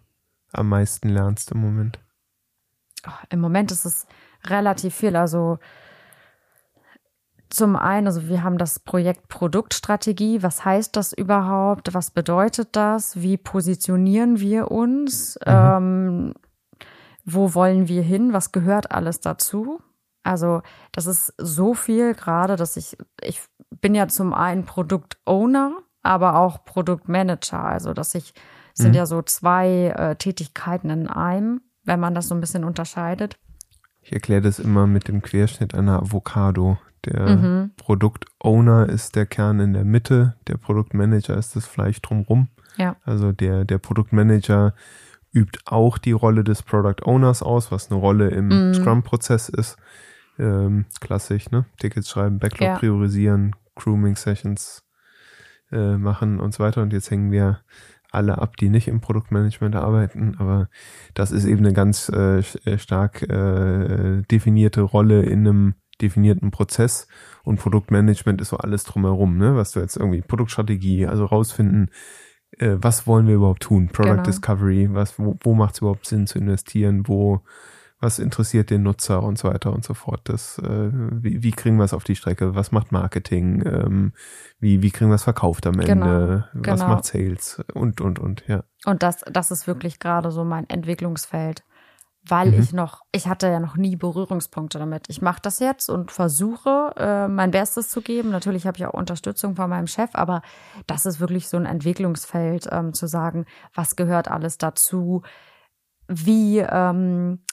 [0.53, 1.99] am meisten lernst im Moment?
[3.05, 4.07] Oh, Im Moment ist es
[4.45, 5.17] relativ viel.
[5.17, 5.59] Also
[7.49, 10.43] zum einen, also wir haben das Projekt Produktstrategie.
[10.43, 11.93] Was heißt das überhaupt?
[11.93, 13.21] Was bedeutet das?
[13.21, 15.37] Wie positionieren wir uns?
[15.45, 15.51] Mhm.
[15.51, 16.33] Ähm,
[17.25, 18.31] wo wollen wir hin?
[18.31, 19.81] Was gehört alles dazu?
[20.25, 20.61] Also
[20.91, 25.71] das ist so viel gerade, dass ich, ich bin ja zum einen Produktowner,
[26.01, 27.63] aber auch Produktmanager.
[27.63, 28.33] Also dass ich,
[28.73, 28.95] sind mhm.
[28.95, 33.37] ja so zwei äh, Tätigkeiten in einem, wenn man das so ein bisschen unterscheidet.
[34.01, 36.77] Ich erkläre das immer mit dem Querschnitt einer Avocado.
[37.05, 37.71] Der mhm.
[37.77, 42.49] Produktowner ist der Kern in der Mitte, der Produktmanager ist das Fleisch drumrum.
[42.77, 42.95] Ja.
[43.03, 44.73] Also der, der Produktmanager
[45.31, 48.73] übt auch die Rolle des Product Owners aus, was eine Rolle im mhm.
[48.73, 49.77] Scrum-Prozess ist.
[50.37, 51.65] Ähm, klassisch, ne?
[51.79, 52.77] Tickets schreiben, Backlog ja.
[52.77, 54.83] priorisieren, Grooming Sessions
[55.71, 56.81] äh, machen und so weiter.
[56.81, 57.61] Und jetzt hängen wir
[58.11, 60.69] alle ab, die nicht im Produktmanagement arbeiten, aber
[61.13, 67.07] das ist eben eine ganz äh, äh stark äh, definierte Rolle in einem definierten Prozess
[67.43, 69.55] und Produktmanagement ist so alles drumherum, ne?
[69.55, 71.89] Was du jetzt irgendwie Produktstrategie, also rausfinden,
[72.57, 73.89] äh, was wollen wir überhaupt tun?
[73.89, 74.23] Product genau.
[74.23, 77.07] Discovery, was, wo, wo macht es überhaupt Sinn zu investieren?
[77.07, 77.41] Wo,
[77.99, 80.21] was interessiert den Nutzer und so weiter und so fort.
[80.25, 82.55] Das, äh, wie, wie kriegen wir es auf die Strecke?
[82.55, 83.63] Was macht Marketing?
[83.65, 84.13] Ähm,
[84.59, 86.49] wie, wie kriegen wir es verkauft am genau, Ende?
[86.53, 86.87] Was genau.
[86.87, 87.63] macht Sales?
[87.73, 88.63] Und, und, und, ja.
[88.85, 91.63] Und das, das ist wirklich gerade so mein Entwicklungsfeld
[92.27, 92.59] weil mhm.
[92.59, 95.05] ich noch, ich hatte ja noch nie Berührungspunkte damit.
[95.09, 98.31] Ich mache das jetzt und versuche, äh, mein Bestes zu geben.
[98.31, 100.41] Natürlich habe ich auch Unterstützung von meinem Chef, aber
[100.87, 105.21] das ist wirklich so ein Entwicklungsfeld, ähm, zu sagen, was gehört alles dazu,
[106.07, 107.44] wie, ähm,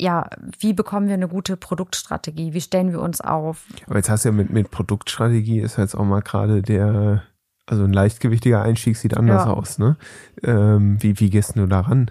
[0.00, 0.28] ja,
[0.58, 2.52] wie bekommen wir eine gute Produktstrategie?
[2.52, 3.66] Wie stellen wir uns auf?
[3.86, 7.22] Aber jetzt hast du ja mit, mit Produktstrategie ist jetzt auch mal gerade der,
[7.66, 9.52] also ein leichtgewichtiger Einstieg sieht anders ja.
[9.52, 9.96] aus, ne?
[10.42, 12.10] Ähm, wie, wie gehst du daran?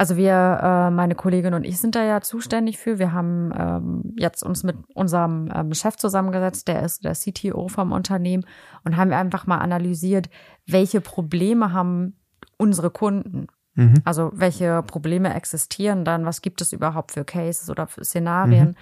[0.00, 2.98] Also wir, äh, meine Kollegin und ich sind da ja zuständig für.
[2.98, 7.92] Wir haben ähm, jetzt uns mit unserem ähm, Chef zusammengesetzt, der ist der CTO vom
[7.92, 8.46] Unternehmen
[8.82, 10.30] und haben einfach mal analysiert,
[10.66, 12.16] welche Probleme haben
[12.56, 13.48] unsere Kunden.
[13.80, 13.94] Mhm.
[14.04, 18.74] Also welche Probleme existieren dann, was gibt es überhaupt für Cases oder für Szenarien mhm.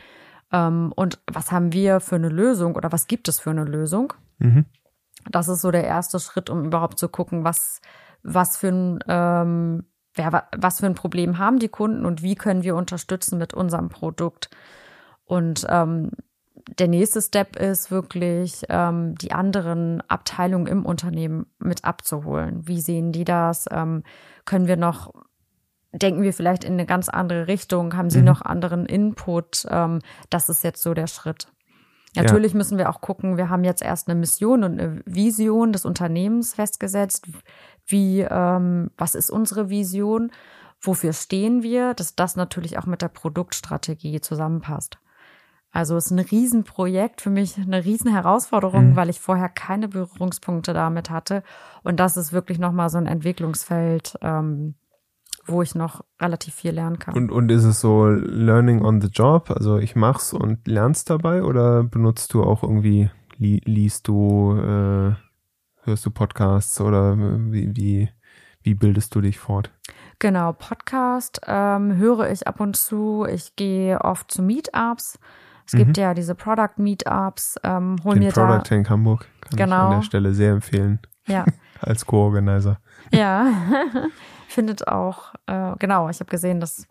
[0.53, 4.13] ähm, und was haben wir für eine Lösung oder was gibt es für eine Lösung.
[4.39, 4.65] Mhm.
[5.31, 7.81] Das ist so der erste Schritt, um überhaupt zu gucken, was,
[8.25, 9.85] was für ein ähm,
[10.15, 13.89] wer, was für ein Problem haben die Kunden und wie können wir unterstützen mit unserem
[13.89, 14.51] Produkt.
[15.25, 16.11] Und ähm,
[16.79, 22.67] der nächste Step ist wirklich, ähm, die anderen Abteilungen im Unternehmen mit abzuholen.
[22.67, 23.67] Wie sehen die das?
[23.71, 24.03] Ähm,
[24.49, 25.13] können wir noch,
[25.93, 27.97] denken wir vielleicht in eine ganz andere Richtung?
[27.97, 28.25] Haben sie mhm.
[28.25, 29.67] noch anderen Input?
[29.71, 31.49] Ähm, das ist jetzt so der Schritt.
[32.17, 32.59] Natürlich ja.
[32.59, 36.55] müssen wir auch gucken, wir haben jetzt erst eine Mission und eine Vision des Unternehmens
[36.55, 37.27] festgesetzt.
[37.87, 40.33] Wie, ähm, was ist unsere Vision?
[40.81, 41.93] Wofür stehen wir?
[41.93, 44.99] Dass das natürlich auch mit der Produktstrategie zusammenpasst.
[45.71, 48.97] Also es ist ein Riesenprojekt, für mich eine Riesenherausforderung, mhm.
[48.97, 51.43] weil ich vorher keine Berührungspunkte damit hatte.
[51.83, 54.75] Und das ist wirklich nochmal so ein Entwicklungsfeld, ähm,
[55.47, 57.15] wo ich noch relativ viel lernen kann.
[57.15, 59.51] Und, und ist es so Learning on the Job?
[59.51, 65.15] Also ich mach's und lernst dabei oder benutzt du auch irgendwie, li liest du, äh,
[65.85, 68.09] hörst du Podcasts oder wie, wie,
[68.63, 69.71] wie bildest du dich fort?
[70.19, 73.27] Genau, Podcast ähm, höre ich ab und zu.
[73.31, 75.19] Ich gehe oft zu Meetups.
[75.69, 75.79] Es mhm.
[75.79, 77.57] gibt ja diese Product Meetups.
[77.63, 79.77] Ähm, hol Den mir Product da, Tank Hamburg kann genau.
[79.77, 80.99] ich an der Stelle sehr empfehlen.
[81.27, 81.45] Ja.
[81.81, 82.81] Als Co-Organizer.
[83.13, 83.47] Ja.
[84.49, 86.87] findet auch, äh, genau, ich habe gesehen, dass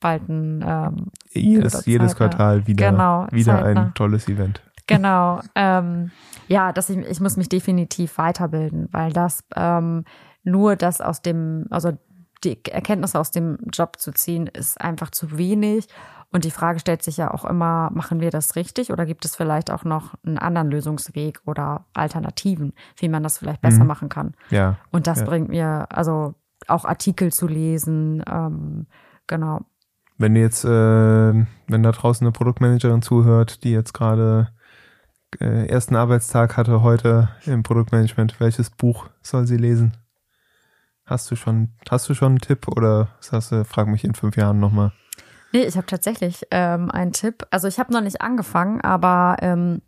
[0.00, 4.62] bald ein ähm, jedes, jedes Quartal wieder, genau, wieder ein tolles Event.
[4.86, 5.40] Genau.
[5.54, 6.10] ähm,
[6.46, 10.04] ja, dass ich, ich muss mich definitiv weiterbilden, weil das ähm,
[10.44, 11.92] nur das aus dem, also
[12.42, 15.88] die Erkenntnisse aus dem Job zu ziehen, ist einfach zu wenig.
[16.32, 19.36] Und die Frage stellt sich ja auch immer, machen wir das richtig oder gibt es
[19.36, 23.86] vielleicht auch noch einen anderen Lösungsweg oder Alternativen, wie man das vielleicht besser mhm.
[23.86, 24.34] machen kann?
[24.50, 24.78] Ja.
[24.90, 25.26] Und das ja.
[25.26, 26.34] bringt mir, also
[26.66, 28.24] auch Artikel zu lesen.
[28.28, 28.86] Ähm,
[29.28, 29.60] genau.
[30.18, 34.48] Wenn du jetzt, äh, wenn da draußen eine Produktmanagerin zuhört, die jetzt gerade
[35.40, 39.96] äh, ersten Arbeitstag hatte heute im Produktmanagement, welches Buch soll sie lesen?
[41.06, 44.36] Hast du schon, hast du schon einen Tipp oder sagst du, frag mich in fünf
[44.36, 44.92] Jahren nochmal?
[45.52, 47.46] Nee, ich habe tatsächlich ähm, einen Tipp.
[47.50, 49.82] Also ich habe noch nicht angefangen, aber ähm,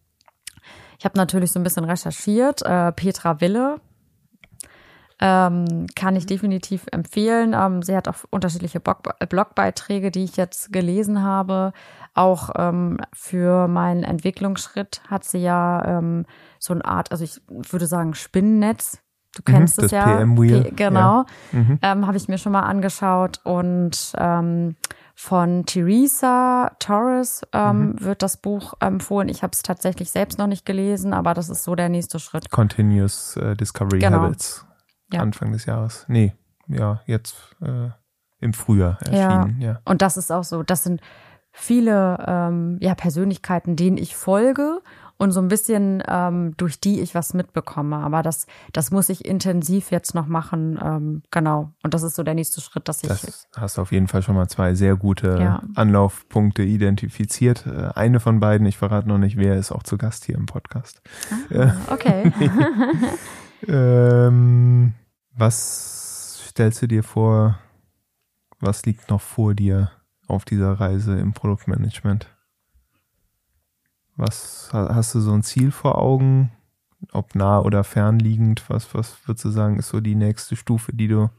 [0.99, 2.63] ich habe natürlich so ein bisschen recherchiert.
[2.63, 3.81] Äh, Petra Wille
[5.19, 7.55] ähm, kann ich definitiv empfehlen.
[7.55, 11.73] Ähm, sie hat auch unterschiedliche Blogbeiträge, die ich jetzt gelesen habe.
[12.15, 16.27] Auch ähm, für meinen Entwicklungsschritt hat sie ja ähm,
[16.59, 19.01] so eine Art, also ich würde sagen Spinnennetz.
[19.37, 20.05] Du kennst mhm, es ja.
[20.05, 20.63] PM -Wheel.
[20.65, 21.25] P genau.
[21.53, 21.59] Ja.
[21.59, 21.79] Mhm.
[21.83, 24.77] Ähm, habe ich mir schon mal angeschaut und ähm,
[25.15, 28.01] von Teresa Torres ähm, mhm.
[28.01, 29.29] wird das Buch empfohlen.
[29.29, 32.51] Ich habe es tatsächlich selbst noch nicht gelesen, aber das ist so der nächste Schritt.
[32.51, 34.23] Continuous uh, Discovery genau.
[34.23, 34.67] Habits.
[35.13, 35.21] Ja.
[35.21, 36.05] Anfang des Jahres.
[36.09, 36.35] Nee,
[36.67, 37.91] ja, jetzt äh,
[38.41, 39.61] im Frühjahr erschienen.
[39.61, 39.69] Ja.
[39.69, 39.81] ja.
[39.85, 41.01] Und das ist auch so, das sind
[41.53, 44.81] viele ähm, ja, Persönlichkeiten, denen ich folge
[45.19, 47.97] und so ein bisschen ähm, durch die ich was mitbekomme.
[47.97, 50.79] Aber das, das muss ich intensiv jetzt noch machen.
[50.83, 51.73] Ähm, genau.
[51.83, 53.09] Und das ist so der nächste Schritt, dass ich.
[53.09, 55.63] Das hast du auf jeden Fall schon mal zwei sehr gute ja.
[55.75, 57.67] Anlaufpunkte identifiziert.
[57.67, 60.47] Äh, eine von beiden, ich verrate noch nicht, wer ist auch zu Gast hier im
[60.47, 61.01] Podcast.
[61.55, 62.33] Ah, okay.
[63.69, 64.95] ähm,
[65.33, 67.59] was stellst du dir vor?
[68.61, 69.91] Was liegt noch vor dir
[70.27, 72.36] auf dieser Reise im Produktmanagement?
[74.17, 76.53] Was hast du so ein Ziel vor Augen?
[77.13, 78.69] Ob nah oder fernliegend?
[78.69, 81.31] Was, was würdest du sagen, ist so die nächste Stufe, die du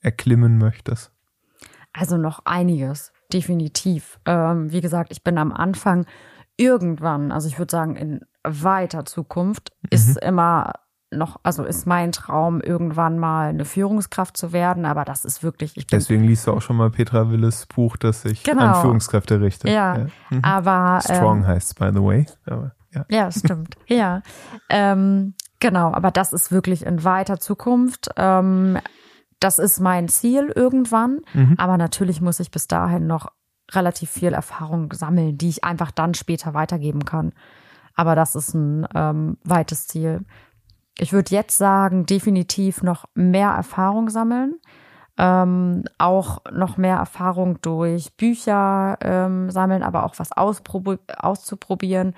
[0.00, 1.12] erklimmen möchtest?
[1.92, 4.18] Also noch einiges, definitiv.
[4.26, 6.06] Ähm, wie gesagt, ich bin am Anfang
[6.56, 9.88] irgendwann, also ich würde sagen, in weiter Zukunft mhm.
[9.90, 10.72] ist immer
[11.16, 15.76] noch, also ist mein Traum, irgendwann mal eine Führungskraft zu werden, aber das ist wirklich.
[15.76, 18.62] Ich Deswegen liest du auch schon mal Petra Willes Buch, das sich genau.
[18.62, 19.70] an Führungskräfte richtet.
[19.70, 20.06] Ja, ja.
[20.30, 20.44] Mhm.
[20.44, 21.00] aber.
[21.02, 22.26] Strong ähm, heißt by the way.
[22.46, 23.04] Aber, ja.
[23.08, 23.76] ja, stimmt.
[23.86, 24.22] ja.
[24.68, 28.10] Ähm, genau, aber das ist wirklich in weiter Zukunft.
[28.16, 28.78] Ähm,
[29.40, 31.54] das ist mein Ziel irgendwann, mhm.
[31.58, 33.32] aber natürlich muss ich bis dahin noch
[33.72, 37.32] relativ viel Erfahrung sammeln, die ich einfach dann später weitergeben kann.
[37.94, 40.24] Aber das ist ein ähm, weites Ziel
[40.98, 44.56] ich würde jetzt sagen, definitiv noch mehr Erfahrung sammeln.
[45.18, 52.14] Ähm, auch noch mehr Erfahrung durch Bücher ähm, sammeln, aber auch was auszuprobieren.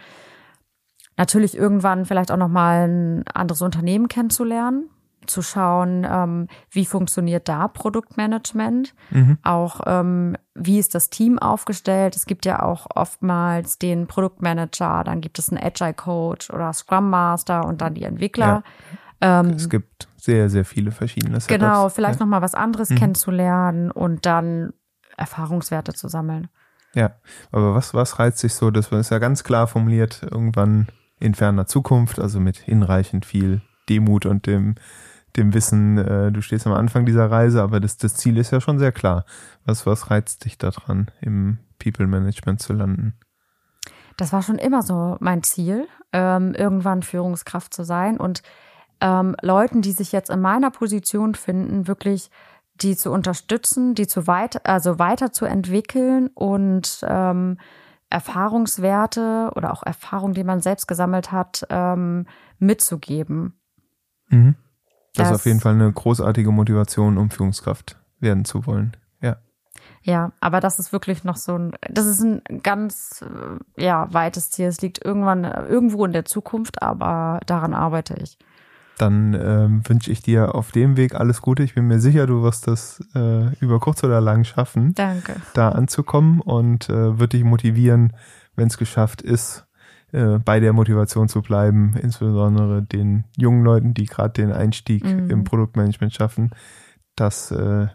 [1.17, 4.91] Natürlich irgendwann vielleicht auch noch mal ein anderes Unternehmen kennenzulernen,
[5.31, 9.39] zu schauen, ähm, wie funktioniert da Produktmanagement, mhm.
[9.43, 12.17] auch ähm, wie ist das Team aufgestellt.
[12.17, 17.11] Es gibt ja auch oftmals den Produktmanager, dann gibt es einen Agile Coach oder Scrum
[17.11, 18.63] Master und dann die Entwickler.
[19.21, 19.41] Ja.
[19.41, 21.49] Ähm, es gibt sehr, sehr viele verschiedene Setups.
[21.49, 22.27] Genau, vielleicht ja.
[22.27, 22.97] noch mal was anderes mhm.
[22.97, 24.73] kennenzulernen und dann
[25.17, 26.49] Erfahrungswerte zu sammeln.
[26.95, 27.13] Ja,
[27.53, 28.71] aber was, was reizt sich so?
[28.71, 30.89] Das ist ja ganz klar formuliert, irgendwann
[31.21, 34.77] in ferner Zukunft, also mit hinreichend viel Demut und dem
[35.37, 38.61] dem Wissen, äh, du stehst am Anfang dieser Reise, aber das, das Ziel ist ja
[38.61, 39.25] schon sehr klar.
[39.65, 43.15] Was, was reizt dich daran, im People Management zu landen?
[44.17, 48.43] Das war schon immer so mein Ziel, ähm, irgendwann Führungskraft zu sein und
[49.01, 52.31] ähm, Leuten, die sich jetzt in meiner Position finden, wirklich
[52.75, 57.59] die zu unterstützen, die zu weit, also weiterzuentwickeln und ähm,
[58.11, 62.27] Erfahrungswerte oder auch Erfahrungen, die man selbst gesammelt hat, ähm,
[62.59, 63.59] mitzugeben.
[64.29, 64.57] Mhm.
[65.19, 68.97] Das, ist auf jeden Fall eine großartige Motivation, um Führungskraft werden zu wollen.
[69.21, 69.37] Ja.
[70.03, 74.51] Ja, aber das ist wirklich noch so ein, das ist ein ganz, äh, ja, weites
[74.51, 74.67] Ziel.
[74.67, 78.39] Es liegt irgendwann, irgendwo in der Zukunft, aber daran arbeite ich.
[78.99, 81.63] Dann ähm, wünsche ich dir auf dem Weg alles Gute.
[81.63, 85.37] Ich bin mir sicher, du wirst das äh, über kurz oder lang schaffen, Danke.
[85.55, 88.13] da anzukommen und äh, wird dich motivieren,
[88.57, 89.68] wenn es geschafft ist,
[90.13, 95.31] äh, bei der Motivation zu bleiben, insbesondere den jungen Leuten, die gerade den Einstieg mhm.
[95.31, 96.51] im Produktmanagement schaffen,
[97.17, 97.89] das äh,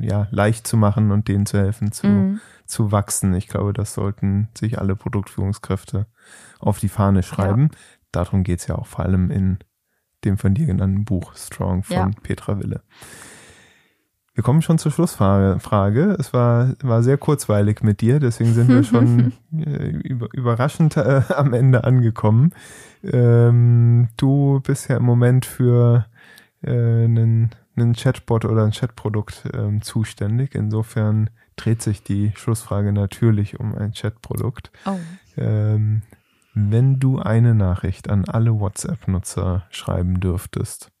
[0.00, 2.40] ja leicht zu machen und denen zu helfen, zu, mhm.
[2.66, 3.34] zu wachsen.
[3.34, 6.06] Ich glaube, das sollten sich alle Produktführungskräfte
[6.58, 7.70] auf die Fahne schreiben.
[7.72, 7.78] Ja.
[8.12, 9.58] Darum geht's ja auch vor allem in
[10.24, 12.10] dem von dir genannten Buch Strong von ja.
[12.22, 12.82] Petra Wille.
[14.38, 16.16] Wir kommen schon zur Schlussfrage.
[16.16, 21.22] Es war, war sehr kurzweilig mit dir, deswegen sind wir schon äh, über, überraschend äh,
[21.34, 22.52] am Ende angekommen.
[23.02, 26.06] Ähm, du bist ja im Moment für
[26.62, 30.54] äh, einen, einen Chatbot oder ein Chatprodukt ähm, zuständig.
[30.54, 34.70] Insofern dreht sich die Schlussfrage natürlich um ein Chatprodukt.
[34.86, 35.00] Oh.
[35.36, 36.02] Ähm,
[36.54, 40.92] wenn du eine Nachricht an alle WhatsApp-Nutzer schreiben dürftest,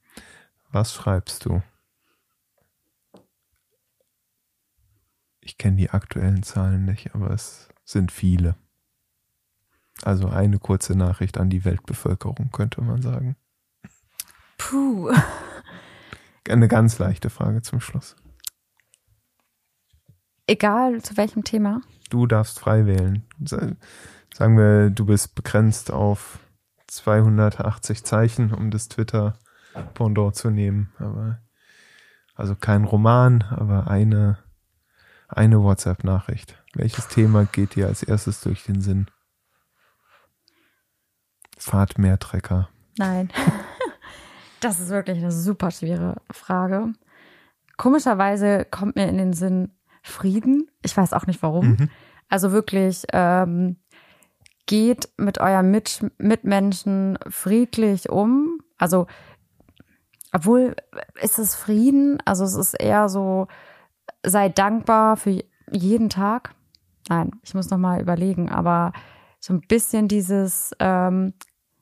[0.72, 1.62] was schreibst du?
[5.48, 8.54] Ich kenne die aktuellen Zahlen nicht, aber es sind viele.
[10.02, 13.34] Also eine kurze Nachricht an die Weltbevölkerung, könnte man sagen.
[14.58, 15.10] Puh.
[16.46, 18.14] Eine ganz leichte Frage zum Schluss.
[20.46, 21.80] Egal zu welchem Thema.
[22.10, 23.26] Du darfst frei wählen.
[23.42, 26.40] Sagen wir, du bist begrenzt auf
[26.88, 30.92] 280 Zeichen, um das Twitter-Pendant zu nehmen.
[30.98, 31.40] Aber
[32.34, 34.38] also kein Roman, aber eine,
[35.28, 36.62] eine WhatsApp-Nachricht.
[36.74, 39.06] Welches Thema geht dir als erstes durch den Sinn?
[41.58, 42.68] Fahrtmehrtrecker.
[42.96, 43.30] Nein.
[44.60, 46.92] Das ist wirklich eine super schwere Frage.
[47.76, 49.70] Komischerweise kommt mir in den Sinn
[50.02, 50.68] Frieden.
[50.82, 51.68] Ich weiß auch nicht warum.
[51.68, 51.90] Mhm.
[52.28, 53.76] Also wirklich, ähm,
[54.68, 58.60] geht mit euren mit Mitmenschen friedlich um.
[58.76, 59.08] Also,
[60.32, 60.76] obwohl
[61.20, 63.48] ist es Frieden, also es ist eher so,
[64.24, 66.54] sei dankbar für jeden Tag.
[67.08, 68.92] Nein, ich muss noch mal überlegen, aber
[69.40, 71.32] so ein bisschen dieses, ähm,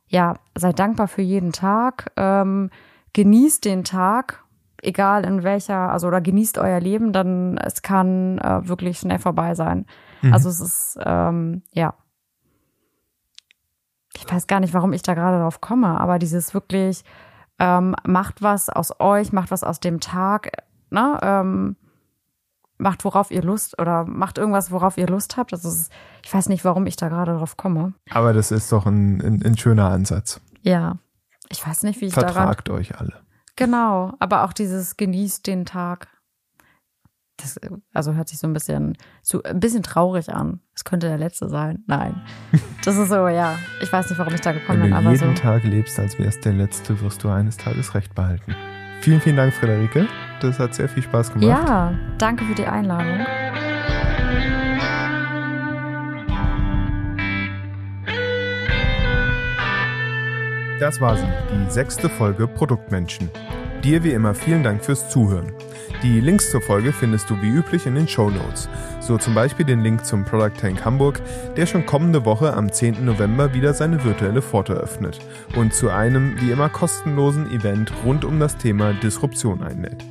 [0.07, 2.71] ja, sei dankbar für jeden Tag, ähm,
[3.13, 4.45] genießt den Tag,
[4.83, 9.55] egal in welcher, also oder genießt euer Leben, dann es kann äh, wirklich schnell vorbei
[9.55, 9.87] sein.
[10.23, 10.33] Mhm.
[10.33, 11.95] Also es ist, ähm, ja.
[14.15, 17.05] Ich weiß gar nicht, warum ich da gerade drauf komme, aber dieses wirklich,
[17.59, 20.51] ähm, macht was aus euch, macht was aus dem Tag,
[20.91, 21.19] ne?
[21.23, 21.77] Ähm,
[22.79, 25.53] macht worauf ihr Lust oder macht irgendwas, worauf ihr Lust habt.
[25.53, 25.91] Also ist,
[26.25, 27.95] ich weiß nicht, warum ich da gerade drauf komme.
[28.11, 30.41] Aber das ist doch ein, ein, ein schöner Ansatz.
[30.63, 30.99] Ja.
[31.49, 32.55] Ich weiß nicht, wie ich Vertragt daran.
[32.55, 33.23] Vertragt euch alle.
[33.57, 36.09] Genau, aber auch dieses genießt den Tag.
[37.39, 37.61] Das,
[37.93, 40.61] also hört sich so ein bisschen so ein bisschen traurig an.
[40.75, 41.85] Es könnte der letzte sein.
[41.87, 42.23] Nein.
[42.85, 43.59] Das ist so, ja.
[43.83, 44.95] Ich weiß nicht, warum ich da gekommen bin.
[44.95, 45.43] Wenn du jeden so.
[45.43, 48.55] Tag lebst, als wär's der letzte, wirst du eines Tages recht behalten.
[49.01, 50.07] Vielen, vielen Dank, Friederike.
[50.41, 51.49] Das hat sehr viel Spaß gemacht.
[51.49, 53.27] Ja, danke für die Einladung.
[60.79, 63.31] Das war sie, die sechste Folge Produktmenschen.
[63.83, 65.53] Dir wie immer vielen Dank fürs Zuhören.
[66.07, 68.69] Die Links zur Folge findest du wie üblich in den Show Notes.
[69.01, 71.21] So zum Beispiel den Link zum Product Tank Hamburg,
[71.57, 73.05] der schon kommende Woche am 10.
[73.05, 75.19] November wieder seine virtuelle Pforte öffnet
[75.57, 80.05] und zu einem wie immer kostenlosen Event rund um das Thema Disruption einlädt.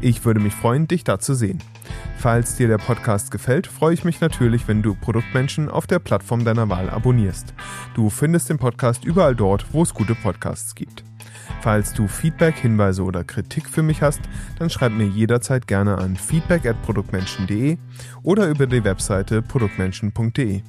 [0.00, 1.60] Ich würde mich freuen, dich da zu sehen.
[2.18, 6.44] Falls dir der Podcast gefällt, freue ich mich natürlich, wenn du Produktmenschen auf der Plattform
[6.44, 7.52] deiner Wahl abonnierst.
[7.96, 11.02] Du findest den Podcast überall dort, wo es gute Podcasts gibt.
[11.60, 14.20] Falls du Feedback, Hinweise oder Kritik für mich hast,
[14.58, 17.78] dann schreib mir jederzeit gerne an feedback@produktmenschen.de
[18.22, 20.62] oder über die Webseite produktmenschen.de.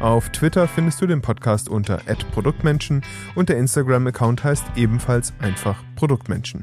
[0.00, 1.98] Auf Twitter findest du den Podcast unter
[2.32, 3.02] @produktmenschen
[3.34, 6.62] und der Instagram-Account heißt ebenfalls einfach Produktmenschen.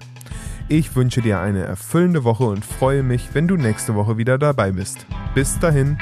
[0.69, 4.71] Ich wünsche dir eine erfüllende Woche und freue mich, wenn du nächste Woche wieder dabei
[4.71, 5.05] bist.
[5.33, 5.97] Bis dahin.